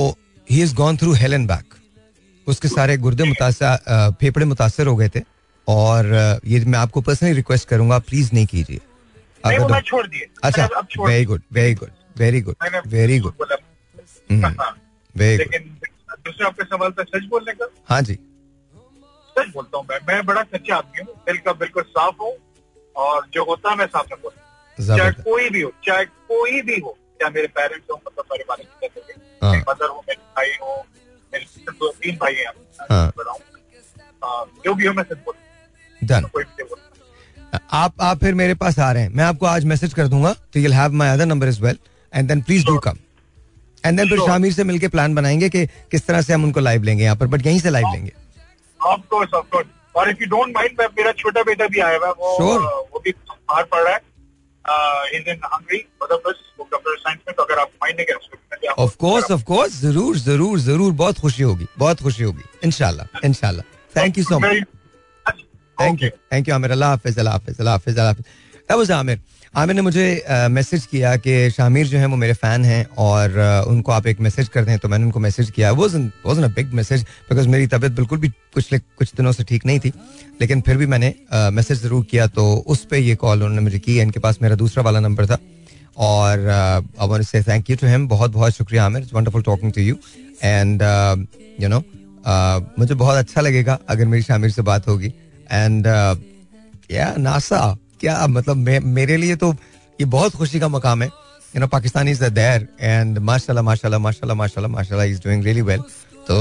he 0.48 0.62
is 0.62 0.74
gone 0.74 0.96
through 0.96 1.12
hell 1.14 1.34
and 1.34 1.46
back 1.48 1.74
उसके 2.46 2.68
सारे 2.68 2.96
गुर्दे 2.98 3.24
मुतासर 3.24 4.12
फेफड़े 4.20 4.44
मुतासर 4.46 4.86
हो 4.86 4.96
गए 4.96 5.08
थे। 5.08 5.20
और 5.68 6.06
ये 6.46 6.64
मैं 6.64 6.78
आपको 6.78 7.00
पर्सनली 7.00 7.32
रिक्वेस्ट 7.32 7.68
करूँगा 7.68 7.98
प्लीज़ 8.08 8.30
नहीं 8.34 8.46
कीजिए। 8.46 8.80
अगर 9.44 9.72
मैं 9.72 9.80
छोड़ 9.80 10.06
दिए। 10.06 10.28
अच्छा 10.44 10.66
very 10.98 11.24
good 11.24 11.42
very 11.52 11.74
good 11.74 11.90
very 12.18 12.40
good 12.40 12.56
very 12.86 13.18
good 13.18 13.34
very 15.14 15.38
दूसरे 15.48 16.46
आपके 16.46 16.64
सवाल 16.64 16.90
पे 16.90 17.02
सच 17.04 17.24
बोलने 17.30 17.52
का? 17.52 17.68
हाँ 17.88 18.00
जी। 18.02 18.14
सच 18.14 19.52
बोलता 19.54 19.78
हूँ 19.78 19.86
मैं। 19.90 19.98
मैं 20.08 20.24
बड़ा 20.26 20.42
सच्चा 20.42 20.76
आदमी 20.76 21.02
हूँ 21.02 21.14
दिल 21.26 21.36
का 21.46 21.52
बिल्कुल 21.62 21.82
साफ़ 21.82 22.22
हूँ 22.22 22.32
और 22.96 23.26
जो 23.34 23.44
होता 23.44 23.70
है 23.70 23.76
मैं 23.76 23.86
साफ़ 23.86 24.06
में 24.12 24.20
बोलता 24.22 24.40
हूँ 24.40 24.96
चाहे 24.98 25.10
कोई 25.22 25.48
भी 25.50 25.60
हो 25.60 25.70
चाहे 25.86 26.04
कोई 26.04 26.60
भी 26.62 26.78
हो 26.80 26.96
चाहे 27.20 27.32
मेरे 27.34 27.46
पेरेंट्स 27.56 27.90
हो 27.90 28.00
मतलब 28.06 28.24
मेरे 28.32 28.44
वाले 28.48 28.64
थे 28.64 28.86
हाँ। 29.42 29.52
मेरी 29.52 29.64
मदर 29.68 29.88
हो 29.88 30.04
मेरे 30.08 30.20
भाई 30.36 30.50
हो 30.62 30.82
मेरे 31.32 31.72
दो 31.72 31.88
तीन 32.02 32.16
भाई 32.16 32.34
हैं 32.34 32.46
हूँ। 32.46 32.64
हाँ, 32.90 34.44
जो 34.64 34.74
भी 34.74 34.86
हो 34.86 34.92
मैं 34.92 35.02
सच 35.04 35.18
बोलता 35.24 35.43
डन 36.06 36.26
आप 37.72 37.94
आप 38.02 38.20
फिर 38.20 38.34
मेरे 38.34 38.54
पास 38.56 38.78
आ 38.78 38.90
रहे 38.92 39.02
हैं। 39.02 39.10
मैं 39.10 39.24
आपको 39.24 39.46
आज 39.46 39.64
मैसेज 39.64 39.94
कर 39.94 40.08
दूँगा 40.08 40.32
तो 40.54 40.60
you'll 40.60 40.72
have 40.74 40.92
my 40.92 41.12
other 41.12 41.26
number 41.26 41.48
is 41.48 41.60
well 41.62 41.78
and 42.12 42.28
then 42.28 42.42
please 42.42 42.64
do 42.66 42.78
come 42.86 42.98
and 43.84 43.98
then 43.98 44.08
फिर 44.08 44.20
शामिर 44.26 44.52
से 44.52 44.64
मिलके 44.64 44.88
प्लान 44.88 45.14
बनाएँगे 45.14 45.48
कि 45.48 45.66
किस 45.90 46.06
तरह 46.06 46.22
से 46.22 46.32
हम 46.32 46.44
उनको 46.44 46.60
लाइव 46.60 46.82
लेंगे 46.82 47.04
यहाँ 47.04 47.16
पर 47.16 47.26
बट 47.26 47.46
यहीं 47.46 47.60
से 47.60 47.70
लाइव 47.70 47.92
लेंगे। 47.92 48.12
ऑफ़ 48.80 49.00
कोर्स 49.10 49.34
ऑफ़ 49.34 49.46
कोर्स 49.52 49.66
और 49.96 50.10
इफ़ 50.10 50.22
यू 50.22 50.26
डोंट 50.28 50.56
माइंड 50.56 50.80
मेरा 50.98 51.12
छोटा 51.18 51.42
बेटा 51.42 51.66
भी 51.66 51.80
आया 51.80 51.96
हुआ 51.96 52.06
है 52.06 52.12
वो 52.12 52.36
Sure. 52.38 52.62
वो 52.92 53.02
भी 53.04 53.10
बाहर 53.10 53.64
पढ़ 53.64 53.82
रहा 53.82 53.94
है। 53.94 54.00
इन 55.14 55.40
हंगरी 55.44 55.78
बुदापेस्ट 56.00 56.58
वो 56.58 56.64
कंप्यूटर 56.64 56.98
साइंस 57.00 57.20
में 57.28 57.34
तो 57.36 57.42
अगर 57.42 57.60
आप 57.60 57.70
माइंड 57.82 57.96
नहीं 57.96 58.06
करें 58.06 58.72
ऑफ़ 58.78 58.96
कोर्स 58.98 59.30
ऑफ़ 59.30 59.42
कोर्स 59.44 59.80
ज़रूर 59.80 60.16
ज़रूर 60.18 60.58
ज़रूर 60.60 60.92
बहुत 61.00 61.18
खुशी 61.18 61.42
होगी 61.42 61.66
बहुत 61.78 62.02
खुशी 62.02 62.22
होगी 62.22 62.44
इनशाला 62.64 63.06
इनशाला 63.24 63.62
thank 63.96 64.18
you 64.18 64.24
so 64.24 64.38
much 64.38 64.64
thank 65.78 66.02
you 66.02 66.08
thank 66.32 66.48
you 66.48 66.54
Aamir 66.54 66.70
अल्लाह 66.70 66.90
हाफिज 66.90 67.18
अल्लाह 67.18 67.34
हाफिज 67.34 67.58
अल्लाह 67.58 67.74
हाफिज 67.74 67.98
अल्लाह 67.98 68.08
हाफिज 68.08 68.78
वाज 68.78 68.90
आमिर 68.92 69.20
आमिर 69.54 69.74
ने 69.76 69.82
मुझे 69.82 70.04
मैसेज 70.50 70.84
किया 70.90 71.14
कि 71.16 71.50
शामिर 71.50 71.86
जो 71.86 71.98
है 71.98 72.06
वो 72.06 72.16
मेरे 72.16 72.32
फ़ैन 72.34 72.64
हैं 72.64 72.86
और 72.98 73.30
uh, 73.30 73.68
उनको 73.70 73.92
आप 73.92 74.06
एक 74.06 74.20
मैसेज 74.20 74.48
कर 74.48 74.64
दें 74.64 74.78
तो 74.78 74.88
मैंने 74.88 75.04
उनको 75.04 75.20
मैसेज 75.20 75.50
किया। 75.50 75.70
Wasn't 75.72 76.10
wasn't 76.26 76.42
a 76.42 76.48
big 76.54 76.72
message 76.74 77.02
because 77.28 77.48
मेरी 77.48 77.66
तबीयत 77.66 77.92
बिल्कुल 77.92 78.18
भी 78.18 78.28
कुछ 78.28 78.74
कुछ 78.74 79.12
दिनों 79.16 79.32
से 79.32 79.44
ठीक 79.44 79.66
नहीं 79.66 79.80
थी। 79.80 79.92
लेकिन 80.40 80.60
फिर 80.60 80.76
भी 80.76 80.86
मैंने 80.86 81.14
मैसेज 81.52 81.82
ज़रूर 81.82 82.04
किया 82.10 82.26
तो 82.38 82.46
उस 82.66 82.84
पर 82.90 82.96
ये 82.96 83.14
कॉल 83.16 83.42
उन्होंने 83.42 83.62
मुझे 83.62 83.78
की। 83.78 83.98
इनके 84.00 84.20
पास 84.20 84.38
मेरा 84.42 84.54
दूसरा 84.56 84.82
वाला 84.82 85.00
नंबर 85.00 85.26
था। 85.26 85.38
और 85.96 86.48
I 86.48 87.06
want 87.08 87.20
to 87.20 87.24
say 87.24 87.42
thank 87.42 87.70
you 87.70 87.76
to 87.76 87.86
him 87.86 88.08
बहुत 88.08 88.30
बहुत 88.32 88.54
शुक्रिया 88.54 88.84
Aamir 88.84 89.02
it's 89.02 89.14
wonderful 89.14 89.42
talking 89.42 89.72
to 89.72 89.80
you 89.80 89.96
and 90.42 90.82
you 91.62 91.68
know 91.68 91.82
मुझे 92.78 92.94
बहुत 92.94 93.16
अच्छा 93.16 93.40
लगेगा 93.40 93.78
अगर 93.88 94.06
मेरी 94.06 94.22
शामिर 94.22 94.50
से 94.50 94.62
बात 94.62 94.88
होगी। 94.88 95.12
एंड 95.50 95.86
या 96.90 97.14
नासा 97.18 97.60
क्या 98.00 98.26
मतलब 98.26 98.56
मेरे 98.84 99.16
लिए 99.16 99.36
तो 99.36 99.52
ये 99.98 100.04
बहुत 100.06 100.36
खुशी 100.36 100.60
का 100.60 100.68
मकाम 100.68 101.02
है। 101.02 101.08
You 101.08 101.60
know 101.60 101.66
Pakistani 101.68 102.10
is 102.10 102.24
there 102.24 102.68
and 102.80 103.18
माशाल्लाह 103.20 103.64
माशाल्लाह 103.64 104.00
माशाल्लाह 104.00 104.36
माशाल्लाह 104.36 104.72
माशाल्लाह 104.72 105.06
इज़ 105.06 105.20
डूइंग 105.24 105.44
रियली 105.44 105.62
वेल 105.62 105.82
तो 106.28 106.36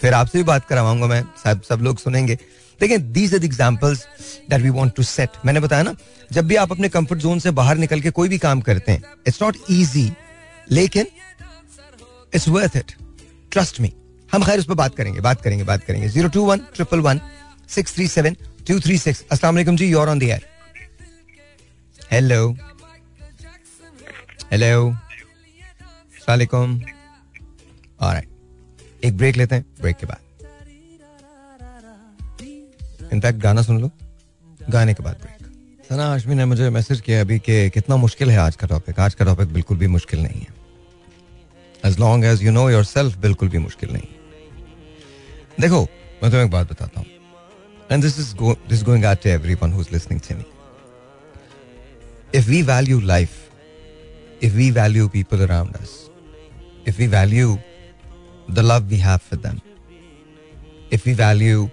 फिर 0.00 0.14
आपसे 0.14 0.38
भी 0.38 0.44
बात 0.44 0.64
करवाऊँगा 0.68 1.06
मैं, 1.06 1.22
सब 1.44 1.62
सब 1.62 1.80
लोग 1.82 1.98
सुनेंगे। 1.98 2.34
देखिए 2.80 2.98
these 2.98 3.34
are 3.34 3.44
examples 3.44 4.04
that 4.50 4.60
we 4.62 4.70
want 4.70 4.94
to 4.96 5.02
set 5.02 5.30
मैंने 5.46 5.60
बताया 5.60 5.82
ना, 5.82 5.94
जब 6.32 6.46
भी 6.46 6.56
आप 6.56 6.72
अपने 6.72 6.88
कंफर्ट 6.88 7.20
जोन 7.20 7.38
से 7.38 7.50
बाहर 7.52 7.76
निकल 7.78 8.00
के 8.00 8.10
कोई 8.10 8.28
भी 8.28 8.38
काम 8.38 8.60
करते 8.60 8.92
हैं 8.92 9.02
इट्स 9.26 9.42
नॉट 9.42 9.56
ईजी 9.70 10.10
लेकिन 10.70 11.06
it's 12.34 12.48
worth 12.48 12.76
it 12.76 12.92
trust 13.52 13.80
me 13.80 13.92
हम 14.30 14.44
खैर 14.44 14.58
उस 14.58 14.66
पर 14.66 14.74
बात 14.74 14.94
करेंगे 14.94 15.20
बात 15.20 15.40
करेंगे 15.42 15.64
बात 15.64 15.84
करेंगे। 15.84 16.08
Zero 16.08 16.28
two 16.28 16.44
one 16.44 16.58
triple 16.74 17.00
one 17.00 17.20
six 17.74 17.94
three 17.94 18.06
seven 18.08 18.36
two 18.68 18.78
three 18.80 18.98
six 18.98 19.24
असला 19.32 19.50
जी 19.62 19.86
you're 19.90 20.08
on 20.08 20.18
the 20.18 20.22
air 20.22 20.46
hello 22.12 22.50
hello 24.52 24.96
alright 28.00 29.04
एक 29.04 29.16
ब्रेक 29.16 29.36
लेते 29.36 29.54
हैं 29.54 29.64
ब्रेक 29.80 29.96
के 29.96 30.06
बाद. 30.06 30.18
इनफैक्ट 33.12 33.38
गाना 33.40 33.62
सुन 33.62 33.80
लो, 33.80 33.90
गाने 34.70 34.94
के 34.94 35.02
बाद 35.02 35.16
ब्रेक 35.22 35.86
सना 35.88 36.06
हाशमी 36.06 36.34
ने 36.34 36.44
मुझे 36.44 36.68
मैसेज 36.70 37.00
किया 37.00 37.20
अभी 37.20 37.38
कि 37.38 37.70
कितना 37.70 37.96
मुश्किल 37.96 38.30
है 38.30 38.36
आज 38.38 38.56
का 38.56 38.66
टॉपिक 38.66 39.00
आज 39.00 39.14
का 39.14 39.24
टॉपिक 39.24 39.52
बिल्कुल 39.52 39.76
भी 39.78 39.86
मुश्किल 39.86 40.22
नहीं 40.22 40.40
है. 40.40 40.46
As 41.84 41.98
long 42.00 42.24
as 42.24 42.42
you 42.42 42.52
know 42.52 42.68
yourself 42.84 43.16
बिल्कुल 43.18 43.48
भी 43.48 43.58
मुश्किल 43.58 43.92
नहीं 43.92 44.08
देखो, 45.60 45.80
मैं 45.82 46.30
तुम्हें 46.30 46.44
एक 46.44 46.50
बात 46.50 46.70
बताता 46.72 47.00
हूँ. 47.00 47.06
and 47.90 48.00
this 48.02 48.18
is 48.18 48.32
go, 48.32 48.54
this 48.68 48.78
is 48.78 48.84
going 48.84 49.04
out 49.04 49.20
to 49.22 49.30
everyone 49.30 49.72
who's 49.72 49.90
listening 49.90 50.20
to 50.20 50.36
me. 50.36 50.46
If 52.32 52.48
we 52.48 52.62
value 52.62 53.00
life, 53.00 53.50
if 54.40 54.54
we 54.54 54.70
value 54.70 55.08
people 55.08 55.42
around 55.42 55.74
us, 55.76 56.08
if 56.86 56.98
we 56.98 57.06
value 57.06 57.58
the 58.48 58.62
love 58.62 58.88
we 58.90 58.96
have 58.96 59.20
for 59.20 59.36
them, 59.36 59.60
if 60.90 61.04
we 61.04 61.12
value 61.12 61.68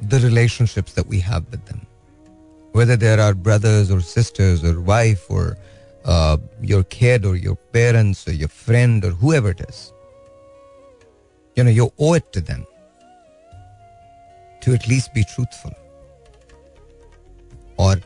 the 0.00 0.18
relationships 0.20 0.92
that 0.94 1.06
we 1.06 1.20
have 1.20 1.48
with 1.50 1.64
them, 1.66 1.86
whether 2.72 2.96
they're 2.96 3.20
our 3.20 3.34
brothers 3.34 3.90
or 3.90 4.00
sisters 4.00 4.64
or 4.64 4.80
wife 4.80 5.30
or 5.30 5.56
uh, 6.04 6.36
your 6.60 6.82
kid 6.84 7.24
or 7.24 7.36
your 7.36 7.56
parents 7.56 8.26
or 8.26 8.32
your 8.32 8.48
friend 8.48 9.04
or 9.04 9.10
whoever 9.10 9.50
it 9.50 9.60
is, 9.60 9.92
you 11.54 11.62
know, 11.62 11.70
you 11.70 11.92
owe 11.98 12.14
it 12.14 12.32
to 12.32 12.40
them 12.40 12.66
to 14.60 14.74
at 14.74 14.88
least 14.88 15.14
be 15.14 15.24
truthful. 15.24 15.74
और 17.78 18.02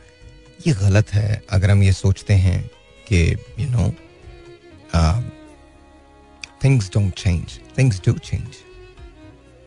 ये 0.67 0.73
गलत 0.73 1.13
है 1.13 1.43
अगर 1.49 1.71
हम 1.71 1.83
ये 1.83 1.91
सोचते 1.93 2.33
हैं 2.33 2.69
कि 3.07 3.35
you 3.59 3.67
know 3.69 3.89
things 6.63 6.89
don't 6.93 7.13
change 7.13 7.59
things 7.77 8.01
do 8.05 8.13
change 8.13 8.47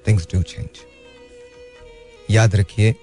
things 0.06 0.26
do 0.34 0.42
change 0.42 0.68
याद 2.30 2.54
रखिए, 2.56 2.94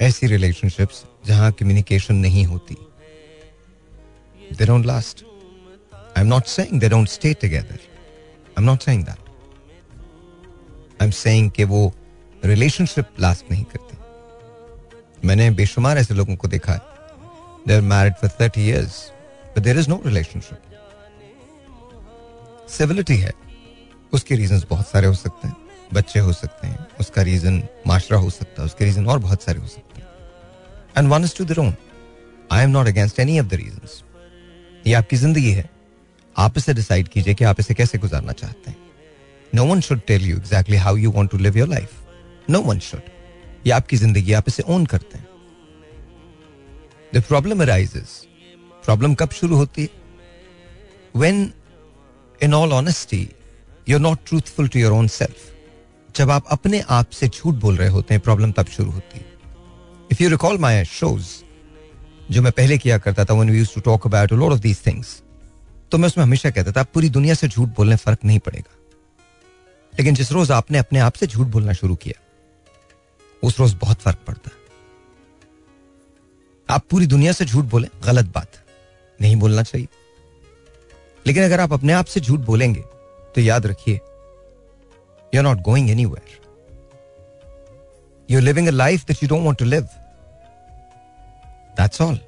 ऐसी 0.00 0.26
रिलेशनशिप्स 0.26 1.04
जहाँ 1.26 1.52
कम्युनिकेशन 1.52 2.14
नहीं 2.14 2.44
होती 2.44 2.76
they 4.58 4.66
don't 4.66 4.86
last 4.86 5.24
I 6.16 6.22
am 6.22 6.26
not 6.26 6.44
saying 6.46 6.80
they 6.80 6.88
don't 6.88 7.08
stay 7.08 7.34
together 7.34 7.74
I 7.74 8.54
am 8.58 8.64
not 8.64 8.82
saying 8.82 9.04
that 9.04 9.28
I 11.00 11.06
am 11.06 11.10
saying 11.10 11.50
कि 11.50 11.64
वो 11.64 11.92
relationship 12.44 13.06
last 13.20 13.50
नहीं 13.50 13.64
करती। 13.64 15.26
मैंने 15.26 15.50
बेशुमार 15.50 15.98
ऐसे 15.98 16.14
लोगों 16.14 16.36
को 16.36 16.48
देखा 16.48 16.72
है। 16.72 16.80
They 17.66 17.74
are 17.74 17.80
married 17.82 18.14
for 18.14 18.30
thirty 18.40 18.66
years 18.68 18.94
but 19.56 19.62
there 19.62 19.78
is 19.78 19.88
no 19.88 20.00
relationship 20.06 20.58
civility 22.68 23.16
है। 23.16 23.32
उसके 24.12 24.36
रीजन 24.36 24.62
बहुत 24.70 24.88
सारे 24.88 25.06
हो 25.06 25.14
सकते 25.14 25.48
हैं। 25.48 25.56
बच्चे 25.94 26.20
हो 26.20 26.32
सकते 26.32 26.66
हैं। 26.66 26.86
उसका 27.00 27.22
रीजन 27.22 27.62
माशरा 27.86 28.18
हो 28.18 28.30
सकता 28.30 28.62
है। 28.62 28.66
उसके 28.66 28.84
रीजन 28.84 29.06
और 29.06 29.18
बहुत 29.18 29.42
सारे 29.42 29.60
हो 29.60 29.66
सकते 29.66 30.00
हैं। 30.00 30.08
And 30.98 31.08
one 31.08 31.24
is 31.24 31.36
to 31.36 31.44
their 31.44 31.58
own 31.58 31.74
I 32.52 32.64
am 32.64 32.70
not 32.70 32.86
against 32.86 33.20
any 33.20 33.38
of 33.40 33.46
the 33.46 33.54
reason 33.54 33.88
ये 34.86 34.94
आपकी 34.94 35.16
ज़िंदगी 35.16 35.50
है। 35.50 35.68
आप 36.36 36.58
इसे 36.58 36.74
डिसाइड 36.74 37.08
कीजिए 37.08 37.34
कि 37.34 37.44
आप 37.44 37.60
इसे 37.60 37.74
कैसे 37.74 37.98
गुजारना 37.98 38.32
चाहते 38.32 38.70
हैं। 38.70 38.76
No 39.54 39.64
one 39.66 39.80
should 39.80 40.00
tell 40.06 40.22
you 40.22 40.36
exactly 40.36 40.76
how 40.76 40.96
you 40.96 41.10
want 41.10 41.30
to 41.30 41.38
live 41.38 41.58
your 41.58 41.68
life 41.68 41.90
no 42.50 42.60
one 42.62 42.78
should 42.80 43.66
ये 43.66 43.72
आपकी 43.72 43.96
ज़िंदगी 43.96 44.32
आप 44.32 44.44
इसे 44.48 44.62
ओन 44.68 44.86
करते 44.86 45.18
हैं। 45.18 45.28
द 47.14 47.22
प्रॉब्लम 47.28 47.62
अराइजेस 47.62 48.20
प्रॉब्लम 48.84 49.14
कब 49.14 49.30
शुरू 49.30 49.56
होती 49.56 49.82
है? 49.82 49.88
When 51.14 51.52
in 52.40 52.54
all 52.54 52.72
honesty 52.72 53.28
you 53.88 53.96
are 53.96 54.02
not 54.02 54.18
truthful 54.26 54.68
to 54.68 54.78
your 54.78 54.92
own 54.92 55.08
self 55.08 56.16
जब 56.16 56.30
आप 56.30 56.46
अपने 56.50 56.80
आप 56.90 57.10
से 57.10 57.28
झूठ 57.28 57.54
बोल 57.56 57.76
रहे 57.76 57.88
होते 57.88 58.14
हैं 58.14 58.22
प्रॉब्लम 58.22 58.52
तब 58.52 58.66
शुरू 58.68 58.90
होती 58.90 59.18
है। 59.18 59.26
If 60.12 60.22
you 60.22 60.28
recall 60.30 60.58
my 60.58 60.84
shows 60.84 61.28
जो 62.30 62.42
मैं 62.42 62.52
पहले 62.52 62.78
किया 62.78 62.98
करता 62.98 63.24
था 63.24 63.34
when 63.34 63.50
we 63.50 63.58
used 63.58 63.74
to 63.74 63.80
talk 63.80 64.06
about 64.06 64.32
lot 64.32 64.52
of 64.52 64.60
these 64.60 64.86
things 64.86 65.20
तो 65.92 65.98
मैं 65.98 66.06
उसमें 66.06 66.24
हमेशा 66.24 66.50
कहता 66.50 66.72
था 66.72 66.82
पूरी 66.94 67.08
दुनिया 67.10 67.34
से 67.34 67.48
झूठ 67.48 67.68
बोलने 67.68 67.96
फ़र्क 67.96 68.24
नहीं 68.24 68.38
पड़ेगा। 68.38 68.76
लेकिन 69.92 70.14
जिस 70.14 70.32
रोज 70.32 70.50
आपने 70.50 70.78
अपने 70.78 70.98
आप 71.00 71.14
से 71.14 71.26
झूठ 71.26 71.46
बोलना 71.46 71.72
शुरू 71.72 71.94
किया 71.96 72.20
उस 73.42 73.58
रोज 73.60 73.74
बहुत 73.80 74.00
फ़र्क 74.00 74.18
पड़ता 74.26 74.50
है। 74.50 74.58
आप 76.68 76.84
पूरी 76.90 77.06
दुनिया 77.06 77.32
से 77.32 77.44
झूठ 77.44 77.64
बोले, 77.64 77.88
गलत 78.04 78.26
बात 78.34 78.64
नहीं 79.18 79.36
बोलना 79.36 79.62
चाहिए। 79.62 79.88
लेकिन 81.26 81.44
अगर 81.44 81.60
आप 81.60 81.72
अपने 81.72 81.92
आप 81.92 82.04
से 82.06 82.20
झूठ 82.20 82.40
बोलेंगे 82.40 82.80
तो 83.34 83.40
याद 83.40 83.66
रखिए 83.66 83.94
you 83.94 85.40
are 85.40 85.42
not 85.42 85.58
going 85.62 85.90
anywhere 86.06 86.38
you 88.28 88.40
living 88.40 88.68
a 88.68 88.70
life 88.70 89.04
that 89.06 89.22
you 89.22 89.28
don't 89.28 89.44
want 89.44 89.58
to 89.58 89.64
live 89.64 89.88
that's 91.76 92.00
all 92.00 92.18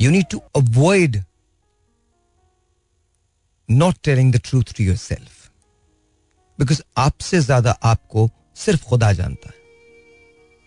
you 0.00 0.10
need 0.10 0.26
to 0.30 0.38
avoid 0.56 1.22
not 3.68 3.94
telling 4.04 4.32
the 4.34 4.40
truth 4.44 4.74
to 4.76 4.84
yourself 4.96 5.50
because 6.58 6.82
आपसे 6.96 7.40
ज़्यादा 7.40 7.76
आपको 7.82 8.28
सिर्फ़ 8.56 8.84
खुदा 8.84 9.12
जानता 9.12 9.48
है। 9.48 9.54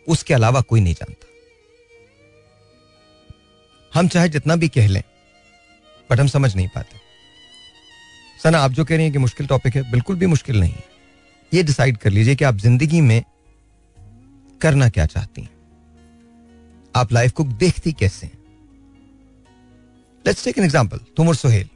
उसके 0.08 0.34
अलावा 0.34 0.62
कोई 0.62 0.82
नहीं 0.82 0.94
जानता। 0.94 1.28
हम 3.92 4.08
चाहे 4.08 4.30
जितना 4.30 4.56
भी 4.56 4.68
कह 4.68 4.88
लें 4.88 5.04
बट 6.10 6.20
हम 6.20 6.28
समझ 6.28 6.56
नहीं 6.56 6.68
पाते। 6.68 6.98
सना, 8.44 8.60
आप 8.60 8.72
जो 8.72 8.86
कह 8.86 8.96
रही 8.96 9.04
हैं 9.04 9.14
कि 9.14 9.20
मुश्किल 9.20 9.48
टॉपिक 9.48 9.76
है, 9.76 9.92
बिल्कुल 9.92 10.16
भी 10.16 10.26
मुश्किल 10.26 10.60
नहीं 10.60 10.72
है। 10.72 10.84
ये 11.54 11.64
डिसाइड 11.64 11.98
कर 11.98 12.10
लीजिए 12.10 12.36
कि 12.36 12.46
आप 12.46 12.56
ज़िंदगी 12.56 13.02
में 13.02 13.24
करना 14.62 14.90
क्या 14.90 15.06
चाहती 15.06 15.42
हैं। 15.42 15.50
आप 16.96 17.12
लाइफ 17.14 17.32
को 17.32 17.44
देखती 17.44 17.94
कैसे 17.94 18.26
हैं? 18.26 18.38
लेट्स 20.26 20.44
टेक 20.46 20.58
एन 20.58 20.64
एग्जांपल 20.64 21.00
तुम 21.18 21.28
और 21.28 21.36
Sohail. 21.36 21.70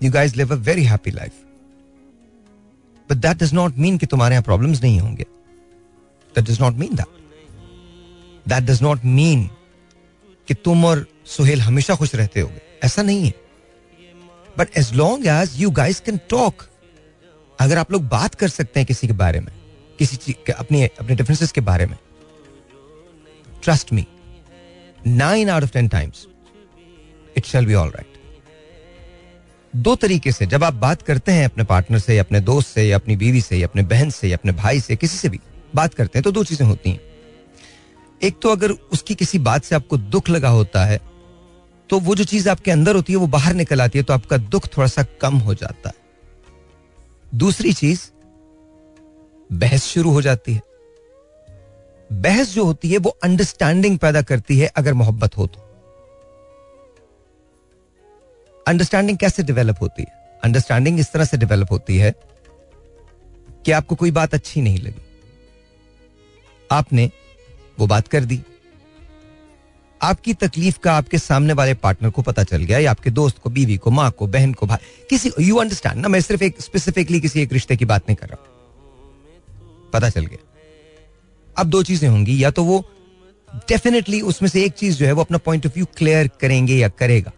You 0.00 0.10
guys 0.12 0.36
live 0.36 0.52
a 0.52 0.56
very 0.58 0.84
happy 0.84 1.10
life 1.10 1.32
but 3.10 3.16
that 3.16 3.42
does 3.42 3.52
not 3.54 3.78
mean 3.78 3.98
कि 3.98 4.06
तुम्हारे 4.06 4.34
यहाँ 4.34 4.42
प्रॉब्लम्स 4.44 4.82
नहीं 4.82 5.00
होंगे। 5.00 5.24
That 6.34 6.44
does 6.44 6.60
not 6.60 6.74
mean 6.74 6.94
that 6.94 7.18
that 8.48 8.64
does 8.64 8.82
not 8.82 9.04
mean 9.04 9.48
कि 10.48 10.54
तुम 10.54 10.84
और 10.84 11.06
सुहेल 11.26 11.60
हमेशा 11.60 11.94
खुश 11.94 12.14
रहते 12.14 12.40
होगे। 12.40 12.60
ऐसा 12.84 13.02
नहीं 13.02 13.24
है। 13.24 13.32
But 14.58 14.76
as 14.78 14.92
long 14.94 15.26
as 15.26 15.60
you 15.60 15.70
guys 15.70 16.00
can 16.00 16.20
talk 16.30 16.62
अगर 17.58 17.78
आप 17.78 17.92
लोग 17.92 18.08
बात 18.08 18.34
कर 18.34 18.48
सकते 18.48 18.80
हैं 18.80 18.86
किसी 18.86 19.06
के 19.06 19.12
बारे 19.12 19.40
में, 19.40 19.52
किसी 19.98 20.16
चीज़ 20.16 20.36
के 20.46 20.52
अपने 20.52 20.86
अपने 21.00 21.16
डिफरेंसेस 21.16 21.52
के 21.52 21.60
बारे 21.62 21.86
में 21.86 21.96
trust 23.62 23.92
me 23.92 24.06
nine 25.06 25.50
out 25.50 25.62
of 25.62 25.72
ten 25.72 25.88
times 25.88 26.26
it 27.36 27.44
shall 27.46 27.66
be 27.66 27.74
all 27.74 27.88
right 27.88 28.09
दो 29.72 29.94
तरीके 29.96 30.32
से 30.32 30.46
जब 30.46 30.64
आप 30.64 30.74
बात 30.74 31.02
करते 31.02 31.32
हैं 31.32 31.44
अपने 31.44 31.64
पार्टनर 31.64 31.98
से, 31.98 32.18
अपने 32.18 32.40
दोस्त 32.40 32.68
से, 32.68 32.90
अपनी 32.92 33.16
बीवी 33.16 33.40
से, 33.40 33.62
अपने 33.62 33.82
बहन 33.82 34.10
से, 34.10 34.32
अपने 34.32 34.52
भाई 34.52 34.80
से, 34.80 34.96
किसी 34.96 35.18
से 35.18 35.28
भी 35.28 35.40
बात 35.74 35.94
करते 35.94 36.18
हैं 36.18 36.22
तो 36.22 36.32
दो 36.32 36.44
चीज़ें 36.44 36.66
होती 36.66 36.90
हैं। 36.90 37.00
एक 38.22 38.38
तो 38.42 38.48
अगर 38.48 38.70
उसकी 38.70 39.14
किसी 39.14 39.38
बात 39.38 39.64
से 39.64 39.74
आपको 39.74 39.96
दुख 39.96 40.28
लगा 40.30 40.48
होता 40.48 40.84
है 40.84 41.00
तो 41.90 41.98
वो 42.00 42.14
जो 42.14 42.24
चीज़ 42.24 42.48
आपके 42.48 42.70
अंदर 42.70 42.96
होती 42.96 43.12
है, 43.12 43.18
वो 43.18 43.26
बाहर 43.26 43.54
निकल 43.54 43.80
आती 43.80 43.98
है 43.98 44.02
तो 44.04 44.12
आपका 44.14 44.36
दुख 44.36 44.66
थोड़ा 44.76 44.88
सा 44.88 45.02
कम 45.20 45.36
हो 45.36 45.54
जाता 45.54 45.88
है। 45.88 45.94
दूसरी 47.32 47.72
चीज़, 47.72 48.00
बहस 49.52 49.84
शुरू 49.84 50.10
हो 50.10 50.22
जाती 50.22 50.54
है। 50.54 50.60
बहस 52.10 52.54
जो 52.54 52.64
होती 52.64 52.90
है, 52.90 52.98
वो 52.98 53.10
अंडरस्टैंडिंग 53.24 53.98
पैदा 53.98 54.22
करती 54.22 54.58
है, 54.58 54.66
अगर 54.66 54.94
मोहब्बत 54.94 55.36
हो 55.36 55.46
तो। 55.46 55.69
अंडरस्टैंडिंग 58.70 59.18
कैसे 59.18 59.42
डेवलप 59.42 59.76
होती 59.80 60.02
है? 60.02 60.38
अंडरस्टैंडिंग 60.44 61.00
इस 61.00 61.12
तरह 61.12 61.24
से 61.24 61.36
डेवलप 61.36 61.70
होती 61.70 61.96
है 61.98 62.14
कि 63.64 63.72
आपको 63.72 63.94
कोई 63.94 64.10
बात 64.10 64.34
अच्छी 64.34 64.60
नहीं 64.60 64.78
लगी। 64.78 65.02
आपने 66.70 67.10
वो 67.78 67.86
बात 67.86 68.08
कर 68.08 68.24
दी। 68.24 68.40
आपकी 70.02 70.34
तकलीफ़ 70.34 70.78
का 70.78 70.92
आपके 70.92 71.18
सामने 71.18 71.52
वाले 71.52 71.74
पार्टनर 71.74 72.10
को 72.10 72.22
पता 72.22 72.44
चल 72.44 72.62
गया 72.62 72.78
या 72.78 72.90
आपके 72.90 73.10
दोस्त 73.10 73.38
को, 73.38 73.50
बीवी 73.50 73.76
को, 73.76 73.90
माँ 73.90 74.10
को, 74.10 74.26
बहन 74.26 74.52
को, 74.52 74.66
भाई, 74.66 75.06
किसी 75.10 75.32
यू 75.40 75.56
अंडरस्टैंड 75.56 75.96
ना? 75.96 76.08
मैं 76.08 76.20
सिर्फ़ 76.20 76.44
एक 76.44 76.60
स्पेसिफिकली 76.60 77.20
किसी 77.20 77.42
एक 77.42 77.52
रिश्ते 77.52 77.76
की 77.76 77.84
बात 77.84 78.02
नहीं 78.02 78.16
कर 78.16 78.28
रहा 78.28 78.44
पता 79.92 80.10
चल 80.10 80.26
गया। 80.26 80.46
अब 81.58 81.66
दो 81.66 81.82
चीज़ें 81.82 82.08
होंगी, 82.08 82.44
या 82.44 82.50
तो 82.50 82.64
वो 82.64 82.84
डेफिनेटली 83.68 84.20
उसमें 84.20 84.48
से 84.48 84.64
एक 84.64 84.72
चीज़ 84.72 84.98
जो 84.98 85.06
है 85.06 85.12
वो 85.12 85.20
अपना 85.20 85.38
पॉइंट 85.38 85.66
ऑफ़ 85.66 85.74
व्यू 85.74 85.86
क्लियर 85.96 86.30
करेंगे 86.40 86.76
या 86.76 86.88
करेगा। 86.88 87.32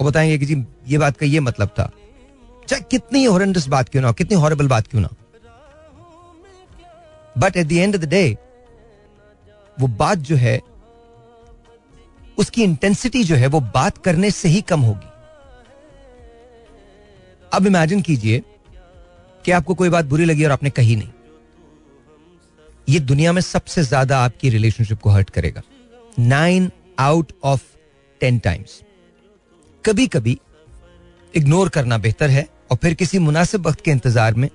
वो 0.00 0.08
बताएँगे 0.08 0.38
कि 0.38 0.46
जी, 0.46 0.64
ये 0.88 0.98
बात 0.98 1.16
का 1.16 1.26
ये 1.26 1.40
मतलब 1.40 1.68
था। 1.68 1.90
चाहे 2.68 2.82
कितनी 2.90 3.24
हॉरेंडस 3.24 3.66
बात 3.68 3.88
क्यों 3.88 4.02
ना 4.02 4.12
कितनी 4.12 4.36
हॉरेबल 4.36 4.68
बात 4.68 4.86
क्यों 4.86 5.00
ना 5.00 5.08
but 7.36 7.56
at 7.56 7.66
the 7.66 7.72
end 7.72 7.96
of 7.96 8.02
the 8.02 8.08
day 8.08 8.36
वो 9.76 9.86
बात 9.88 10.18
जो 10.18 10.36
है, 10.36 10.60
उसकी 12.38 12.62
इंटेंसिटी 12.62 13.22
जो 13.24 13.36
है, 13.36 13.46
वो 13.46 13.60
बात 13.60 13.98
करने 13.98 14.30
से 14.30 14.48
ही 14.48 14.60
कम 14.62 14.80
होगी। 14.80 15.08
अब 17.52 17.66
इमेजिन 17.66 18.00
कीजिए 18.00 18.42
कि 19.44 19.52
आपको 19.52 19.74
कोई 19.74 19.88
बात 19.88 20.04
बुरी 20.04 20.24
लगी 20.24 20.44
और 20.44 20.50
आपने 20.50 20.70
कही 20.70 20.96
नहीं। 20.96 21.08
ये 22.88 23.00
दुनिया 23.00 23.32
में 23.32 23.40
सबसे 23.42 23.82
ज़्यादा 23.82 24.18
आपकी 24.18 24.50
रिलेशनशिप 24.50 25.00
को 25.00 25.10
हर्ट 25.10 25.30
करेगा। 25.30 25.62
Nine 26.18 26.70
out 26.98 27.32
of 27.44 27.62
ten 28.20 28.38
times 28.38 28.80
कभी 29.84 30.06
कभी 30.06 30.38
इग्नोर 31.34 31.68
करना 31.68 31.98
बेहतर 31.98 32.30
है 32.30 32.46
और 32.70 32.76
फिर 32.76 32.94
किसी 32.94 33.18
मुनासिब 33.18 33.66
वक्त 33.66 33.80
के 33.80 33.90
इंतज़ार 33.90 34.34
में 34.34 34.48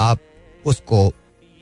आप 0.00 0.20
उसको 0.66 1.08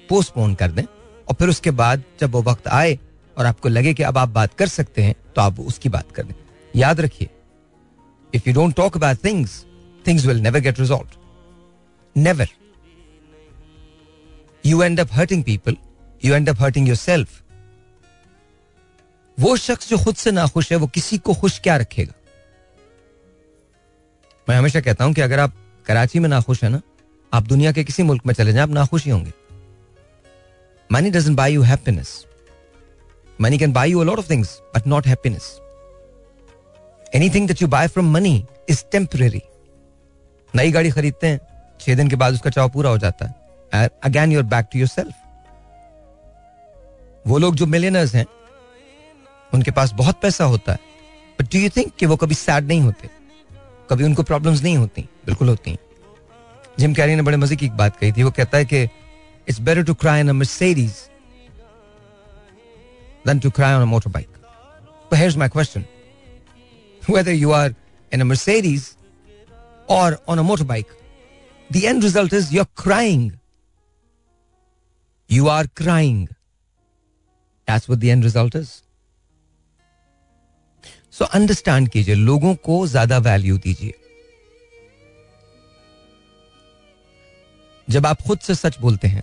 पोस्टपोन 0.09 0.55
कर 0.55 0.71
दें 0.71 0.83
और 0.83 1.35
फिर 1.35 1.49
उसके 1.49 1.71
बाद 1.71 2.03
जब 2.21 2.33
वो 2.33 2.43
वक्त 2.43 2.69
आए 2.69 2.99
और 3.37 3.47
आपको 3.47 3.69
लगे 3.69 3.95
कि 3.95 4.03
अब 4.03 4.19
आप 4.19 4.29
बात 4.29 4.55
कर 4.55 4.69
सकते 4.69 5.03
हैं 5.03 5.15
तो 5.37 5.41
आप 5.41 5.61
उसकी 5.61 5.89
बात 5.89 6.13
कर 6.13 6.23
दें। 6.23 6.35
याद 6.75 7.01
रखिए 7.01 7.29
if 8.35 8.49
you 8.49 8.55
don't 8.55 8.75
talk 8.77 8.97
about 8.97 9.25
things 9.25 9.65
things 10.07 10.27
will 10.27 10.41
never 10.41 10.61
get 10.61 10.81
resolve 10.81 11.21
never 12.17 12.49
you 14.67 14.83
end 14.83 15.01
up 15.01 15.13
hurting 15.13 15.45
people 15.45 15.77
you 16.25 16.35
end 16.35 16.49
up 16.49 16.61
hurting 16.61 16.89
yourself 16.97 17.41
वो 19.39 19.57
शख्स 19.57 19.89
जो 19.89 19.99
खुद 19.99 20.15
से 20.15 20.31
नाखुश 20.31 20.71
है, 20.73 20.79
वो 20.79 20.87
किसी 20.87 21.19
को 21.19 21.35
खुश 21.35 21.59
क्या 21.59 21.77
रखेगा? 21.77 22.13
मैं 24.49 24.57
हमेशा 24.57 24.81
कहता 24.81 25.05
हूँ 25.05 25.13
कि 25.15 25.21
अगर 25.21 25.39
आप 25.39 25.53
कराची 25.87 26.19
में 26.19 26.29
नाखुश 26.29 26.63
है 26.65 26.71
ना, 26.71 26.81
आप 27.33 27.43
दुनिया 27.43 27.73
के 27.73 27.85
किसी 27.85 28.03
मुल्क 28.03 28.27
में 28.27 28.35
चले 28.35 28.53
जाएँ, 28.53 28.63
आप 28.63 28.71
नाखुश 28.71 29.05
ही 29.05 29.11
होंगे। 29.11 29.33
Money 30.91 31.11
doesn't 31.11 31.35
buy 31.35 31.53
you 31.55 31.63
happiness 31.63 32.25
money 33.39 33.59
can 33.59 33.73
buy 33.73 33.91
you 33.91 34.03
lot 34.03 34.19
of 34.19 34.31
things 34.31 34.59
but 34.75 34.87
not 34.87 35.07
happiness 35.07 35.45
anything 37.15 37.47
that 37.49 37.63
you 37.63 37.69
buy 37.69 37.89
from 37.89 38.13
money 38.13 38.45
is 38.71 38.85
temporary 38.93 39.43
नई 40.55 40.73
गाड़ी 40.73 40.91
खरीदते 40.91 41.27
हैं, 41.27 41.41
छह 41.81 41.95
दिन 41.95 42.09
के 42.09 42.17
बाद 42.17 42.35
उसका 42.35 42.51
चाव 42.51 42.69
पूरा 42.71 42.91
हो 42.91 42.99
जाता 42.99 43.27
है। 43.27 43.89
Again 44.05 44.33
you're 44.33 44.43
back 44.45 44.67
to 44.73 44.79
yourself 44.89 45.15
वो 47.25 47.39
लोग 47.39 47.55
जो 47.55 47.67
मिलियनर्स 47.67 48.15
हैं, 48.15 48.27
उनके 49.53 49.71
पास 49.71 49.93
बहुत 49.95 50.21
पैसा 50.23 50.45
होता 50.45 50.73
है 50.73 50.79
बट 51.39 51.53
डू 51.53 51.59
यू 51.59 51.69
थिंक 51.77 51.93
कि 51.99 52.07
वो 52.07 52.17
कभी 52.17 52.35
सैड 52.35 52.67
नहीं 52.67 52.81
होते? 52.81 53.09
कभी 53.91 54.05
उनको 54.05 54.23
प्रॉब्लम्स 54.23 54.63
नहीं 54.63 54.77
होती, 54.77 55.09
बिल्कुल 55.27 55.49
होती 55.49 55.77
जिम 56.79 56.95
कैरी 56.95 57.15
ने 57.17 57.23
बड़े 57.23 57.37
मज़े 57.37 57.57
की 57.57 57.69
बात 57.71 57.97
कही 57.97 58.13
थी, 58.13 58.23
वो 58.23 58.31
कहता 58.31 58.59
है 58.59 58.65
कि 58.65 58.83
it's 58.83 59.61
better 59.61 59.83
to 59.85 59.95
cry 59.95 60.23
on 60.23 60.37
miseries 60.37 60.93
than 63.27 63.41
to 63.41 63.51
cry 63.51 63.75
on 63.75 63.89
motor 63.89 64.11
bike 64.11 64.29
here 65.15 65.37
my 65.39 65.49
question 65.49 65.85
whether 67.03 67.33
you 67.33 67.51
are 67.53 67.75
in 68.13 68.21
a 68.21 68.25
miseries 68.25 68.91
और 69.91 70.19
on 70.29 70.39
a 70.39 70.43
motor 70.43 70.65
bike 70.65 70.87
the 71.71 71.85
end 71.85 72.03
result 72.03 72.35
is 72.35 72.55
you're 72.55 72.67
crying 72.83 73.31
you 75.31 75.47
are 75.49 75.67
crying 75.77 76.27
as 77.69 77.87
with 77.91 77.99
the 77.99 78.05
end 78.05 78.25
result 78.25 78.57
is 78.57 78.71
so 81.15 81.25
understand 81.27 81.89
कीजिए, 81.89 82.15
लोगों 82.15 82.55
को 82.57 82.87
ज़्यादा 82.87 83.19
value 83.21 83.59
दीजिए। 83.59 83.95
जब 87.89 88.07
आप 88.07 88.23
खुद 88.23 88.39
से 88.39 88.55
सच 88.55 88.79
बोलते 88.81 89.09
हैं 89.09 89.23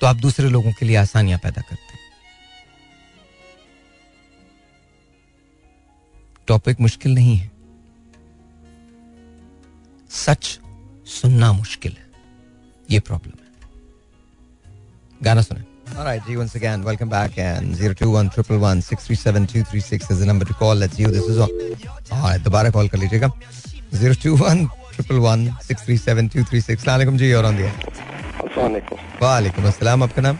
तो 0.00 0.06
आप 0.06 0.16
दूसरे 0.16 0.48
लोगों 0.48 0.72
के 0.72 0.86
लिए 0.86 0.96
आसानियाँ 0.96 1.38
पैदा 1.38 1.62
करते 1.62 1.92
हैं। 1.92 2.06
टॉपिक 6.48 6.80
मुश्किल 6.80 7.14
नहीं 7.14 7.36
है। 7.36 7.50
सच 10.10 10.58
सुनना 11.10 11.52
मुश्किल 11.52 11.92
है। 11.92 12.06
ये 12.88 13.00
प्रॉब्लम 13.00 13.38
है। 13.38 13.46
गाना 15.22 15.42
सुने। 15.42 15.64
All 15.96 16.04
right, 16.04 16.20
G, 16.26 16.36
once 16.36 16.54
again, 16.54 16.82
welcome 16.82 17.08
back. 17.08 17.38
And 17.38 17.76
021 17.76 18.28
111 18.28 18.82
637 18.82 19.46
is 20.10 20.20
the 20.20 20.26
number 20.26 20.44
to 20.44 20.54
call. 20.54 20.74
Let's 20.74 20.98
you. 20.98 21.08
This 21.08 21.26
is 21.26 21.38
on. 21.38 21.48
All 22.12 22.22
right, 22.22 22.42
दोबारा 22.44 22.70
कॉल 22.70 22.88
कर 22.88 22.98
लीजिएगा. 22.98 23.30
021 23.94 24.66
111 24.98 25.48
637 25.68 26.76
सलाम 26.84 27.16
जी 27.16 27.32
और 27.32 27.44
ऑन 27.44 27.56
दिया 27.56 27.72
वालेकुम। 29.22 29.64
अस्सलाम 29.68 30.02
आपका 30.02 30.22
नाम? 30.22 30.36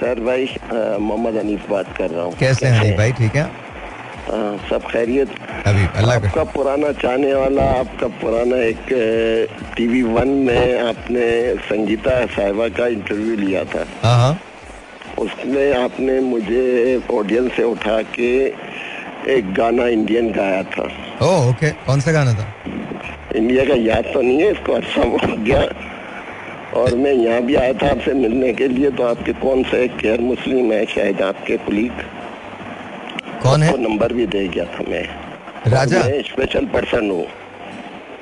सर 0.00 0.20
भाई 0.24 0.44
मोहम्मद 0.72 1.36
हनीफ 1.36 1.68
बात 1.70 1.96
कर 1.96 2.10
रहा 2.10 2.24
हूँ। 2.24 2.34
कैसे 2.38 2.66
हैं 2.66 2.78
हनीफ 2.80 2.96
भाई 2.98 3.12
ठीक 3.12 3.34
है? 3.36 3.44
आ, 3.44 3.48
सब 4.68 4.82
खैरियत। 4.90 5.30
अभी 5.66 5.86
अल्लाह 5.98 6.16
आपका 6.16 6.44
पुराना 6.54 6.92
चाहने 7.00 7.34
वाला 7.34 7.64
आपका 7.78 8.08
पुराना 8.20 8.56
एक 8.64 8.86
टीवी 9.76 10.02
वन 10.02 10.28
में 10.46 10.80
आपने 10.80 11.26
संगीता 11.70 12.24
साहिबा 12.36 12.68
का 12.78 12.86
इंटरव्यू 12.98 13.36
लिया 13.36 13.64
था। 13.74 13.86
हाँ 14.02 14.16
हाँ। 14.22 14.34
उसमें 15.20 15.74
आपने 15.76 16.20
मुझे 16.20 16.62
ऑडियंस 17.12 17.52
से 17.56 17.62
उठा 17.64 18.00
के 18.16 18.30
एक 19.36 19.52
गाना 19.54 19.86
इंडियन 19.88 20.30
गाया 20.32 20.62
था। 20.74 20.84
ओह 21.22 21.48
ओके 21.50 21.70
कौन 21.86 22.00
सा 22.00 22.12
गाना 22.12 22.32
था? 22.34 22.46
इंडिया 23.36 23.64
का 23.64 23.74
याद 23.74 24.04
तो 24.14 24.20
नहीं 24.22 24.42
है 24.42 24.50
इसको 24.52 24.72
अच्छा 24.72 25.02
हो 25.02 25.36
गया 25.44 25.60
और 26.80 26.94
मैं 26.96 27.12
यहाँ 27.12 27.42
भी 27.42 27.54
आया 27.54 27.72
था 27.82 27.90
आपसे 27.90 28.12
मिलने 28.14 28.52
के 28.54 28.68
लिए 28.68 28.90
तो 28.90 29.02
आपके 29.04 29.32
कौन 29.42 29.62
से 29.70 29.86
केयर 30.00 30.20
मुस्लिम 30.20 30.72
है 30.72 30.84
शायद 30.94 31.22
आपके 31.22 31.56
कुलीग 31.66 31.92
कौन 33.42 33.62
है? 33.62 33.76
नंबर 33.82 34.12
भी 34.12 34.26
दे 34.26 34.46
गया 34.48 34.64
था 34.74 34.84
मैं। 34.88 35.04
राजा? 35.70 36.02
मैं 36.04 36.22
स्पेशल 36.22 36.66
पर्सन 36.74 37.10
हूँ। 37.10 37.26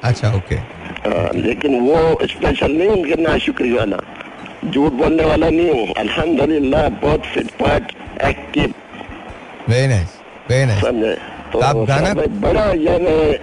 अच्छा 0.05 0.33
ओके 0.37 0.55
हाँ, 0.55 1.31
लेकिन 1.35 1.79
वो 1.81 2.27
स्पेशल 2.27 2.73
नहीं 2.73 2.89
उनके 2.89 3.23
ना 3.23 3.37
शुक्री 3.39 3.73
वाला। 3.73 3.97
झूठ 4.65 4.93
बोलने 4.93 5.25
वाला 5.25 5.49
नहीं 5.51 5.71
हूँ। 5.71 5.95
अल्हम्दुलिल्लाह 5.95 6.89
बहुत 6.89 7.23
फिट 7.25 7.47
फाट 7.47 7.93
active 8.25 8.75
very 9.69 9.87
nice 9.87 10.09
very 10.51 10.67
nice 10.67 10.81
समझे? 10.81 11.17
तो 11.53 11.59
आप 11.59 11.77
गाना- 11.77 12.29
बड़ा 12.29 12.65
यानी 12.65 13.35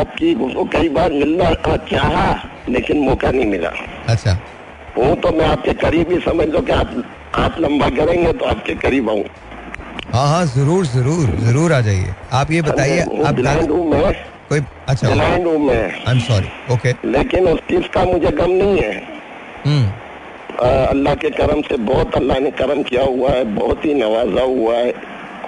आपकी 0.00 0.34
वो 0.34 0.64
कई 0.64 0.88
बार 0.88 1.12
मिलना 1.12 1.76
चाहा 1.76 2.48
लेकिन 2.68 2.98
मौका 2.98 3.30
नहीं 3.30 3.46
मिला। 3.46 3.70
अच्छा। 4.08 4.38
वो 4.98 5.14
तो 5.14 5.30
मैं 5.30 5.46
आपके 5.46 5.72
करीब 5.72 6.10
ही 6.10 6.18
समझ 6.18 6.48
लो 6.48 6.60
कि 6.60 6.72
आप 6.72 7.04
आप 7.34 7.56
लंबा 7.60 7.88
करेंगे 7.88 8.32
तो 8.32 8.44
आपके 8.44 8.74
करीब 8.74 9.10
आऊँ। 9.10 9.24
हाँ 10.14 10.28
हाँ 10.28 10.46
ज़रूर 10.46 10.86
ज़रूर 10.86 11.30
ज़रूर 11.40 11.72
आ 11.72 11.80
जाइए। 11.80 12.14
आप 12.32 12.50
ये 12.50 12.62
बताइए 12.62 13.00
आप 13.00 13.38
मैं। 13.38 14.12
कोई 14.48 14.60
अच्छा। 14.88 15.08
मैं। 15.08 15.92
आई 15.92 16.12
एम 16.12 16.20
सॉरी 16.20 16.74
ओके 16.74 16.92
लेकिन 17.04 17.48
उस 17.48 17.60
चीज़ 17.60 17.88
का 17.88 18.04
मुझे 18.04 18.30
गम 18.30 18.50
नहीं 18.50 18.78
है। 18.78 19.02
हम्म। 19.66 20.07
अल्लाह 20.60 21.14
के 21.14 21.30
करम 21.30 21.60
से 21.62 21.76
बहुत 21.84 22.14
अल्लाह 22.16 22.38
ने 22.40 22.50
करम 22.60 22.82
किया 22.82 23.02
हुआ 23.04 23.30
है 23.30 23.44
बहुत 23.54 23.84
ही 23.84 23.94
नवाजा 23.94 24.42
हुआ 24.44 24.76
है। 24.76 24.92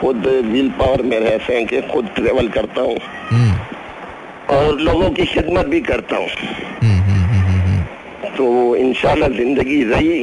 खुद 0.01 0.27
व्हील 0.44 0.68
पावर 0.79 1.03
में 1.03 1.18
रहते 1.20 1.55
हैं 1.55 1.66
कि 1.66 1.81
खुद 1.88 2.09
ट्रेवल 2.16 2.49
करता 2.49 2.81
हूँ। 2.81 2.96
हम्म। 3.31 4.57
और 4.57 4.79
लोगों 4.81 5.11
की 5.11 5.25
खिदमत 5.27 5.66
भी 5.66 5.81
करता 5.81 6.16
हूँ। 6.16 6.29
हम्म 6.83 7.01
हम्म, 7.01 7.83
तो 8.37 8.77
इंशाल्लाह 8.77 9.29
ज़िंदगी 9.31 9.83
रही 9.85 10.23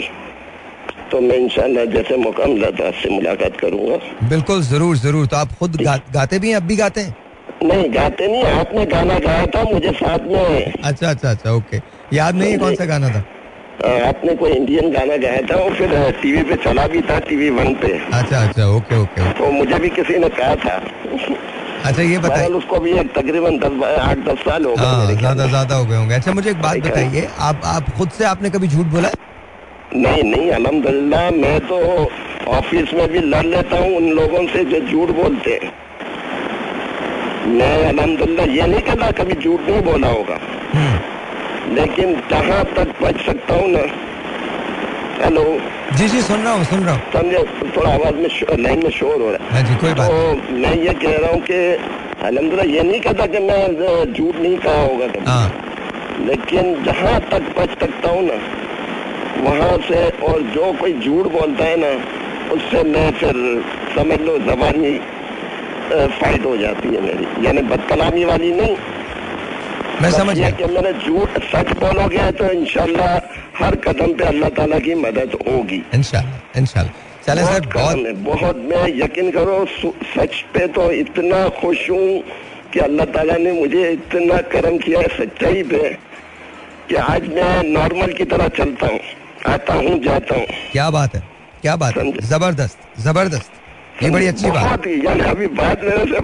तो 1.11 1.21
मैं 1.21 1.35
इंशाल्लाह 1.37 1.85
जैसे 1.85 2.17
मौका 2.17 2.45
मिला 2.45 2.69
तो 2.71 2.83
आपसे 2.85 3.09
मुलाकात 3.09 3.59
करूँगा। 3.59 3.97
बिल्कुल 4.29 4.61
ज़रूर 4.63 4.97
ज़रूर। 4.97 5.27
तो 5.27 5.37
आप 5.37 5.51
खुद 5.59 5.75
गा, 5.81 5.95
गाते 6.13 6.39
भी 6.39 6.49
हैं 6.49 6.55
अब 6.55 6.63
भी 6.63 6.75
गाते 6.75 7.01
हैं? 7.01 7.15
नहीं 7.63 7.93
गाते 7.93 8.27
नहीं 8.27 8.43
आपने 8.43 8.85
गाना 8.85 9.19
गाया 9.19 9.45
था 9.55 9.63
मुझे 9.63 9.91
साथ 9.93 10.27
में। 10.27 10.73
अच्छा 10.73 11.09
अच्छा 11.09 11.29
अच्छा 11.31 11.51
ओके। 11.51 11.77
याद 12.13 12.35
नहीं 12.35 12.51
है 12.51 12.57
कौन 12.57 12.75
सा 12.75 12.85
गाना 12.85 13.09
था? 13.09 13.23
आपने 13.85 14.33
कोई 14.35 14.51
इंडियन 14.51 14.91
गाना 14.91 15.15
गाया 15.17 15.41
था 15.49 15.55
और 15.55 15.73
फिर 15.75 15.89
टीवी 16.21 16.41
पे 16.43 16.55
चला 16.63 16.85
भी 16.87 17.01
था 17.01 17.17
टीवी 17.27 17.49
वन 17.49 17.73
पे। 17.81 17.91
अच्छा 18.13 18.37
अच्छा 18.39 18.67
ओके 18.75 19.01
ओके। 19.01 19.31
तो 19.33 19.51
मुझे 19.51 19.79
भी 19.79 19.89
किसी 19.97 20.17
ने 20.19 20.29
कहा 20.37 20.55
था। 20.55 20.75
अच्छा 21.85 22.01
ये 22.01 22.17
बताइए। 22.17 22.47
उसको 22.59 22.79
भी 22.79 22.93
तकरीबन 23.15 23.57
दस 23.59 23.83
आठ 23.99 24.17
दस 24.27 24.39
साल 24.45 24.65
हो 24.65 24.75
गए 24.75 24.85
हाँ 24.85 25.13
ज़्यादा 25.13 25.45
ज़्यादा 25.47 25.75
हो 25.75 25.85
गए 25.85 25.95
होंगे। 25.95 26.15
अच्छा 26.15 26.31
मुझे 26.31 26.49
एक 26.49 26.61
बात 26.61 26.77
बताइए 26.87 27.27
आप 27.39 27.61
आप 27.65 27.89
खुद 27.97 28.09
से 28.17 28.25
आपने 28.25 28.49
कभी 28.49 28.67
झूठ 28.67 28.85
बोला 28.95 29.09
नहीं 29.95 30.23
नहीं 30.23 30.49
अल्हम्दुलिल्लाह 30.51 31.29
मैं 31.33 31.59
तो 31.67 31.77
ऑफ़िस 32.51 32.93
में 32.93 33.07
भी 33.11 33.19
लड़ 33.19 33.45
लेता 33.45 33.77
हूँ 33.77 33.95
उन 33.97 34.09
लोगों 34.11 34.45
से 34.47 34.63
जो 34.65 34.79
झूठ 34.81 35.09
बोलते 35.15 35.51
हैं। 35.53 35.71
मैं 37.49 37.75
अल्हम्दुलिल्लाह 37.85 38.45
ये 38.55 38.67
नहीं 38.67 38.81
कहता 38.81 39.11
कभी 39.21 39.35
झूठ 39.35 39.69
नहीं 39.69 39.81
बोला 39.83 40.07
होगा। 40.07 40.39
हम्म। 40.73 40.99
लेकिन 41.75 42.15
जहाँ 42.31 42.63
तक 42.75 42.93
बच 43.01 43.21
सकता 43.25 43.53
हूँ 43.53 43.69
ना। 43.71 43.79
हेलो 45.23 45.43
जी 45.97 46.07
जी 46.07 46.21
सुन 46.21 46.39
रहा 46.41 46.53
हूँ 46.53 46.63
सुन 46.63 46.83
रहा 46.83 46.95
हूँ। 46.95 47.11
समझे 47.13 47.43
थोड़ा 47.77 47.89
आवाज़ 47.91 48.15
में 48.15 48.57
लाइन 48.63 48.83
में 48.83 48.89
शोर 48.91 49.21
हो 49.21 49.29
रहा 49.31 49.45
है। 49.45 49.51
हाँ 49.53 49.61
जी 49.63 49.75
कोई 49.81 49.93
बात 49.93 50.09
तो 50.09 50.55
मैं 50.57 50.75
ये 50.77 50.93
कह 51.03 51.17
रहा 51.17 51.31
हूँ 51.31 51.41
कि 51.41 51.59
अल्हम्दुलिल्लाह 52.27 52.75
ये 52.75 52.83
नहीं 52.83 53.01
कहता 53.01 53.25
कि 53.25 53.39
मैं 53.39 54.13
झूठ 54.13 54.35
नहीं 54.35 54.57
कहा 54.57 54.81
होगा 54.81 55.07
कभी। 55.07 55.25
हाँ। 55.25 55.47
लेकिन 56.27 56.83
जहाँ 56.83 57.19
तक 57.31 57.53
बच 57.57 57.79
सकता 57.79 58.09
हूँ 58.09 58.23
ना 58.27 58.37
वहाँ 59.41 59.77
से 59.87 60.09
और 60.27 60.41
जो 60.53 60.71
कोई 60.79 60.93
झूठ 60.99 61.27
बोलता 61.31 61.65
है 61.65 61.75
ना 61.79 61.91
उससे 62.53 62.83
मैं 62.83 63.11
फिर 63.19 63.35
समझ 63.95 64.19
लो 64.21 64.37
जबानी 64.45 64.97
फाइट 65.89 66.45
हो 66.45 66.55
जाती 66.57 66.87
है 66.89 67.01
मेरी। 67.01 67.45
यानी 67.45 67.61
बदकलामी 67.67 68.23
वाली 68.25 68.51
नहीं 68.53 68.75
मैं 70.01 70.11
समझ 70.11 70.35
गया। 70.37 70.49
कि 70.51 70.65
मैंने 70.65 70.91
झूठ 70.93 71.37
सच 71.51 71.71
बोलोगे 71.79 72.31
तो 72.39 72.51
इंशाल्लाह 72.53 73.13
हर 73.57 73.75
कदम 73.85 74.13
पे 74.13 74.23
अल्लाह 74.25 74.49
ताला 74.57 74.79
की 74.79 74.93
मदद 74.97 75.37
होगी। 75.47 75.81
इंशाल्लाह 75.93 76.59
इंशाल्लाह। 76.59 77.05
चले 77.25 77.43
सर 77.43 77.65
बहुत 77.67 77.97
बहुत 77.97 78.15
बहुत 78.27 78.57
मैं 78.67 78.87
यकीन 78.97 79.31
करो 79.31 79.57
सच 80.15 80.41
पे 80.53 80.67
तो 80.75 80.91
इतना 80.93 81.47
खुश 81.59 81.89
हूँ 81.89 82.21
कि 82.73 82.79
अल्लाह 82.79 83.05
ताला 83.15 83.35
ने 83.37 83.51
मुझे 83.51 83.89
इतना 83.91 84.37
करम 84.53 84.77
किया 84.85 84.99
है 84.99 85.07
सच्चाई 85.17 85.63
पे 85.71 85.83
कि 86.89 86.95
आज 87.05 87.27
मैं 87.35 87.51
नॉर्मल 87.69 88.13
की 88.13 88.25
तरह 88.31 88.47
चलता 88.57 88.87
हूँ 88.87 88.99
आता 89.47 89.73
हूँ 89.73 89.99
जाता 90.03 90.35
हूँ। 90.35 90.45
क्या 90.71 90.89
बात 90.91 91.15
है 91.15 91.23
क्या 91.61 91.75
बात 91.75 91.97
है। 91.97 92.11
ज़बरदस्त 92.23 92.77
ज़बरदस्त। 93.01 93.51
ये 94.03 94.09
बड़ी 94.11 94.27
अच्छी 94.27 94.49
बात 94.51 94.85
है 94.87 94.97
यानी 95.05 95.21
अभी 95.29 95.47
बात 95.57 95.83
मेरे 95.83 96.05
से 96.11 96.19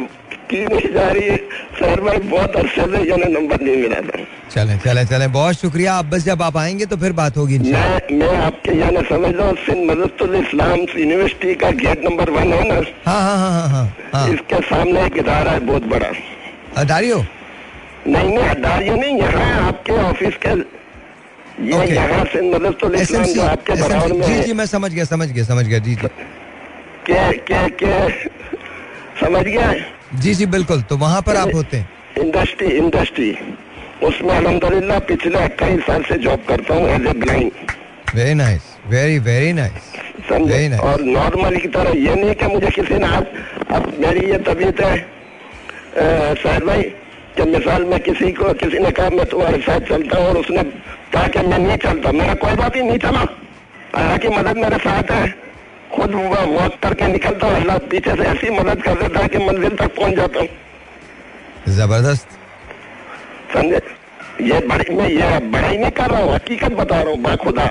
की 0.54 0.64
नहीं 0.66 0.94
जा 0.94 1.08
रही 1.10 1.28
है। 1.28 1.38
सर 1.80 2.02
भाई 2.02 2.18
बहुत 2.30 2.56
अरसे 2.56 2.86
से 2.96 3.04
यानी 3.10 3.32
नंबर 3.34 3.62
नहीं 3.62 3.78
मिला 3.82 4.00
था। 4.08 4.24
चलें 4.54 4.78
चलें 4.86 5.06
चलें। 5.08 5.32
बहुत 5.34 5.56
शुक्रिया। 5.60 5.94
आप 5.94 6.06
बस 6.14 6.26
जब 6.26 6.42
आप 6.42 6.58
आएँगे 6.58 6.86
तो 6.86 6.98
फिर 7.04 7.12
बात 7.22 7.38
होगी 7.38 7.58
मैं 7.60 8.18
मैं 8.20 8.36
आपके 8.38 8.78
यानी 8.80 9.02
समझ 9.10 9.34
लो 9.36 9.52
सिंध 9.66 9.90
मदरसतुल 9.92 10.36
इस्लाम 10.36 10.80
यूनिवर्सिटी 10.98 11.56
का 11.64 11.72
गेट 11.84 12.04
नंबर 12.06 12.30
वन 12.30 12.54
है 12.54 12.68
ना? 12.70 12.76
हाँ 13.06 13.22
हाँ 13.22 13.38
हाँ 13.38 13.52
हाँ 13.52 13.68
हाँ 13.70 13.86
हाँ। 14.14 14.30
इसके 14.34 14.62
सामने 14.70 15.06
एक 15.06 15.18
इदारा 15.18 15.52
है 15.52 15.60
बहुत 15.72 15.86
बड़ा। 15.96 16.12
अदारियो? 16.82 17.18
नहीं 18.08 18.30
नहीं 18.30 18.48
अदारियो 18.50 18.96
नहीं 18.96 19.18
यहाँ 19.20 19.68
आपके 19.68 19.94
ऑफ़िस 20.04 20.38
के 20.46 20.62
ये 21.54 21.74
Okay. 21.74 21.94
यहाँ 21.96 22.24
से 22.26 22.42
मदद 22.52 22.96
इस्लाम 23.00 23.24
जो 23.24 23.42
आपके 23.42 23.74
बराबर 23.82 24.14
में 24.14 24.22
जी 24.28 24.42
जी 24.44 24.54
मैं 24.60 24.66
समझ 24.66 24.92
गया 24.94 25.04
समझ 25.06 25.28
गया 25.32 25.44
समझ 25.46 25.66
गया 25.66 25.80
जी 25.88 25.96
जी। 25.96 26.08
के 27.10 27.32
के 27.50 27.60
के 27.82 27.92
समझ 29.20 29.44
गया? 29.44 29.68
जी 30.16 30.34
जी 30.34 30.46
बिल्कुल। 30.46 30.82
तो 30.82 30.98
वहाँ 30.98 31.22
पर 31.22 31.36
आप 31.36 31.54
होते 31.56 31.78
हैं। 31.78 31.90
Industry 32.18 32.68
industry. 32.78 33.32
उसमें 34.04 34.36
अलहमदुलिल्लाह 34.36 35.00
पिछले 35.10 35.40
अट्ठाईस 35.40 35.82
साल 35.86 36.04
से 36.04 36.18
जॉब 36.20 36.44
करता 36.48 36.74
हूँ 36.74 36.90
as 36.90 37.06
a 37.08 37.14
blind. 37.20 37.52
Very 38.16 38.34
nice 38.34 38.62
very 38.88 39.20
very 39.20 39.54
nice 39.54 39.92
समझे? 40.30 40.70
Nice. 40.70 40.82
और 40.82 41.02
नॉर्मल 41.02 41.56
की 41.58 41.68
तरह 41.68 41.98
ये 42.00 42.16
नहीं 42.16 42.34
कि 42.36 42.48
मुझे 42.48 42.70
किसी 42.70 42.98
ने 42.98 43.08
आज 43.08 43.26
अब 43.72 43.94
मेरी 44.00 44.26
ये 44.32 44.38
तबीयत 44.48 44.82
है। 44.82 44.98
शायद 46.36 46.64
भाई 46.64 46.84
कि 47.38 47.44
मिसाल 47.52 47.84
में 47.86 48.00
किसी 48.00 48.32
को 48.32 48.54
किसी 48.54 48.80
ने 48.80 48.92
कहा 48.92 49.10
मैं 49.10 49.26
तुम्हारे 49.26 49.58
साथ 49.62 49.80
चलता 49.90 50.18
हूँ 50.18 50.28
और 50.28 50.38
उसने 50.38 50.64
कहा 51.14 51.28
कि 51.28 51.48
मैं 51.48 51.60
नहीं 51.60 51.78
चलता। 51.78 52.12
मेरा 52.12 52.34
कोई 52.44 52.56
बात 52.56 52.76
ही 52.76 52.82
नहीं 52.82 52.98
चला। 53.00 53.26
हालाँकि 53.96 54.28
मदद 54.30 54.58
मेरे 54.58 54.78
साथ 54.78 55.12
है। 55.12 55.26
खुद 55.96 56.14
हुआ 56.14 56.42
वॉक 56.52 56.80
करके 56.84 57.08
निकलता 57.08 57.48
हूँ? 57.48 57.56
अल्लाह 57.56 57.78
पीछे 57.90 58.16
से 58.16 58.24
ऐसी 58.30 58.50
मदद 58.60 58.82
कर 58.84 58.96
देता 59.02 59.20
है 59.20 59.28
कि 59.28 59.38
मंजिल 59.40 59.76
तक 59.78 59.96
पहुँच 59.98 60.16
जाता 60.16 60.40
हूँ। 60.40 60.48
ज़बरदस्त। 61.76 62.28
समझे? 63.54 63.82
ये 64.42 64.60
बड़ी 64.68 64.96
मैं 64.96 65.10
ये 65.10 65.40
बड़ाई 65.50 65.78
नहीं 65.78 65.92
कर 65.92 66.10
रहा 66.10 66.22
हूँ 66.22 66.34
हकीकत 66.36 66.72
बता 66.74 67.02
रहा 67.02 67.12
हूँ 67.12 67.22
बाखुदा 67.24 67.70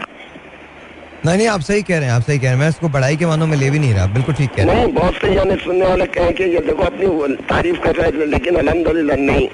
नहीं 1.24 1.36
नहीं 1.36 1.46
आप 1.48 1.60
सही 1.60 1.82
कह 1.82 1.98
रहे 1.98 2.08
हैं 2.08 2.14
आप 2.14 2.22
सही 2.22 2.38
कह 2.38 2.42
रहे 2.42 2.50
हैं। 2.50 2.58
मैं 2.58 2.68
इसको 2.68 2.88
बड़ाई 2.88 3.16
के 3.16 3.26
मानों 3.26 3.46
में 3.46 3.56
ले 3.56 3.68
भी 3.70 3.78
नहीं 3.78 3.94
रहा 3.94 4.06
बिल्कुल 4.14 4.34
ठीक 4.34 4.50
कह 4.54 4.64
रहे 4.64 4.76
हैं। 4.76 4.94
बहुत 4.94 5.14
से 5.14 5.32
यानी 5.34 5.56
सुनने 5.64 5.86
वाले 5.86 6.06
कहें 6.14 6.32
कि 6.34 6.44
ये 6.44 6.60
देखो 6.66 6.82
अपनी 6.84 7.34
तारीफ़ 7.50 7.80
कर 7.82 7.94
रहे 7.96 8.10
थे 8.12 8.26
लेकिन 8.26 8.56
अल्हम्दुलिल्लाह 8.56 9.16
नहीं। 9.18 9.46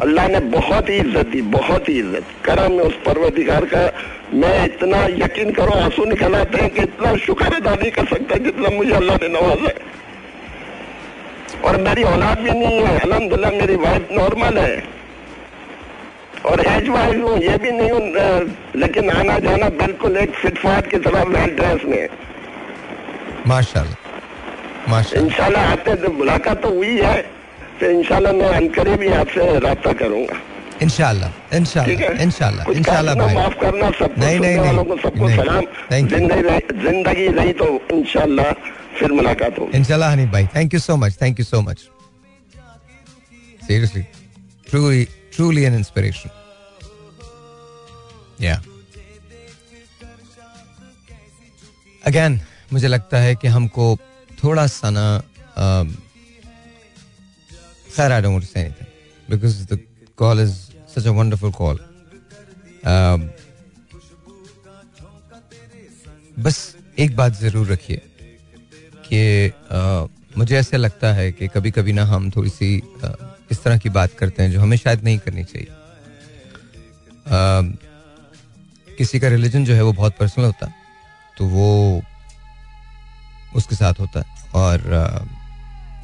अल्लाह 0.00 0.28
ने 0.28 0.40
बहुत 0.52 0.88
ही 0.88 0.96
इज़्ज़त 0.96 1.26
दी 1.28 1.40
बहुत 1.52 1.88
ही 1.88 1.98
इज़्ज़त। 1.98 2.24
करम 2.44 2.72
में 2.72 2.84
उस 2.84 2.94
परवदिगार 3.06 3.64
का 3.72 3.82
मैं 4.34 4.64
इतना 4.64 4.98
यकीन 5.16 5.50
करो 5.52 5.72
आँसू 5.80 6.04
निकल 6.04 6.34
आते 6.36 6.58
हैं 6.58 6.70
कि 6.70 6.82
इतना 6.82 7.14
शुक्र 7.24 7.54
अदा 7.54 7.74
नहीं 7.74 7.90
कर 7.90 8.06
सकता 8.06 8.36
जितना 8.44 8.68
मुझे 8.76 8.92
अल्लाह 8.94 9.16
ने 9.22 9.28
नवाजा 9.28 9.68
है। 9.68 9.74
और 11.64 11.76
मेरी 11.80 12.02
औलाद 12.04 12.38
भी 12.38 12.50
नहीं 12.50 12.80
है 12.80 12.98
अल्हम्दुलिल्लाह 13.00 13.52
मेरी 13.52 13.76
वाइफ 13.84 14.08
नॉर्मल 14.12 14.58
है। 14.58 14.82
और 16.46 16.60
एज 16.66 16.88
वाइज 16.88 17.20
हूँ 17.20 17.36
ये 17.38 17.56
भी 17.58 17.70
नहीं 17.72 17.90
हूँ 17.90 18.00
लेकिन 18.76 19.10
आना 19.10 19.38
जाना 19.38 19.68
बिल्कुल 19.76 20.16
एक 20.16 20.30
फिटफाट 20.36 20.90
की 20.90 20.98
तरह 21.04 21.22
वेल 21.28 21.54
ड्रेस 21.56 21.84
में। 21.84 22.08
माशाल्लाह 23.46 24.90
माशाल्लाह। 24.90 25.22
इंशाल्लाह 25.22 25.70
आते 25.72 25.94
तो 25.96 26.12
मुलाकात 26.12 26.62
तो 26.62 26.70
हुई 26.70 26.96
है। 26.98 27.41
तो 27.82 27.90
इंशाल्लाह 27.90 28.32
मैं 28.32 28.48
अनकरीब 28.48 28.98
भी 28.98 29.08
आपसे 29.20 29.44
रब्ता 29.58 29.92
करूँगा। 30.00 30.36
इंशाल्लाह 30.82 31.30
ठीक 31.30 31.56
इंशाल्लाह 31.56 32.04
है 32.08 32.22
इंशाल्लाह 32.22 32.70
इंशाल्लाह 32.72 33.14
भाई। 33.14 33.34
माफ़ 33.34 33.54
करना 33.60 33.90
सबको 33.90 34.20
नहीं, 34.20 34.38
नहीं, 34.40 34.58
नहीं, 34.58 34.96
सबको 35.02 35.28
सलाम। 35.30 35.64
ज़िंदगी 36.82 37.26
रही- 37.38 37.56
तो 37.58 37.66
इंशाल्लाह 37.96 38.52
फिर 38.98 39.12
मुलाकात 39.12 39.58
होगी। 39.58 39.78
इंशाल्लाह 39.78 40.12
हनीफ 40.12 40.28
भाई 40.32 40.46
thank 40.54 40.74
you 40.74 40.80
so 40.80 40.96
much 40.96 41.16
thank 41.22 41.38
you 41.38 41.44
so 41.44 41.60
much 41.60 41.78
seriously 43.66 44.02
truly 44.70 45.04
truly 45.36 45.62
an 45.64 45.74
inspiration 45.74 46.30
या 48.44 48.62
अगेन 52.06 52.40
मुझे 52.72 52.88
लगता 52.88 53.18
है 53.18 53.34
कि 53.34 53.48
हमको 53.48 53.96
थोड़ा 54.44 54.66
सा 54.66 54.90
ना 54.90 55.06
um, 57.92 57.96
खैर 57.96 58.12
I 58.12 58.22
don't 58.22 58.44
say 58.44 58.60
anything 58.60 59.30
because 59.30 59.74
the 59.74 59.78
call 60.16 60.40
is 60.40 60.52
such 60.96 61.06
a 61.06 61.10
wonderful 61.10 61.52
call 61.52 61.78
बस 66.38 66.76
एक 66.98 67.16
बात 67.16 67.32
ज़रूर 67.32 67.66
रखिए 67.66 68.00
कि 69.12 69.52
मुझे 70.38 70.56
ऐसे 70.56 70.76
लगता 70.76 71.12
है 71.12 71.32
कि 71.32 71.48
कभी 71.48 71.70
कभी 71.70 71.92
ना 71.92 72.04
हम 72.04 72.30
थोड़ी 72.30 72.50
सी 72.50 72.82
इस 73.50 73.62
तरह 73.62 73.78
की 73.78 73.88
बात 73.88 74.12
करते 74.12 74.42
हैं 74.42 74.50
जो 74.52 74.60
हमें 74.60 74.76
शायद 74.76 75.04
नहीं 75.04 75.18
करनी 75.18 75.44
चाहिए। 75.44 75.68
किसी 78.96 79.20
का 79.20 79.28
रिलीजन 79.28 79.64
जो 79.64 79.74
है 79.74 79.82
वो 79.82 79.92
बहुत 79.92 80.16
पर्सनल 80.20 80.44
होता 80.44 80.66
है 80.66 80.74
तो 81.38 81.46
वो 81.46 82.02
उसके 83.56 83.76
साथ 83.76 83.94
होता 84.00 84.20
है 84.20 84.26
और 84.54 84.80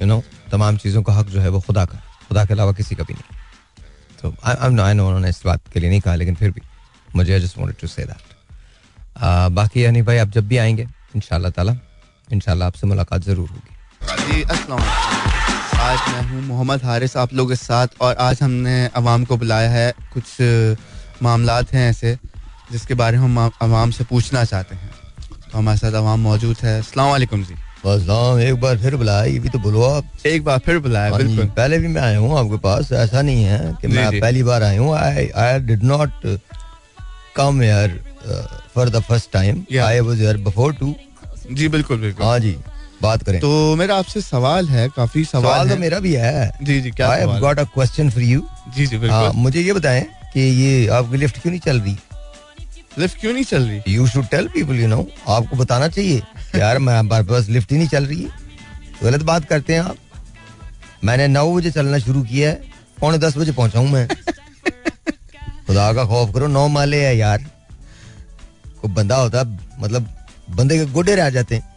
यू 0.00 0.06
नो 0.06 0.22
तमाम 0.48 0.76
चीज़ों 0.76 1.02
का 1.02 1.12
हक 1.12 1.26
जो 1.28 1.40
है 1.40 1.48
वो 1.48 1.60
खुदा 1.60 1.84
का 1.84 1.98
खुदा 2.28 2.44
के 2.44 2.54
अलावा 2.54 2.72
किसी 2.72 2.94
का 2.94 3.04
भी 3.04 3.14
नहीं। 3.14 3.36
तो 4.20 4.34
आई 4.44 4.94
नो 4.94 5.06
उन्होंने 5.06 5.28
इस 5.28 5.42
बात 5.44 5.60
के 5.72 5.80
लिए 5.80 5.90
नहीं 5.90 6.00
कहा, 6.00 6.14
लेकिन 6.14 6.34
फिर 6.34 6.50
भी 6.50 6.60
मुझे 7.16 7.32
I 7.32 7.40
just 7.40 7.58
wanted 7.58 7.80
to 7.80 7.86
say 7.86 8.04
that 8.04 8.36
बाकी 9.52 9.84
यानी 9.84 10.02
भाई, 10.02 10.18
आप 10.18 10.28
जब 10.28 10.48
भी 10.48 10.56
आएँगे 10.56 10.86
इन 11.16 11.50
ताला, 11.50 11.74
इंशाल्लाह 12.32 12.66
आपसे 12.68 12.86
मुलाकात 12.86 13.22
ज़रूर 13.24 13.48
होगी। 13.48 14.42
आज 15.78 15.98
मैं 16.08 16.22
हूँ 16.30 16.42
मोहम्मद 16.42 16.84
हारिस, 16.84 17.16
आप 17.16 17.32
लोगों 17.34 17.48
के 17.48 17.56
साथ, 17.56 17.88
और 18.00 18.14
आज 18.16 18.42
हमने 18.42 18.86
आवाम 18.96 19.24
को 19.24 19.36
बुलाया 19.36 19.70
है, 19.70 19.92
कुछ 20.12 20.24
मामला 21.22 21.56
हैं 21.72 21.88
ऐसे, 21.90 22.16
जिसके 22.72 22.94
बारे 22.94 23.18
में 23.18 23.24
हम 23.24 23.38
आवाम 23.38 23.90
से 23.90 24.04
पूछना 24.04 24.44
चाहते 24.44 24.74
हैं। 24.74 24.90
तो 25.50 25.58
हमारे 25.58 25.78
साथ 25.78 25.92
अवाम 25.92 26.20
मौजूद 26.20 26.56
है। 26.62 26.78
अस्सलाम 26.78 27.42
जी। 27.44 27.54
बस 27.88 28.40
एक 28.42 28.60
बार 28.60 28.78
फिर 28.78 28.96
बुलाया 28.96 29.24
ये 29.24 29.38
भी 29.38 29.48
तो 29.48 29.58
बोलो 29.58 29.82
आप। 29.82 30.26
एक 30.26 30.44
बार 30.44 30.58
फिर 30.66 30.78
बुलाया 30.78 31.10
हाँ 31.10 31.18
बिल्कुल। 31.18 31.46
पहले 31.56 31.78
भी 31.78 31.88
मैं 31.88 32.02
आया 32.02 32.18
हूँ 32.18 32.38
आपके 32.38 32.56
पास 32.62 32.92
ऐसा 32.94 33.22
नहीं 33.22 33.44
है 33.44 33.58
कि 33.80 33.88
मैं। 33.88 34.20
पहली 34.20 34.42
बार 34.42 34.62
आया 34.62 34.80
हूँ। 34.80 34.94
I 34.96 35.28
I 35.36 35.58
did 35.60 35.84
not 35.84 36.26
come 37.36 37.60
here 37.60 38.00
for 38.74 38.88
the 38.88 39.00
first 39.02 39.32
time 39.32 39.64
I 39.84 40.00
was 40.00 40.18
here 40.20 40.36
before 40.44 40.74
too 40.74 40.94
जी 41.52 41.68
बिल्कुल 41.68 42.00
बिल्कुल। 42.00 42.26
हाँ 42.26 42.38
जी 42.38 42.56
बात 43.02 43.22
करें। 43.22 43.40
तो 43.40 43.74
मेरा 43.76 43.96
आपसे 43.96 44.20
सवाल 44.20 44.68
है 44.68 44.88
काफ़ी 44.96 45.24
सवाल 45.24 45.42
सवाल 45.42 45.68
तो 45.68 45.76
मेरा 45.80 45.98
भी 46.00 46.12
है। 46.14 46.50
जी 46.62 46.80
जी 46.80 46.90
क्या 46.90 47.10
I 47.10 47.20
have 47.20 47.38
got 47.40 47.58
a 47.58 47.64
question 47.74 48.10
for 48.10 48.22
you 48.22 48.40
है? 48.40 48.72
जी 48.72 48.86
जी 48.86 48.96
हाँ 48.96 49.20
बिल्कुल 49.22 49.40
मुझे 49.42 49.60
ये 49.60 49.72
बताएँ 49.72 50.02
कि 50.32 50.40
ये 50.40 50.86
आपकी 50.96 51.16
लिफ्ट 51.16 51.40
क्यों 51.42 51.50
नहीं 51.50 51.60
चल 51.60 51.80
रही? 51.80 51.96
लिफ्ट 52.98 53.20
क्यों 53.20 53.32
नहीं 53.32 53.44
चल 53.44 53.62
रही? 53.62 53.94
You 53.94 54.06
should 54.06 54.28
tell 54.28 54.48
people 54.48 54.74
you 54.74 54.88
know 54.88 55.08
आपको 55.28 55.56
बताना 55.56 55.88
चाहिए 55.88 56.22
यार 56.56 56.78
मैं 56.78 56.98
हमारे 56.98 57.24
पास 57.24 57.48
लिफ्ट 57.48 57.72
ही 57.72 57.78
नहीं 57.78 57.88
चल 57.88 58.06
रही 58.06 58.22
है। 58.22 58.30
गलत 59.02 59.22
बात 59.22 59.44
करते 59.44 59.74
हैं 59.74 59.80
आप। 59.80 59.96
मैंने 61.04 61.28
नौ 61.28 61.54
बजे 61.54 61.70
चलना 61.70 61.98
शुरू 61.98 62.22
किया 62.22 62.50
है। 62.50 62.62
पौने 63.00 63.18
दस 63.18 63.36
बजे 63.36 63.52
पहुँचा 63.52 63.78
हूँ 63.78 63.90
मैं। 63.90 64.08
खुदा 65.66 65.92
का 65.92 66.04
खौफ 66.04 66.34
करो 66.34 66.46
नौ 66.46 66.68
माले 66.68 67.06
है 67.06 67.16
यार। 67.16 67.38
कोई 68.82 68.90
बंदा 68.90 69.16
होता 69.16 69.44
मतलब 69.78 70.08
बंदे 70.50 70.78
के 70.78 70.84
गोडे 70.84 71.14
रह 71.14 71.30
जाते 71.30 71.54
हैं। 71.54 71.76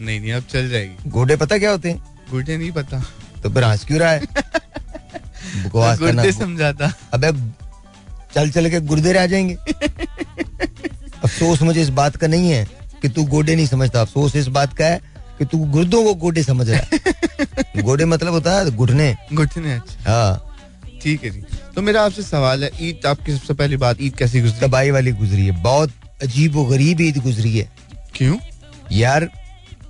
नहीं 0.00 0.20
नहीं 0.20 0.32
अब 0.32 0.42
चल 0.42 0.68
जाएगी। 0.68 1.10
गोडे 1.10 1.36
पता 1.36 1.58
क्या 1.58 1.70
होते 1.70 1.90
हैं? 1.90 2.04
गोडे 2.30 2.56
नहीं 2.56 2.72
पता। 2.72 3.04
तो 3.42 3.50
फिर 3.50 3.64
हंस 3.64 3.84
क्यों 3.84 4.00
रहा 4.00 4.10
है? 4.10 4.20
बकवास 5.64 5.98
करना। 5.98 6.30
समझाता। 6.30 6.94
अबे 7.12 7.32
चल 8.34 8.50
चल 8.50 8.70
के 8.70 8.80
गुर्दे 8.80 9.12
रह 9.12 9.26
जाएँगे। 9.26 9.56
अफसोस 11.24 11.62
मुझे 11.62 11.82
इस 11.82 11.88
बात 11.88 12.16
का 12.16 12.26
नहीं 12.26 12.50
है 12.50 12.66
कि 13.02 13.08
तू 13.08 13.24
गोडे 13.24 13.56
नहीं 13.56 13.66
समझता। 13.66 14.00
अफसोस 14.00 14.36
इस 14.36 14.46
बात 14.46 14.76
का 14.76 14.86
है 14.86 15.00
कि 15.38 15.44
तू 15.44 15.58
गुर्दों 15.58 16.04
को 16.04 16.14
गोडे 16.14 16.42
समझ 16.42 16.70
रहा 16.70 16.80
है। 16.80 17.82
गोडे 17.82 18.04
मतलब 18.04 18.32
होता 18.32 18.52
है 18.52 18.70
घुटने 18.70 19.16
घुटने 19.34 19.72
अच्छा। 19.72 20.12
हाँ। 20.12 20.46
ठीक 21.02 21.24
है 21.24 21.30
जी। 21.30 21.44
तो 21.74 21.82
मेरा 21.82 22.02
आपसे 22.02 22.22
सवाल 22.22 22.64
है 22.64 22.70
ईद 22.82 23.06
आपकी 23.06 23.36
सबसे 23.36 23.54
पहली 23.54 23.76
बात 23.76 23.96
ईद 24.00 24.16
कैसी 24.16 24.40
गुजरी? 24.40 24.60
तबाही 24.60 24.90
वाली 24.90 25.12
गुजरी 25.12 25.46
है। 25.46 25.62
बहुत 25.62 25.92
अजीब 26.22 26.56
व 26.56 26.64
गरीब 26.70 27.00
ईद 27.00 27.18
गुजरी 27.18 27.58
है। 27.58 27.72
क्यों? 28.14 28.36
यार 28.92 29.28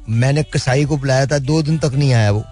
मैंने 0.08 0.42
कसाई 0.42 0.84
को 0.84 0.96
बुलाया 0.96 1.26
था 1.26 1.38
दो 1.38 1.62
दिन 1.62 1.78
तक 1.78 1.92
नहीं 1.94 2.12
आया 2.12 2.30
वो। 2.30 2.44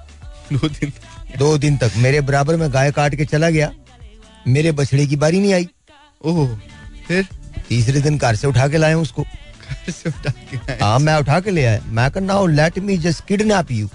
दो 0.52 0.68
दिन 0.68 0.92
दो 1.38 1.58
दिन 1.58 1.76
तक। 1.76 1.92
मेरे 1.96 2.20
बराबर 2.20 2.56
में 2.56 2.72
गाय 2.72 2.92
काट 2.92 3.14
के 3.14 3.24
चला 3.24 3.50
गया। 3.50 3.70
मेरे 4.48 4.72
बछड़े 4.72 5.06
की 5.06 5.16
बारी 5.16 5.40
नहीं 5.40 5.52
आई। 5.52 5.68
ओह 6.24 6.58
फिर? 7.08 7.28
तीसरे 7.68 8.00
दिन 8.00 8.18
घर 8.18 8.36
से 8.36 8.46
उठा 8.46 8.68
के 8.68 8.76
लाए 8.76 8.94
उसको। 8.94 9.24
के। 9.90 10.56
हाँ। 10.84 10.98
मैं 10.98 11.16
उठा 11.20 11.38
के 11.40 11.50
ले 11.50 11.64
आया। 11.64 11.80
मैं 11.86 12.10
कहा 12.10 12.24
now 12.24 12.46
let 12.46 12.78
me 12.78 12.96
just 12.98 13.24
kidnap 13.26 13.70
you 13.70 13.88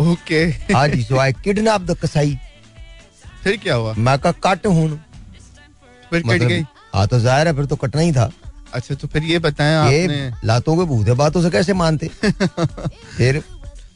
okay. 0.00 0.44
हाँ 0.74 0.86
जी 0.88 1.02
सो 1.02 1.18
आई 1.18 1.32
किडनैप 1.44 1.80
द 1.80 1.96
कसाई 2.02 2.38
फिर 3.44 3.56
क्या 3.56 3.74
हुआ? 3.74 3.94
मैं 3.94 4.18
कहा 4.18 4.32
कट 4.44 4.66
हूँ 4.66 4.88
फिर 6.10 6.20
कट 6.20 6.26
मतलब 6.26 6.48
गई? 6.48 6.62
हाँ 6.94 7.06
तो 7.08 7.18
ज़ाहिर 7.20 7.46
है 7.48 7.54
फिर 7.56 7.66
तो 7.66 7.76
कटना 7.76 8.02
ही 8.02 8.12
था। 8.12 8.30
अच्छा 8.74 8.94
तो 8.94 9.08
फिर 9.08 9.22
ये 9.22 9.38
बताएँ 9.38 9.74
आपने। 9.76 10.46
लातों 10.46 10.76
के 10.76 10.84
भूते 10.84 11.12
बातों 11.14 11.42
से 11.42 11.50
कैसे 11.50 11.72
मानते? 11.74 12.06
फिर 13.16 13.42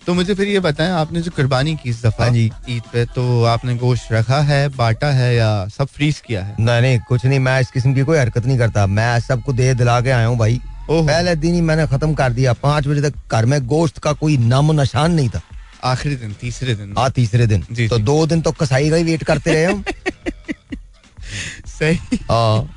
तो 0.06 0.14
मुझे 0.14 0.34
फिर 0.34 0.48
ये 0.48 0.60
बताएँ 0.60 0.90
आपने 0.90 1.20
जो 1.20 1.30
कुर्बानी 1.30 1.74
की 1.76 1.90
इस 1.90 2.02
दफ़ा 2.06 2.24
हाँ 2.24 2.32
जी। 2.32 2.50
ईद 2.68 2.82
पे 2.92 3.04
तो 3.04 3.44
आपने 3.44 3.74
गोश्त 3.76 4.12
रखा 4.12 4.40
है 4.40 4.68
बांटा 4.68 5.10
है 5.10 5.34
या 5.36 5.68
सब 5.68 5.86
फ्रीज 5.86 6.20
किया 6.26 6.44
है? 6.44 6.56
नहीं 6.60 6.80
नहीं 6.80 6.98
कुछ 6.98 7.24
नहीं 7.26 7.38
मैं 7.38 7.60
इस 7.60 7.70
किस्म 7.70 7.94
की 7.94 8.02
कोई 8.02 8.18
हरकत 8.18 8.46
नहीं 8.46 8.58
करता। 8.58 8.86
मैं 8.86 9.20
सबको 9.20 9.52
दे 9.52 9.74
दिला 9.74 10.00
के 10.00 10.10
आया 10.10 10.26
हूँ 10.26 10.38
भाई। 10.38 10.60
पहले 10.90 11.36
दिन 11.36 11.54
ही 11.54 11.60
मैंने 11.60 11.86
खत्म 11.86 12.14
कर 12.14 12.32
दिया। 12.32 12.52
पाँच 12.52 12.86
बजे 12.86 13.10
तक 13.10 13.14
घर 13.32 13.46
में 13.46 13.66
गोश्त 13.66 13.98
का 13.98 14.12
कोई 14.12 14.36
नामो 14.36 14.72
निशान 14.72 15.12
नहीं 15.12 15.28
था। 15.28 15.40
आखिरी 15.84 16.16
दिन 16.16 16.32
तीसरे 16.32 16.74
दिन। 16.74 16.94
हाँ 16.98 17.10
तीसरे 17.10 17.46
दिन। 17.46 17.66
जी, 17.72 17.88
तो 17.88 17.98
जी। 17.98 18.02
दो 18.04 18.26
दिन 18.26 18.40
तो 18.40 18.52
कसाई 18.52 18.90
का 18.90 18.96
ही 18.96 19.04
वेट 19.04 19.24
करते 19.24 19.52
रहे 19.52 19.64
हम। 19.64 19.84
सही। 21.66 22.16
हाँ। 22.30 22.75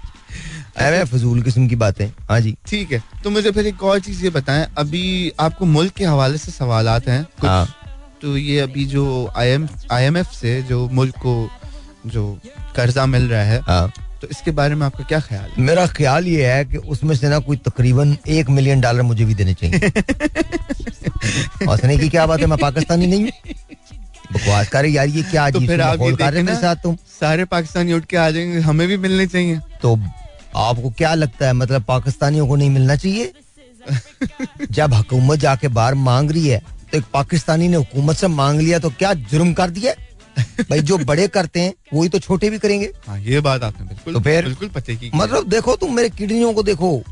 ऐवे 0.78 1.04
फजूल 1.06 1.42
किस्म 1.42 1.68
की 1.68 1.76
बातें। 1.76 2.08
हाँ 2.30 2.40
जी। 2.42 2.56
ठीक 2.68 2.92
है 2.92 3.02
तो 3.24 3.30
मुझे 3.30 3.52
फिर 3.52 3.68
एक 3.68 3.84
और 3.84 4.00
चीज़ 4.00 4.24
ये 4.24 4.30
बताएँ 4.30 4.66
अभी 4.78 5.32
आपको 5.40 5.66
मुल्क 5.66 5.94
के 5.94 6.06
हवाले 6.06 6.38
से 6.38 6.52
सवालात 6.52 7.08
हैं 7.08 7.26
हाँ। 7.44 7.66
तो 8.22 8.36
ये 8.38 8.60
अभी 8.60 8.86
जो 8.86 9.06
आई 9.38 9.48
एम 9.48 10.18
एफ़ 10.18 10.32
से 10.36 10.62
जो 10.70 10.88
मुल्क 10.92 11.16
को 11.18 11.34
जो 12.06 12.28
कर्जा 12.76 13.06
मिल 13.06 13.28
रहा 13.30 13.44
है 13.44 13.60
हाँ। 13.68 13.92
तो 14.22 14.28
इसके 14.32 14.52
बारे 14.52 14.76
में 14.76 14.86
आपका 14.86 15.04
क्या 15.04 15.20
ख्याल 15.20 15.50
है? 15.50 15.64
मेरा 15.64 15.86
ख्याल 15.88 16.28
ये 16.28 16.46
है 16.46 16.64
कि 16.66 16.78
उसमें 16.78 17.16
से 17.16 17.30
ना 17.30 17.38
कोई 17.40 17.58
तकरीबन 17.68 18.16
एक 18.28 18.50
मिलियन 18.50 18.82
डॉलर 18.82 19.02
मुझे 19.02 19.26
भी 19.26 19.36
देने 19.36 19.54
चाहिए। 19.54 19.80
हंसने 21.70 21.98
की 21.98 22.10
क्या 22.10 22.26
बात 22.26 22.40
है 22.40 22.46
मैं 22.46 22.58
पाकिस्तानी 22.58 23.08
नहीं 23.08 23.24
हूँ। 23.24 23.32
बकवास 24.34 24.70
कर 24.70 24.86
यार 24.86 25.08
ये 25.08 25.22
क्या 25.32 25.50
तो 25.52 25.60
फिर 25.60 25.82
आप 25.82 26.02
ये 26.02 26.16
कर 26.16 26.32
रहे 26.34 26.42
हैं 26.42 26.50
ना, 26.50 26.56
साथ 26.60 26.76
तुम। 26.84 26.96
सारे 27.20 27.46
पाकिस्तानी 27.46 27.94
उठ 27.94 28.06
के 28.06 28.18
आ 28.18 28.30
जाएँगे 28.32 28.60
हमें 28.60 28.88
भी 28.88 28.98
मिलने 28.98 29.28
चाहिए। 29.28 29.60
तो 29.82 29.96
आपको 30.56 30.90
क्या 30.90 31.14
लगता 31.14 31.46
है? 31.46 31.54
मतलब 31.54 31.84
पाकिस्तानियों 31.84 32.48
को 32.48 32.56
नहीं 32.56 32.70
मिलना 32.70 32.96
चाहिए? 32.96 33.32
जब 34.72 34.94
हुकूमत 34.94 35.40
जाके 35.40 35.68
बाहर 35.68 35.94
मांग 35.96 36.32
रही 36.32 36.48
है 36.48 36.62
तो 36.92 36.98
एक 36.98 37.04
पाकिस्तानी 37.14 37.68
ने 37.68 37.78
हुकूमत 37.78 38.16
से 38.18 38.28
मांग 38.28 38.60
लिया 38.60 38.80
तो 38.80 38.90
क्या 38.90 39.14
जुर्म 39.14 39.54
कर 39.54 39.70
दिया? 39.70 39.94
भाई 40.70 40.80
जो 40.80 40.98
बड़े 40.98 41.28
करते 41.28 41.62
हैं 41.62 41.74
वही 41.94 42.10
तो 42.10 42.20
छोटे 42.20 42.50
भी 42.50 42.60
करेंगे। 42.60 42.92
हाँ 43.08 43.20
ये 43.20 43.40
बात 43.40 43.64
आपने 43.64 43.86
बिल्कुल 43.86 44.14
तो 44.14 44.20
फिर- 44.20 44.46
बिल्कुल 44.46 44.70
पते 44.70 44.96
की। 44.96 45.12
मतलब 45.16 45.48
देखो 45.50 45.76
तुम 45.76 45.96
मेरे 45.96 46.10
किडनियों 46.10 46.54
को 46.54 46.64
देखो। 46.64 47.04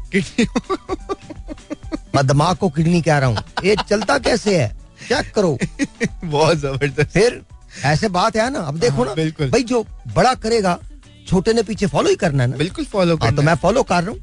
मैं 2.15 2.27
दिमाग 2.27 2.55
को 2.57 2.69
किडनी 2.69 3.01
कह 3.01 3.17
रहा 3.17 3.29
हूँ। 3.29 3.37
ये 3.65 3.75
चलता 3.89 4.17
कैसे 4.17 4.57
है? 4.61 4.67
चेक 5.09 5.31
करो? 5.35 5.57
बहुत 6.23 6.57
ज़बरदस्त। 6.57 7.09
फिर 7.09 7.41
ऐसे 7.85 8.09
बात 8.09 8.37
है 8.37 8.49
ना 8.51 8.59
अब 8.59 8.79
देखो 8.79 8.97
हाँ, 8.97 9.05
ना 9.05 9.13
बिल्कुल। 9.13 9.49
भाई 9.49 9.63
जो 9.63 9.85
बड़ा 10.15 10.33
करेगा 10.33 10.79
छोटे 11.27 11.53
ने 11.53 11.63
पीछे 11.63 11.87
फॉलो 11.87 12.09
ही 12.09 12.15
करना 12.15 12.43
है 12.43 12.49
ना। 12.49 12.57
बिल्कुल 12.57 12.85
फॉलो 12.85 13.11
हाँ, 13.11 13.19
करना 13.19 13.35
तो 13.35 13.41
मैं 13.43 13.55
फॉलो 13.61 13.83
कर 13.83 14.03
रहा 14.03 14.11
हूँ। 14.11 14.19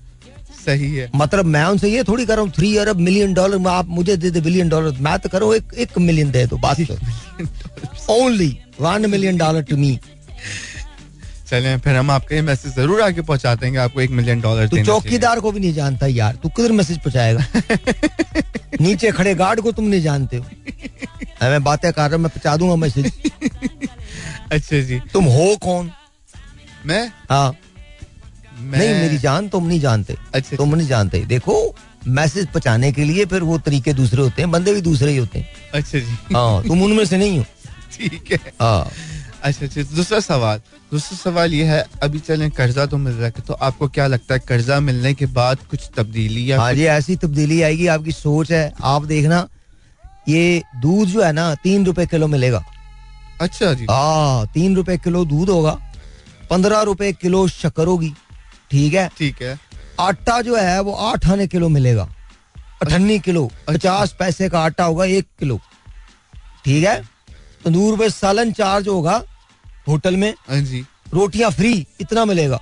सही 0.64 0.94
है। 0.94 1.10
मतलब 1.16 1.44
मैं 1.44 1.64
उनसे 1.64 1.88
ये 1.90 2.02
थोड़ी 2.08 2.24
कर 2.26 2.34
रहा 2.36 2.42
हूँ 2.44 2.52
थ्री 2.56 2.76
अरब 2.78 3.00
मिलियन 3.06 3.34
डॉलर 3.34 3.58
में 3.58 3.70
आप 3.70 3.88
मुझे 3.96 4.16
दे 4.16 4.30
दे 4.30 4.40
बिलियन 4.40 4.68
डॉलर 4.68 4.98
मैं 5.06 5.18
तो 5.18 5.28
करो 5.28 5.52
एक 5.54 5.72
एक 5.78 5.98
मिलियन 5.98 6.30
दे 6.30 6.44
दो 6.46 6.56
बात 6.58 6.76
only 8.10 8.56
one 8.80 9.10
million 9.10 9.36
dollar 9.38 9.62
to 9.70 9.76
me 9.76 9.98
चलें 11.50 11.78
फिर 11.80 11.96
हम 11.96 12.10
आपका 12.10 12.40
मैसेज 12.42 12.74
ज़रूर 12.74 13.00
आगे 13.02 13.22
पहुँचा 13.22 13.54
देंगे 13.54 13.78
आपको 13.78 14.00
एक 14.00 14.10
मिलियन 14.10 14.40
डॉलर 14.40 14.68
तू 14.68 14.84
चौकीदार 14.84 15.40
को 15.40 15.50
भी 15.52 15.60
नहीं 15.60 15.72
जानता 15.74 16.06
यार 16.06 16.38
तू 16.42 16.48
किधर 16.48 16.72
मैसेज 16.72 16.98
पहुंचाएगा? 16.98 17.44
नीचे 18.80 19.10
खड़े 19.10 19.34
गार्ड 19.34 19.60
को 19.60 19.72
तुम 19.72 19.84
नहीं 19.84 20.00
जानते 20.02 20.36
हो। 20.36 20.44
मैं 21.42 21.62
बातें 21.64 21.92
कर 21.92 22.02
रहा 22.02 22.14
हूँ 22.14 22.22
मैं 22.22 22.30
पहुँचा 22.30 22.56
दूँगा 22.56 22.76
मैसेज 22.76 23.12
अच्छा 24.52 24.80
जी। 24.80 25.00
तुम 25.12 25.24
हो 25.36 25.54
कौन? 25.62 25.90
मैं? 26.86 27.06
हाँ। 27.30 27.56
मैं 28.60 28.78
नहीं 28.78 28.94
मेरी 28.94 29.18
जान 29.18 29.48
तुम 29.48 29.66
नहीं 29.66 29.80
जानते। 29.80 30.16
अच्छा 30.34 30.56
तुम 30.56 30.74
नहीं 30.74 30.86
जानते। 30.88 31.20
देखो 31.26 31.54
मैसेज 32.08 32.46
पहुँचाने 32.46 32.92
के 32.92 33.04
लिए 33.04 33.24
फिर 33.26 33.42
वो 33.42 33.58
तरीके 33.58 33.92
दूसरे 33.92 34.22
होते 34.22 34.42
हैं 34.42 34.50
बंदे 34.50 34.72
भी 34.74 34.80
दूसरे 34.80 35.10
ही 35.10 35.16
होते 35.16 35.38
हैं। 35.38 35.48
अच्छा 35.74 35.98
जी। 35.98 36.34
हाँ 36.34 36.62
तुम 36.62 36.82
उनमें 36.82 37.04
से 37.04 37.18
नहीं 37.18 37.38
हो। 37.38 37.44
ठीक 37.96 38.32
है। 38.32 38.52
हाँ। 38.60 38.90
अच्छा 39.42 39.66
अच्छा 39.66 39.82
दूसरा 39.96 40.20
सवाल। 40.20 40.60
दूसरा 40.90 41.16
सवाल 41.18 41.54
ये 41.54 41.64
है 41.64 41.84
अभी 42.02 42.18
चलें 42.18 42.50
कर्जा 42.50 42.86
तो 42.86 42.96
मिल 42.96 43.12
रहा 43.12 43.24
है 43.24 43.42
तो 43.46 43.54
आपको 43.54 43.88
क्या 43.88 44.06
लगता 44.06 44.34
है 44.34 44.40
कर्जा 44.48 44.78
मिलने 44.80 45.12
के 45.14 45.26
बाद 45.26 45.58
कुछ 45.70 45.88
तब्दीली 45.96 46.50
या 46.50 46.60
हाँ 46.60 46.72
जी 46.74 46.84
ऐसी 46.84 47.16
तब्दीली 47.16 47.60
आएगी 47.62 47.86
आपकी 47.86 48.12
सोच 48.12 48.52
है। 48.52 48.72
आप 48.82 49.04
देखना 49.04 49.46
ये 50.28 50.62
दूध 50.82 51.08
जो 51.08 51.22
है 51.22 51.32
ना 51.32 51.54
तीन 51.54 51.84
रुपए 51.86 52.06
किलो 52.06 52.26
मिलेगा। 52.26 52.64
अच्छा 53.40 53.72
जी। 53.72 53.86
हाँ 53.90 54.46
तीन 54.54 54.76
रुपए 54.76 54.96
किलो 54.98 55.24
दूध 55.24 55.50
होगा। 55.50 55.78
पंद्रह 56.50 56.80
रुपए 56.82 57.12
किलो 57.12 57.46
शक्कर 57.48 57.86
होगी 57.86 58.12
ठीक 58.70 58.94
है? 58.94 59.08
ठीक 59.18 59.42
है। 59.42 59.58
आटा 60.00 60.40
जो 60.42 60.56
है 60.56 60.80
वो 60.80 60.92
आठ 60.92 61.26
आने 61.30 61.46
किलो 61.46 61.68
मिलेगा। 61.68 62.08
अठन्नी 62.82 63.18
किलो 63.18 63.50
पचास 63.68 64.14
पैसे 64.18 64.48
का 64.48 64.60
आटा 64.60 64.84
होगा 64.84 65.04
एक 65.06 65.26
किलो। 65.38 65.60
ठीक 66.64 66.84
है? 66.84 67.00
तंदूर 67.64 67.98
पे 67.98 68.08
सालन 68.10 68.52
चार्ज 68.52 68.88
होगा 68.88 69.22
होटल 69.88 70.16
में। 70.16 70.32
हाँ 70.48 70.60
जी। 70.60 70.84
रोटियाँ 71.14 71.50
फ्री 71.50 71.86
इतना 72.00 72.24
मिलेगा। 72.24 72.60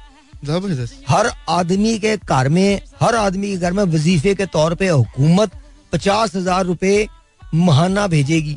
हर 1.09 1.30
आदमी 1.49 1.99
के 1.99 2.16
घर 2.18 2.49
में 2.49 2.80
हर 3.01 3.14
आदमी 3.16 3.51
के 3.51 3.57
घर 3.57 3.72
में 3.72 3.83
वजीफे 3.85 4.35
के 4.35 4.47
तौर 4.49 4.74
पे 4.74 4.89
हुकूमत 4.89 5.51
पचास 5.93 6.35
हज़ार 6.37 6.64
रूपए 6.64 7.07
महाना 7.55 8.07
भेजेगी। 8.07 8.57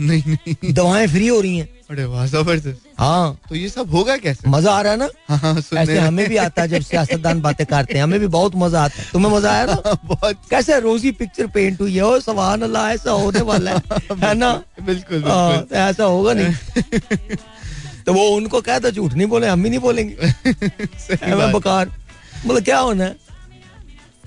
नहीं 0.00 0.22
नहीं। 0.26 0.72
दवाएँ 0.72 1.06
फ्री 1.08 1.28
हो 1.28 1.40
रही 1.40 1.58
हैं। 1.58 1.68
अरे 1.90 2.04
वाह 2.04 2.26
ज़बरदस्त 2.26 2.80
हाँ। 2.98 3.38
तो 3.48 3.54
ये 3.54 3.68
सब 3.68 3.90
होगा 3.90 4.16
कैसे? 4.16 4.48
मज़ा 4.50 4.72
आ 4.72 4.80
रहा 4.82 4.92
है 4.92 4.98
ना? 4.98 5.08
हाँ 5.28 5.38
हाँ 5.38 5.80
ऐसे 5.82 5.98
हमें 5.98 6.28
भी 6.28 6.36
आता 6.36 6.62
है 6.62 6.68
जब 6.68 6.80
सियासतदान 6.82 7.40
बातें 7.40 7.66
करते 7.66 7.94
हैं। 7.94 8.02
हमें 8.02 8.20
भी 8.20 8.26
बहुत 8.26 8.52
मज़ा 8.56 8.82
आता 8.84 9.02
है। 9.02 9.08
तुम्हें 9.12 9.32
मज़ा 9.32 9.52
आया 9.52 9.64
ना? 9.66 9.94
बहुत। 10.04 10.36
कैसे 10.50 10.80
रोजी 10.80 11.10
पिक्चर 11.12 11.46
पेंट 11.46 11.80
हुई 11.80 11.94
है? 11.94 12.20
सवान 12.20 12.62
अल्लाह 12.62 12.90
ऐसा 12.90 13.10
होने 13.10 13.40
वाला 13.40 13.70
है। 13.70 13.82
है 14.24 14.34
ना? 14.34 14.62
बिल्कुल 14.82 15.22
हाँ, 15.22 15.62
तो 15.62 15.74
ऐसा 15.74 16.04
होगा 16.04 16.32
नहीं। 16.32 17.36
तो 18.06 18.12
वो 18.14 18.28
उनको 18.28 18.60
कह 18.60 18.78
दो 18.78 18.90
झूठ 18.90 19.14
नहीं 19.14 19.26
बोले 19.26 19.46
हम 19.46 19.64
ही 19.64 19.70
नहीं 19.70 19.80
बोलेंगे। 19.80 20.16
बकार? 21.52 21.90
मतलब 22.46 22.62
क्या 22.64 22.78
होना 22.78 23.04
है? 23.04 23.16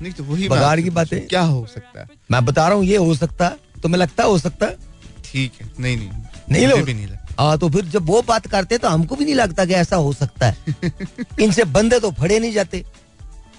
नहीं 0.02 0.14
तो 0.14 0.24
वही 0.24 0.50
बगाड़ 0.50 0.80
की 0.82 0.90
बातें। 0.90 1.28
क्या 1.28 1.42
हो 1.42 1.68
सकता 1.74 2.00
है? 2.00 2.08
मैं 2.32 2.46
बता 2.46 2.68
रहा 2.68 2.78
हूँ 2.78 2.86
ये 2.86 2.98
हो 2.98 3.16
सकता 3.16 3.48
है। 3.48 3.82
तुम्हें 3.82 4.02
लगता 4.02 4.24
है 4.24 4.30
हो 4.30 4.38
सकता 4.38 4.66
है? 4.66 4.78
ठीक 5.26 5.52
है। 5.62 5.72
नहीं 5.80 5.98
नहीं। 5.98 6.10
नहीं 6.52 6.84
भी 6.84 6.94
नहीं 6.94 7.19
लगता 7.40 7.48
हाँ 7.48 7.58
तो 7.58 7.70
फिर 7.70 7.86
जब 7.86 8.06
वो 8.08 8.22
बात 8.22 8.48
करते 8.48 8.78
तो 8.78 8.88
हमको 8.88 9.16
भी 9.16 9.26
नहीं 9.26 9.36
लगता 9.36 9.66
कि 9.66 9.74
ऐसा 9.74 9.96
हो 9.96 10.14
सकता 10.14 10.46
है। 10.46 10.58
इनसे 11.42 11.64
बंदे 11.64 12.00
तो 12.00 12.12
फड़े 12.12 12.40
नहीं 12.40 12.52
जाते। 12.54 12.84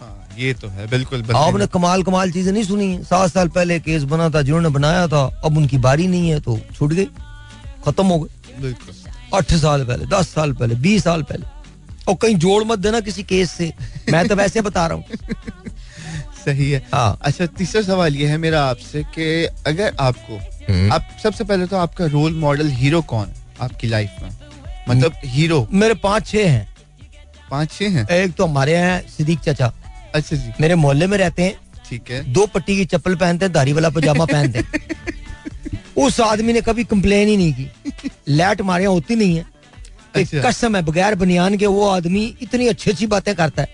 हाँ 0.00 0.28
ये 0.38 0.54
तो 0.54 0.68
है 0.68 0.86
बिल्कुल 0.86 1.24
आपने 1.36 1.66
कमाल 1.66 2.02
कमाल 2.02 2.30
चीज़ें 2.32 2.52
नहीं 2.52 2.64
सुनी। 2.64 2.92
है 2.94 3.02
सात 3.04 3.32
साल 3.32 3.48
पहले 3.48 3.80
केस 3.80 4.02
बना 4.02 4.30
था 4.30 4.42
जिन्होंने 4.42 4.68
बनाया 4.68 5.06
था 5.08 5.24
अब 5.44 5.56
उनकी 5.56 5.78
बारी 5.78 6.06
नहीं 6.06 6.30
है 6.30 6.40
तो 6.40 6.58
छूट 6.74 6.92
गई 6.92 7.04
खत्म 7.84 8.06
हो 8.06 8.18
गए 8.20 8.74
आठ 9.34 9.52
साल 9.54 9.84
पहले 9.84 10.06
दस 10.06 10.28
साल 10.28 10.52
पहले 10.52 10.74
बीस 10.74 11.04
साल 11.04 11.22
पहले। 11.22 11.58
और 12.08 12.14
कहीं 12.22 12.34
जोड़ 12.36 12.64
मत 12.64 12.78
देना 12.78 13.00
किसी 13.00 13.22
केस 13.22 13.50
से। 13.50 13.72
मैं 14.12 14.28
तो 14.28 14.34
वैसे 14.36 14.60
बता 14.62 14.86
रहा 14.86 14.96
हूँ। 14.96 15.04
सही 16.44 16.70
है। 16.70 16.86
हाँ। 16.94 17.18
अच्छा 17.22 17.46
तीसरा 17.46 17.82
सवाल 17.82 18.16
ये 18.16 18.26
है 18.26 18.36
मेरा 18.38 18.62
आपसे 18.64 19.02
कि 19.02 19.44
अगर 19.66 19.96
आपको 20.00 20.36
हम्म। 20.72 20.92
आप 20.92 21.08
सबसे 21.22 21.44
पहले 21.44 21.66
तो 21.66 21.76
आपका 21.76 22.06
रोल 22.06 22.34
मॉडल 22.34 22.68
हीरो 22.68 23.02
कौन 23.02 23.26
है? 23.26 23.39
आपकी 23.60 23.86
लाइफ 23.86 24.10
में? 24.22 24.30
मतलब 24.88 25.12
हीरो 25.24 25.68
मेरे 25.72 25.94
पाँच 25.94 26.26
छह 26.26 26.50
हैं। 26.50 26.76
पाँच 27.50 27.72
छह 27.72 27.88
हैं? 27.88 28.08
एक 28.08 28.32
तो 28.32 28.46
हमारे 28.46 28.76
हैं 28.76 29.08
सिद्दीक 29.08 29.38
चाचा। 29.38 29.72
अच्छा 30.14 30.36
जी। 30.36 30.52
मेरे 30.60 30.74
मोहल्ले 30.74 31.06
में 31.06 31.18
रहते 31.18 31.42
हैं। 31.42 31.60
ठीक 31.88 32.10
है। 32.10 32.32
दो 32.32 32.46
पट्टी 32.46 32.76
की 32.76 32.84
चप्पल 32.84 33.14
पहनते 33.14 33.44
हैं 33.44 33.52
दाढ़ी 33.52 33.72
वाला 33.72 33.90
पजामा 33.90 34.24
पहनते 34.24 34.58
हैं। 34.58 34.72
उस 35.96 36.20
आदमी 36.20 36.52
ने 36.52 36.60
कभी 36.60 36.84
कंप्लेन 36.84 37.28
ही 37.28 37.36
नहीं 37.36 37.52
की। 37.52 37.70
लाइट 38.28 38.60
हमारे 38.60 38.84
यहाँ 38.84 38.94
होती 38.94 39.16
नहीं 39.16 39.36
है। 39.36 39.44
अच्छा। 40.14 40.50
कसम 40.50 40.76
है 40.76 40.82
बगैर 40.82 41.14
बनियान 41.14 41.56
के 41.56 41.66
वो 41.66 41.88
आदमी 41.88 42.36
इतनी 42.42 42.66
अच्छी 42.66 42.90
अच्छी 42.90 43.06
बातें 43.06 43.34
करता 43.34 43.62
है। 43.62 43.68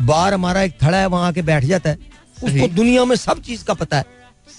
बाहर 0.00 0.34
हमारा 0.34 0.62
एक 0.62 0.74
थड़ा 0.82 0.98
है 0.98 1.06
वहाँ 1.06 1.28
आके 1.28 1.42
बैठ 1.42 1.64
जाता 1.64 1.90
है। 1.90 1.98
उसको 2.44 2.68
दुनिया 2.68 3.04
में 3.04 3.16
सब 3.16 3.42
चीज़ 3.42 3.64
का 3.64 3.74
पता 3.74 3.96
है। 3.96 4.04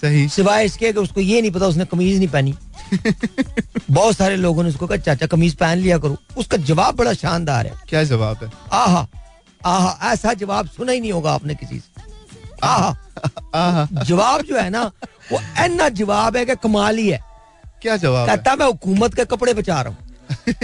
सही। 0.02 0.28
सिवाय 0.28 0.64
इसके 0.64 0.92
कि 0.92 0.98
उसको 0.98 1.20
ये 1.20 1.40
नहीं 1.40 1.50
पता 1.50 1.66
उसने 1.66 1.84
कमीज 1.84 2.18
नहीं 2.18 2.28
पहनी। 2.28 2.54
बहुत 3.90 4.16
सारे 4.16 4.36
लोगों 4.36 4.62
ने 4.62 4.68
उसको 4.68 4.86
कहा 4.86 4.96
चाचा 4.98 5.26
कमीज 5.26 5.54
पहन 5.54 5.78
लिया 5.78 5.98
करो। 5.98 6.16
उसका 6.38 6.56
जवाब 6.56 6.96
बड़ा 6.96 7.12
शानदार 7.14 7.66
है। 7.66 7.72
क्या 7.88 8.02
जवाब 8.04 8.42
है? 8.42 8.50
आहा 8.72 9.06
आहा 9.66 10.12
ऐसा 10.12 10.32
जवाब 10.34 10.68
सुना 10.68 10.92
ही 10.92 11.00
नहीं 11.00 11.12
होगा 11.12 11.32
आपने 11.32 11.54
किसी 11.54 11.78
से। 11.78 12.02
आहा 12.64 12.96
आहा, 13.54 13.86
जवाब 14.04 14.42
जो 14.42 14.56
है 14.58 14.68
ना 14.70 14.84
वो 15.32 15.40
ऐना 15.58 15.88
जवाब 16.00 16.36
है 16.36 16.44
कि 16.46 16.54
कमाल 16.62 16.96
ही 16.98 17.08
है। 17.08 17.20
क्या 17.82 17.96
जवाब 17.96 18.28
है? 18.28 18.36
कहता 18.36 18.56
मैं 18.56 18.66
हुकूमत 18.66 19.14
के 19.14 19.24
कपड़े 19.24 19.54
बचा 19.54 19.80
रहा 19.82 19.92
हूँ। 19.92 19.98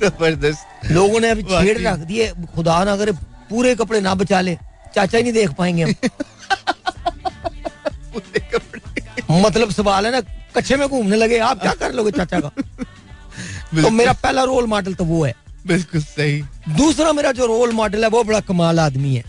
ज़बरदस्त। 0.00 0.90
लोगों 0.90 1.20
ने 1.20 1.28
अभी 1.30 1.42
छेड़ 1.42 1.78
रख 1.78 1.98
दिए 1.98 2.32
खुदा 2.54 2.82
ना 2.84 2.96
करे 2.96 3.12
पूरे 3.50 3.74
कपड़े 3.74 4.00
ना 4.00 4.14
बचा 4.14 4.40
ले। 4.40 4.56
चाचा 4.94 5.18
ही 5.18 5.22
नहीं 5.22 5.32
देख 5.32 5.50
पाएँगे 5.58 5.82
हम। 5.82 5.92
पूरे 8.12 8.40
कपड़े 8.40 8.73
मतलब 9.30 9.70
सवाल 9.70 10.06
है 10.06 10.12
ना 10.12 10.20
कच्चे 10.56 10.76
में 10.76 10.88
घूमने 10.88 11.16
लगे 11.16 11.38
आप 11.38 11.60
क्या 11.60 11.72
कर 11.72 11.92
लोगे 11.92 12.10
चाचा 12.10 12.40
का? 12.40 12.48
तो 13.82 13.90
मेरा 13.90 14.12
पहला 14.12 14.44
रोल 14.44 14.66
मॉडल 14.66 14.94
तो 14.94 15.04
वो 15.04 15.24
है। 15.24 15.34
बिल्कुल 15.66 16.02
सही। 16.02 16.42
दूसरा 16.68 17.12
मेरा 17.12 17.32
जो 17.32 17.46
रोल 17.46 17.72
मॉडल 17.72 18.04
है 18.04 18.10
वो 18.10 18.24
बड़ा 18.24 18.40
कमाल 18.40 18.80
आदमी 18.80 19.14
है। 19.14 19.24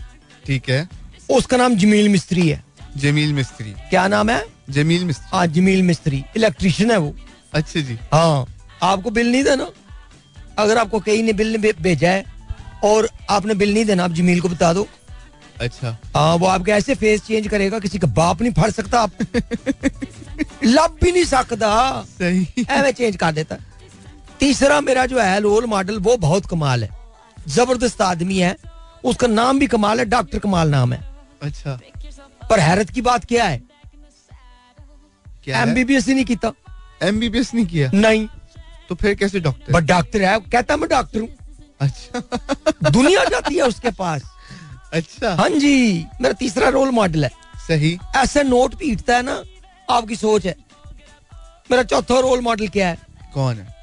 ठीक 0.46 0.68
है। 0.68 0.88
उसका 1.30 1.56
नाम 1.56 1.76
जमील 1.76 2.08
मिस्त्री 2.08 2.48
है। 2.48 2.64
जमील 2.96 3.32
मिस्त्री। 3.32 3.70
क्या 3.70 4.08
नाम 4.08 4.30
है? 4.30 4.46
जमील 4.70 5.04
मिस्त्री। 5.04 5.36
हाँ 5.36 5.46
जमील 5.46 5.82
मिस्त्री। 5.82 6.24
इलेक्ट्रिशियन 6.36 6.90
है 6.90 6.96
वो। 6.96 7.16
अच्छा 7.54 7.80
जी। 7.80 7.98
हाँ 8.12 8.46
आपको 8.82 9.10
बिल 9.10 9.32
नहीं 9.32 9.44
देना? 9.44 9.70
अगर 10.58 10.78
आपको 10.78 11.00
कहीं 11.00 11.22
ने 11.22 11.32
बिल 11.32 11.74
भेजा 11.80 12.10
है 12.10 12.24
और 12.84 13.08
आपने 13.30 13.54
बिल 13.54 13.74
नहीं 13.74 13.84
देना 13.84 14.04
आप 14.04 14.12
जमील 14.12 14.40
को 14.40 14.48
बता 14.48 14.72
दो। 14.72 14.88
अच्छा। 15.60 15.96
हाँ 16.16 16.36
वो 16.36 16.46
आपके 16.46 16.72
ऐसे 16.72 16.94
फेस 16.94 17.20
चेंज 17.22 17.48
करेगा 17.48 17.78
किसी 17.78 17.98
का 17.98 18.06
बाप 18.06 18.42
नहीं 18.42 18.52
फड़ 18.52 18.70
सकता। 18.70 19.00
आप 19.02 19.10
लब 20.64 20.96
भी 21.02 21.12
नहीं 21.12 21.24
सकता। 21.24 21.70
सही। 22.02 22.64
ऐਵੇਂ 22.70 22.92
चेंज 22.92 23.16
कर 23.16 23.32
देता। 23.32 23.56
तीसरा 24.40 24.80
मेरा 24.80 25.06
जो 25.06 25.20
है 25.20 25.40
रोल 25.40 25.66
मॉडल 25.66 25.98
वो 25.98 26.16
बहुत 26.16 26.46
कमाल 26.46 26.84
है। 26.84 26.90
ज़बरदस्त 27.48 28.00
आदमी 28.02 28.38
है। 28.38 28.56
उसका 29.04 29.26
नाम 29.26 29.58
भी 29.58 29.66
कमाल 29.66 29.98
है 29.98 30.04
डॉक्टर 30.04 30.38
कमाल 30.38 30.68
नाम 30.68 30.92
है। 30.92 31.00
अच्छा। 31.42 31.78
पर 32.50 32.60
हैरत 32.60 32.90
की 32.90 33.00
बात 33.00 33.24
क्या 33.24 33.44
है? 33.44 33.62
क्या 35.44 35.62
एमबीबीएस 35.62 36.06
ही 36.08 36.14
नहीं 36.14 36.24
किया 36.24 36.52
एमबीबीएस 37.02 37.54
नहीं 37.54 37.66
किया? 37.66 37.90
नहीं। 37.94 38.28
तो 38.88 38.94
फिर 38.94 39.14
कैसे 39.14 39.40
डॉक्टर 39.40 39.72
बट 39.72 39.84
डॉक्टर 39.84 40.22
है। 40.22 40.38
कहता 40.40 40.76
मैं 40.76 40.88
डॉक्टर 40.90 41.20
हूँ। 41.20 41.28
अच्छा। 41.80 42.90
दुनिया 42.90 43.24
जाती 43.24 43.54
है 43.54 43.62
उसके 43.62 43.90
पास। 43.90 44.22
अच्छा। 44.96 45.34
हाँ 45.34 45.48
जी 45.50 45.74
मेरा 46.20 46.32
तीसरा 46.32 46.68
रोल 46.68 46.90
मॉडल 46.90 47.24
है। 47.24 47.30
सही। 47.68 47.98
ऐसे 48.16 48.42
नोट 48.42 48.74
पीटता 48.74 49.16
है 49.16 49.22
ना 49.22 49.42
आपकी 49.90 50.16
सोच 50.16 50.46
है। 50.46 50.54
मेरा 51.70 51.82
चौथा 51.82 52.18
रोल 52.20 52.40
मॉडल 52.40 52.68
क्या 52.68 52.88
है? 52.88 52.98
कौन 53.34 53.56
है? 53.56 53.74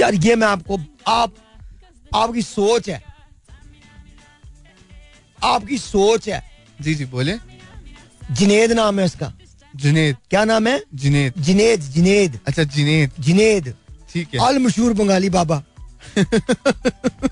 यार 0.00 0.14
ये 0.14 0.34
मैं 0.36 0.46
आपको 0.46 0.78
आप 1.08 1.34
आपकी 2.14 2.42
सोच 2.42 2.88
है। 2.88 3.02
आपकी 5.44 5.78
सोच 5.78 6.28
है। 6.28 6.42
जी 6.80 6.94
जी 6.94 7.04
बोले। 7.04 7.36
जिनेद 8.30 8.72
नाम 8.72 8.98
है 9.00 9.04
उसका 9.04 9.32
जुनेद। 9.76 10.16
क्या 10.30 10.44
नाम 10.44 10.66
है? 10.66 10.82
जुनेद। 10.94 11.34
जिनेद 11.38 11.80
जिनेद। 11.80 12.38
अच्छा 12.46 12.62
जुनेद। 12.64 13.10
जिनेद। 13.20 13.74
ठीक 14.12 14.34
है। 14.34 14.46
अल 14.46 14.58
मशहूर 14.58 14.92
बंगाली 14.92 15.30
बाबा। 15.30 15.62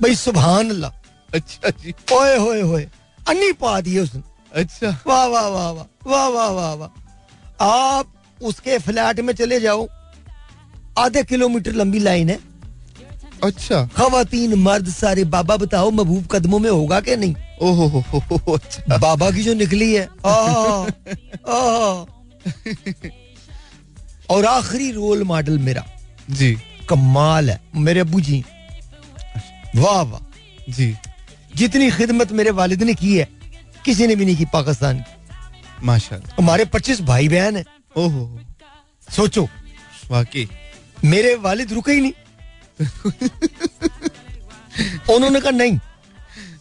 भाई 0.02 0.14
सुबहान 0.14 0.70
अल्लाह 0.70 0.90
अच्छा 1.34 1.70
जी। 1.70 1.94
ओए 2.12 2.36
होए 2.36 2.60
होए। 2.60 2.88
अन्नी 3.28 3.52
पा 3.52 3.80
दिए 3.80 4.00
उसने। 4.00 4.22
अच्छा। 4.54 5.00
वाह 5.06 5.26
वाह 5.26 5.48
वाह 5.48 5.70
वाह 5.70 5.86
वाह 6.06 6.28
वाह 6.28 6.48
वाह 6.48 6.74
वाह। 6.74 7.64
आप 7.64 8.14
उसके 8.42 8.78
फ्लैट 8.78 9.20
में 9.20 9.34
चले 9.34 9.60
जाओ। 9.60 9.88
आधे 10.98 11.22
किलोमीटर 11.22 11.72
लंबी 11.72 11.98
लाइन 11.98 12.30
है। 12.30 12.38
अच्छा। 13.44 13.86
खातन 13.86 14.54
मर्द 14.54 14.88
सारे 14.88 15.24
बाबा 15.24 15.56
बताओ 15.56 15.90
महबूब 15.90 16.26
कदमों 16.26 16.58
में 16.58 16.70
होगा 16.70 17.00
कि 17.00 17.16
नहीं? 17.16 17.34
ओहो 17.62 17.86
हो 17.86 18.04
हो 18.14 18.36
हो 18.36 18.52
अच्छा। 18.52 18.98
बाबा 18.98 19.30
की 19.30 19.42
जो 19.42 19.54
निकली 19.54 19.94
है। 19.94 20.08
आह, 20.26 20.86
आह। 21.52 22.04
और 24.30 24.44
आखिरी 24.44 24.90
रोल 24.90 25.22
मॉडल 25.22 25.58
मेरा। 25.58 25.86
जी। 26.30 26.58
कमाल 26.88 27.50
है। 27.50 27.60
मेरे 27.76 28.00
अबू 28.00 28.20
जी। 28.20 28.44
वाह 29.76 30.02
वाह। 30.02 30.20
जी। 30.72 30.96
जितनी 31.60 31.90
खिदमत 31.90 32.32
मेरे 32.32 32.50
वालिद 32.50 32.82
ने 32.82 32.94
की 32.94 33.18
है 33.18 33.28
किसी 33.84 34.06
ने 34.06 34.16
भी 34.16 34.24
नहीं 34.24 34.36
की 34.36 34.44
पाकिस्तान 34.44 34.98
की। 34.98 35.86
माशाल्लाह। 35.86 36.42
हमारे 36.42 36.64
पच्चीस 36.64 37.00
भाई 37.00 37.28
बहन 37.28 37.56
है। 37.56 37.64
ओहो। 37.96 38.40
सोचो 39.10 39.48
वाकई। 40.10 40.48
मेरे 41.04 41.34
वालिद 41.34 41.72
रुके 41.72 41.92
ही 41.92 42.00
नहीं। 42.00 42.12
उन्होंने 45.14 45.40
कहा 45.40 45.50
नहीं 45.50 45.78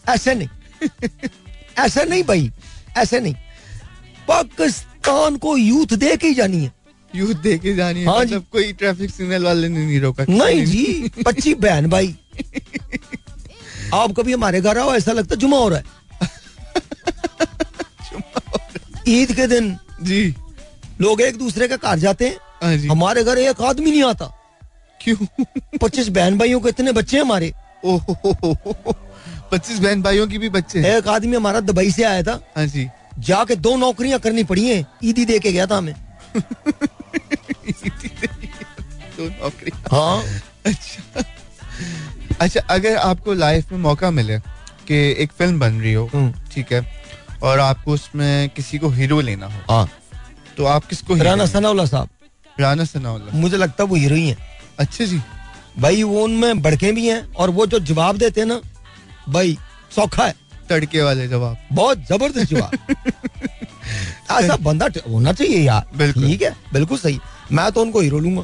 ऐसे 0.08 0.34
नहीं। 0.34 0.48
ऐसा 1.78 2.02
नहीं 2.02 2.22
भाई 2.22 2.52
ऐसे 2.98 3.20
नहीं। 3.20 3.34
पाकिस्तान 4.28 5.36
को 5.36 5.56
यूथ 5.56 5.86
दे 5.86 6.16
के 6.16 6.28
ही 6.28 6.34
जानी 6.34 6.64
है। 6.64 6.72
यूथ 7.14 7.34
दे 7.34 7.58
के 7.58 7.74
जानी 7.74 8.00
है। 8.00 8.06
हाँ। 8.06 8.20
मतलब 8.20 8.44
कोई 8.52 8.72
ट्रैफ़िक 8.72 9.10
सिग्नल 9.10 9.44
वाले 9.44 9.68
ने 9.68 9.86
नहीं 9.86 10.00
रोका। 10.00 10.24
नहीं 10.28 10.66
जी 10.66 11.12
पच्चीस 11.24 11.56
बहन 11.56 11.86
भाई। 11.86 12.16
आप 13.94 14.12
कभी 14.16 14.32
हमारे 14.32 14.60
घर 14.60 14.78
आओ 14.78 14.94
ऐसा 14.94 15.12
लगता 15.12 15.34
है 15.34 15.40
जुमा 15.40 15.56
हो 15.62 15.68
रहा 15.68 15.78
है। 15.78 15.84
ईद 19.08 19.32
के 19.36 19.46
दिन 19.46 19.76
जी। 20.02 20.34
लोग 21.00 21.20
एक 21.22 21.36
दूसरे 21.38 21.68
के 21.68 21.76
घर 21.76 21.98
जाते 21.98 22.28
हैं। 22.28 22.36
हाँ 22.62 22.74
हमारे 22.90 23.24
घर 23.24 23.38
एक 23.38 23.60
आदमी 23.70 23.90
नहीं 23.90 24.02
आता। 24.04 24.26
क्यों? 25.00 25.44
पच्चीस 25.82 26.08
बहन 26.08 26.38
भाइयों 26.38 26.60
के 26.60 26.68
इतने 26.68 26.92
बच्चे 26.92 27.16
हैं 27.16 27.24
हमारे। 27.24 27.52
ओहो 27.84 28.94
पच्चीस 29.52 29.78
बहन 29.78 30.02
भाइयों 30.02 30.26
की 30.28 30.38
भी 30.38 30.48
बच्चे 30.56 30.80
एक 30.96 31.08
आदमी 31.08 31.36
हमारा 31.36 31.60
दुबई 31.60 31.90
से 31.90 32.02
आया 32.04 32.22
था। 32.22 32.38
हाँ 32.56 32.66
जी। 32.66 32.86
जाके 33.28 33.56
दो 33.56 33.76
नौकरियाँ 33.76 34.18
करनी 34.20 34.44
पड़ी 34.50 34.68
हैं। 34.68 34.86
ईदी 35.04 35.24
दे 35.24 35.38
के 35.38 35.52
गया 35.52 35.66
था 35.66 35.76
हमें। 35.78 35.94
दो 39.16 39.28
नौकरी 39.28 39.72
हाँ। 39.92 40.22
अच्छा। 40.66 41.02
अच्छा 42.40 42.60
अगर 42.70 42.96
आपको 42.96 43.32
लाइफ 43.34 43.72
में 43.72 43.78
मौका 43.78 44.10
मिले 44.10 44.38
कि 44.88 44.94
एक 45.22 45.32
फ़िल्म 45.32 45.58
बन 45.60 45.72
रही 45.80 45.92
हो 45.92 46.08
हम्म। 46.14 46.32
ठीक 46.52 46.72
है 46.72 46.86
और 47.42 47.58
आपको 47.60 47.92
उसमें 47.92 48.48
किसी 48.50 48.78
को 48.78 48.88
हीरो 48.88 49.20
लेना 49.20 49.46
हो 49.46 49.74
हाँ। 49.74 49.88
तो 50.56 50.64
आप 50.66 50.84
किसको 50.84 51.14
राना? 51.14 51.46
सनाउल्ला 51.46 51.84
साहब। 51.84 52.08
राना 52.60 52.84
सनाउल्ला। 52.84 53.38
मुझे 53.38 53.56
लगता 53.56 53.82
है 53.84 53.88
वो 53.88 53.96
हीरो 53.96 54.16
ही। 54.16 54.28
है 54.28 54.36
अच्छा 54.78 55.04
जी। 55.04 55.20
भाई 55.78 56.02
वो 56.02 56.24
उनमें 56.24 56.62
बड़के 56.62 56.92
भी 56.92 57.06
हैं 57.08 57.32
और 57.32 57.50
वो 57.50 57.66
जो 57.66 57.78
जवाब 57.80 58.16
देते 58.16 58.40
हैं 58.40 58.48
ना 58.48 58.60
भाई 59.28 59.58
सौखा 59.94 60.26
है। 60.26 60.34
तड़के 60.68 61.02
वाले 61.02 61.28
जवाब। 61.28 61.56
बहुत 61.72 61.98
ज़बरदस्त 61.98 62.50
जवाब। 62.50 62.96
ऐसा 64.30 64.56
बंदा 64.56 64.88
होना 65.08 65.32
चाहिए 65.32 65.58
यार। 65.58 66.12
ठीक 66.12 66.42
है 66.42 66.56
बिल्कुल 66.72 66.98
सही। 66.98 67.18
मैं 67.52 67.70
तो 67.72 67.82
उनको 67.82 68.00
हीरो 68.00 68.18
लूँगा। 68.18 68.42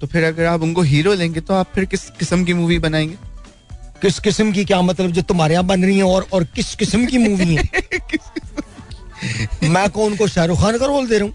तो 0.00 0.06
फिर 0.06 0.24
अगर 0.24 0.44
आप 0.46 0.62
उनको 0.62 0.82
हीरो 0.82 1.12
लेंगे 1.14 1.40
तो 1.40 1.54
आप 1.54 1.72
फिर 1.74 1.84
किस 1.84 2.08
किस्म 2.10 2.44
की 2.44 2.54
मूवी 2.54 2.78
बनाएँगे? 2.78 3.16
किस 4.02 4.18
किस्म 4.18 4.52
की 4.52 4.64
क्या 4.64 4.80
मतलब 4.82 5.10
जो 5.12 5.22
तुम्हारे 5.22 5.54
यहाँ 5.54 5.64
बन 5.66 5.84
रही 5.84 5.96
है 5.96 6.04
और 6.04 6.26
और 6.32 6.44
किस 6.44 6.74
किस्म 6.74 7.06
की 7.06 7.18
मूवी 7.18 7.54
है? 7.54 7.64
मैं 9.68 9.88
को 9.90 10.04
उनको 10.04 10.26
शाहरुख 10.28 10.60
खान 10.60 10.78
का 10.78 10.86
रोल 10.86 11.08
दे 11.08 11.18
रहा 11.18 11.26
हूँ? 11.26 11.34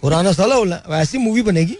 पुराना 0.00 0.16
राना 0.16 0.32
साला 0.32 0.56
बोला 0.56 0.76
वैसी 0.88 1.18
मूवी 1.18 1.42
बनेगी 1.42 1.76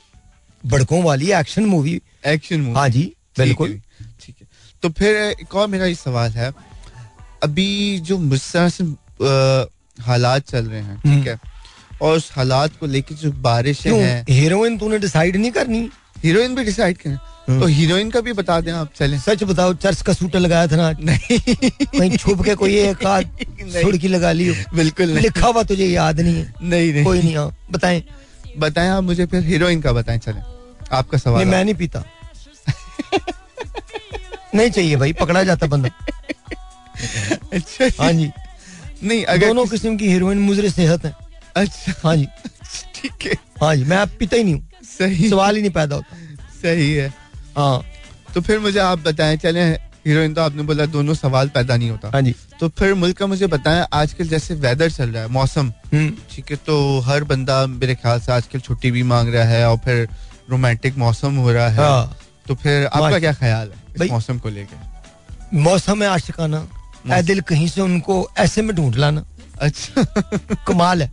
बड़कों 0.66 1.02
वाली 1.04 1.30
एक्शन 1.32 1.64
मूवी 1.66 2.00
एक्शन 2.26 2.60
मूवी 2.60 2.74
हाँ 2.74 2.88
जी 2.88 3.02
बिल्कुल। 3.38 3.80
ठीक 4.20 4.34
है। 4.40 4.46
तो 4.82 4.88
फिर 4.88 5.16
एक 5.16 5.54
और 5.54 5.68
मेरा 5.68 5.86
ये 5.86 5.94
सवाल 5.94 6.30
है। 6.30 6.52
अभी 7.42 7.98
जो 8.00 8.18
जिस 8.30 8.52
तरह 8.52 8.68
से 8.68 8.84
अ, 8.84 9.66
हालात 10.02 10.42
चल 10.50 10.64
रहे 10.66 10.80
हैं 10.80 10.96
हम्म। 10.96 11.18
ठीक 11.18 11.28
है 11.28 11.53
और 12.02 12.16
उस 12.16 12.30
हालात 12.36 12.76
को 12.80 12.86
लेके 12.86 13.14
जो 13.14 13.30
बारिश 13.42 13.86
हैं। 13.86 14.24
हीरोइन 14.28 14.78
तूने 14.78 14.98
डिसाइड 14.98 15.36
नहीं 15.36 15.50
करनी? 15.50 15.88
हीरोइन 16.24 16.54
भी 16.54 16.64
डिसाइड 16.64 16.98
करें 16.98 17.14
हम्म। 17.48 17.60
तो 17.60 17.66
हीरोइन 17.66 18.10
का 18.10 18.20
भी 18.20 18.32
बता 18.32 18.60
दें 18.60 18.70
आप 18.72 18.90
चलें। 18.96 19.18
सच 19.20 19.42
बताओ 19.44 19.72
चर्च 19.74 20.02
का 20.02 20.12
सूट 20.12 20.36
लगाया 20.36 20.66
था 20.66 20.76
ना 20.76 20.90
नहीं। 21.00 21.38
कहीं 21.38 22.16
छुप 22.16 22.42
के 22.44 22.54
कोई 22.54 22.76
एक 22.78 23.02
सुड़की 23.82 24.08
लगा 24.08 24.32
ली 24.32 24.50
बिल्कुल 24.74 25.06
नहीं। 25.06 25.22
लिखा 25.22 25.46
हुआ 25.46 25.62
तुझे 25.62 25.86
याद 25.86 26.20
नहीं 26.20 26.34
है। 26.34 26.54
नहीं 26.62 26.92
नहीं। 26.92 27.04
कोई 27.04 27.22
नहीं 27.22 27.50
बताएँ। 27.70 28.02
बताएँ 28.58 28.88
आप 28.90 29.02
मुझे 29.02 29.26
फिर 29.26 29.42
हीरोइन 29.44 29.80
का 29.80 29.92
बताएँ 29.92 30.18
चलें। 30.18 30.42
आपका 30.92 31.18
सवाल 31.18 31.42
नहीं 31.42 31.50
मैं 31.52 31.64
नहीं 31.64 31.74
पीता। 31.74 32.04
नहीं 34.54 34.70
चाहिए 34.70 34.96
भाई 34.96 35.12
पकड़ा 35.12 35.42
जाता 35.42 35.66
बंदा। 35.66 35.88
अच्छा। 37.52 37.88
हाँ 38.02 38.12
जी। 38.12 38.30
नहीं 39.02 39.24
अगर 39.24 39.46
दोनों 39.46 39.66
किस्म 39.66 39.96
की 39.96 40.08
हीरोइन 40.08 40.38
मुजरे 40.38 40.70
सेहत 40.70 41.04
है। 41.04 41.14
अच्छा। 41.56 41.92
हाँ 42.02 42.16
जी। 42.16 42.26
ठीक 42.94 43.26
है। 43.26 43.34
हाँ 43.60 43.74
जी 43.76 43.84
मैं 43.84 43.96
अब 43.96 44.10
पीता 44.18 44.36
ही 44.36 44.44
नहीं 44.44 44.54
हूँ। 44.54 44.68
सही। 44.98 45.28
सवाल 45.30 45.56
ही 45.56 45.62
नहीं 45.62 45.70
पैदा 45.72 45.96
होता। 45.96 46.16
सही 46.62 46.92
है। 46.92 47.08
हाँ। 47.56 47.82
तो 48.34 48.40
फिर 48.40 48.58
मुझे 48.58 48.78
आप 48.80 48.98
बताएँ 48.98 49.36
चले 49.36 49.64
हीरोइन 50.06 50.34
तो 50.34 50.40
आपने 50.42 50.62
बोला 50.62 50.86
दोनों 50.86 51.14
सवाल 51.14 51.48
पैदा 51.48 51.76
नहीं 51.76 51.90
होता। 51.90 52.10
हाँ 52.12 52.20
जी। 52.22 52.34
तो 52.60 52.68
फिर 52.68 52.94
मुल्क 52.94 53.16
का 53.18 53.26
मुझे 53.26 53.46
बताएँ 53.46 53.84
आजकल 53.92 54.28
जैसे 54.28 54.54
वेदर 54.54 54.90
चल 54.90 55.10
रहा 55.10 55.22
है 55.22 55.28
मौसम। 55.28 55.72
हम्म, 55.92 56.10
ठीक 56.30 56.50
है 56.50 56.56
तो 56.56 57.00
हर 57.00 57.24
बंदा 57.24 57.66
मेरे 57.66 57.94
ख्याल 57.94 58.20
से 58.20 58.32
आजकल 58.32 58.60
छुट्टी 58.60 58.90
भी 58.90 59.02
मांग 59.02 59.34
रहा 59.34 59.44
है 59.44 59.68
और 59.68 59.76
फिर 59.84 60.08
रोमांटिक 60.50 60.96
मौसम 60.98 61.36
हो 61.36 61.52
रहा 61.52 61.68
है। 61.68 61.78
हाँ। 61.78 62.16
तो 62.48 62.54
फिर 62.54 62.86
आपका 62.86 63.18
क्या 63.18 63.32
ख्याल 63.32 63.70
है 63.70 64.04
इस 64.04 64.10
मौसम 64.10 64.38
को 64.38 64.48
लेकर 64.48 65.56
मौसम 65.58 66.02
है 66.02 66.08
आशिकाना। 66.08 66.66
दिल 67.22 67.40
कहीं 67.40 67.68
से 67.68 67.80
उनको 67.80 68.28
ऐसे 68.38 68.62
में 68.62 68.74
ढूंढ 68.76 68.94
लाना। 68.96 69.24
अच्छा। 69.60 70.02
कमाल 70.66 71.02
है। 71.02 71.10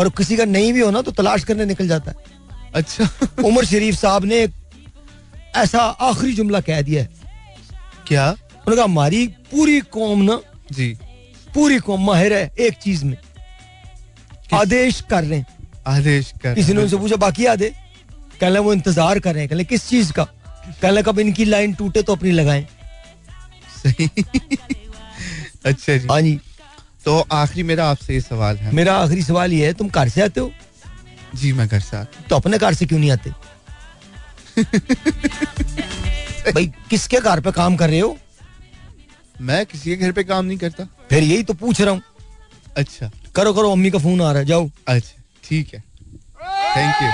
और 0.00 0.08
किसी 0.08 0.36
का 0.36 0.44
नहीं 0.44 0.72
भी 0.72 0.80
हो 0.80 0.90
ना 0.90 1.02
तो 1.02 1.10
तलाश 1.12 1.44
करने 1.44 1.64
निकल 1.64 1.88
जाता 1.88 2.10
है। 2.10 2.16
अच्छा। 2.74 3.08
उमर 3.44 3.64
शरीफ 3.64 3.94
साहब 3.94 4.24
ने 4.24 4.42
एक 4.42 4.52
ऐसा 5.56 5.80
आखिरी 6.08 6.32
जुमला 6.32 6.60
कह 6.60 6.82
दिया 6.82 7.02
है। 7.02 7.08
क्या? 8.06 8.30
उन्होंने 8.30 8.76
कहा 8.76 8.84
हमारी 8.84 9.26
पूरी 9.50 9.80
कौम 9.80 10.22
ना 10.22 10.40
जी। 10.72 10.92
पूरी 11.54 11.78
कौम 11.78 12.06
माहिर 12.06 12.32
है 12.32 12.50
एक 12.58 12.74
चीज़ 12.74 13.04
में। 13.04 13.16
आदेश 14.54 15.00
कर 15.10 15.24
रहे 15.24 15.38
हैं। 15.38 15.46
आदेश 15.86 16.32
कर 16.42 16.54
किसी 16.54 16.74
ने 16.74 16.82
उनसे 16.82 16.96
पूछा 16.96 17.16
बाकी 17.16 17.46
आदे? 17.46 17.72
कहने 18.40 18.58
वो 18.58 18.72
इंतज़ार 18.72 19.18
कर 19.18 19.32
रहे 19.34 19.42
हैं। 19.42 19.48
कहले 19.50 19.64
किस 19.64 19.88
चीज़ 19.88 20.12
का? 20.12 20.24
कहले 20.82 21.02
कब 21.02 21.18
इनकी 21.18 21.44
लाइन 21.44 21.74
टूटे 21.74 22.02
तो 22.02 22.14
अपनी 22.14 22.30
लगाएँ। 22.30 22.66
सही। 23.76 24.08
अच्छा 25.66 25.96
जी। 25.96 26.06
हाँ 26.08 26.20
जी। 26.22 26.38
तो 27.04 27.18
आखिरी 27.32 27.62
मेरा 27.62 27.88
आपसे 27.90 28.14
ये 28.14 28.20
सवाल 28.20 28.56
है। 28.56 28.72
मेरा 28.74 28.94
आखिरी 28.96 29.22
सवाल 29.22 29.52
ये 29.52 29.66
है 29.66 29.72
तुम 29.74 29.88
घर 29.88 30.08
से 30.08 30.22
आते 30.22 30.40
हो? 30.40 30.50
जी 31.34 31.52
मैं 31.52 31.66
घर 31.68 31.80
से 31.80 31.96
आता 31.96 32.22
तो 32.30 32.36
अपने 32.36 32.58
घर 32.58 32.74
से 32.74 32.86
क्यों 32.86 32.98
नहीं 32.98 33.10
आते? 33.10 33.30
भाई 36.52 36.66
किसके 36.90 37.20
घर 37.20 37.40
पे 37.40 37.52
काम 37.52 37.76
कर 37.76 37.90
रहे 37.90 38.00
हो? 38.00 38.16
मैं 39.40 39.64
किसी 39.66 39.90
के 39.90 39.96
घर 39.96 40.12
पे 40.12 40.24
काम 40.24 40.44
नहीं 40.44 40.58
करता। 40.58 40.84
फिर 41.10 41.22
यही 41.22 41.42
तो 41.42 41.54
पूछ 41.54 41.80
रहा 41.80 41.90
हूँ। 41.90 42.02
अच्छा। 42.76 43.10
करो 43.34 43.52
करो 43.54 43.74
मम्मी 43.74 43.90
का 43.90 43.98
फ़ोन 43.98 44.20
आ 44.22 44.30
रहा 44.30 44.40
है 44.40 44.46
जाओ। 44.46 44.68
अच्छा 44.88 45.22
ठीक 45.44 45.74
है। 45.74 45.80
Thank 46.76 47.02
you 47.02 47.08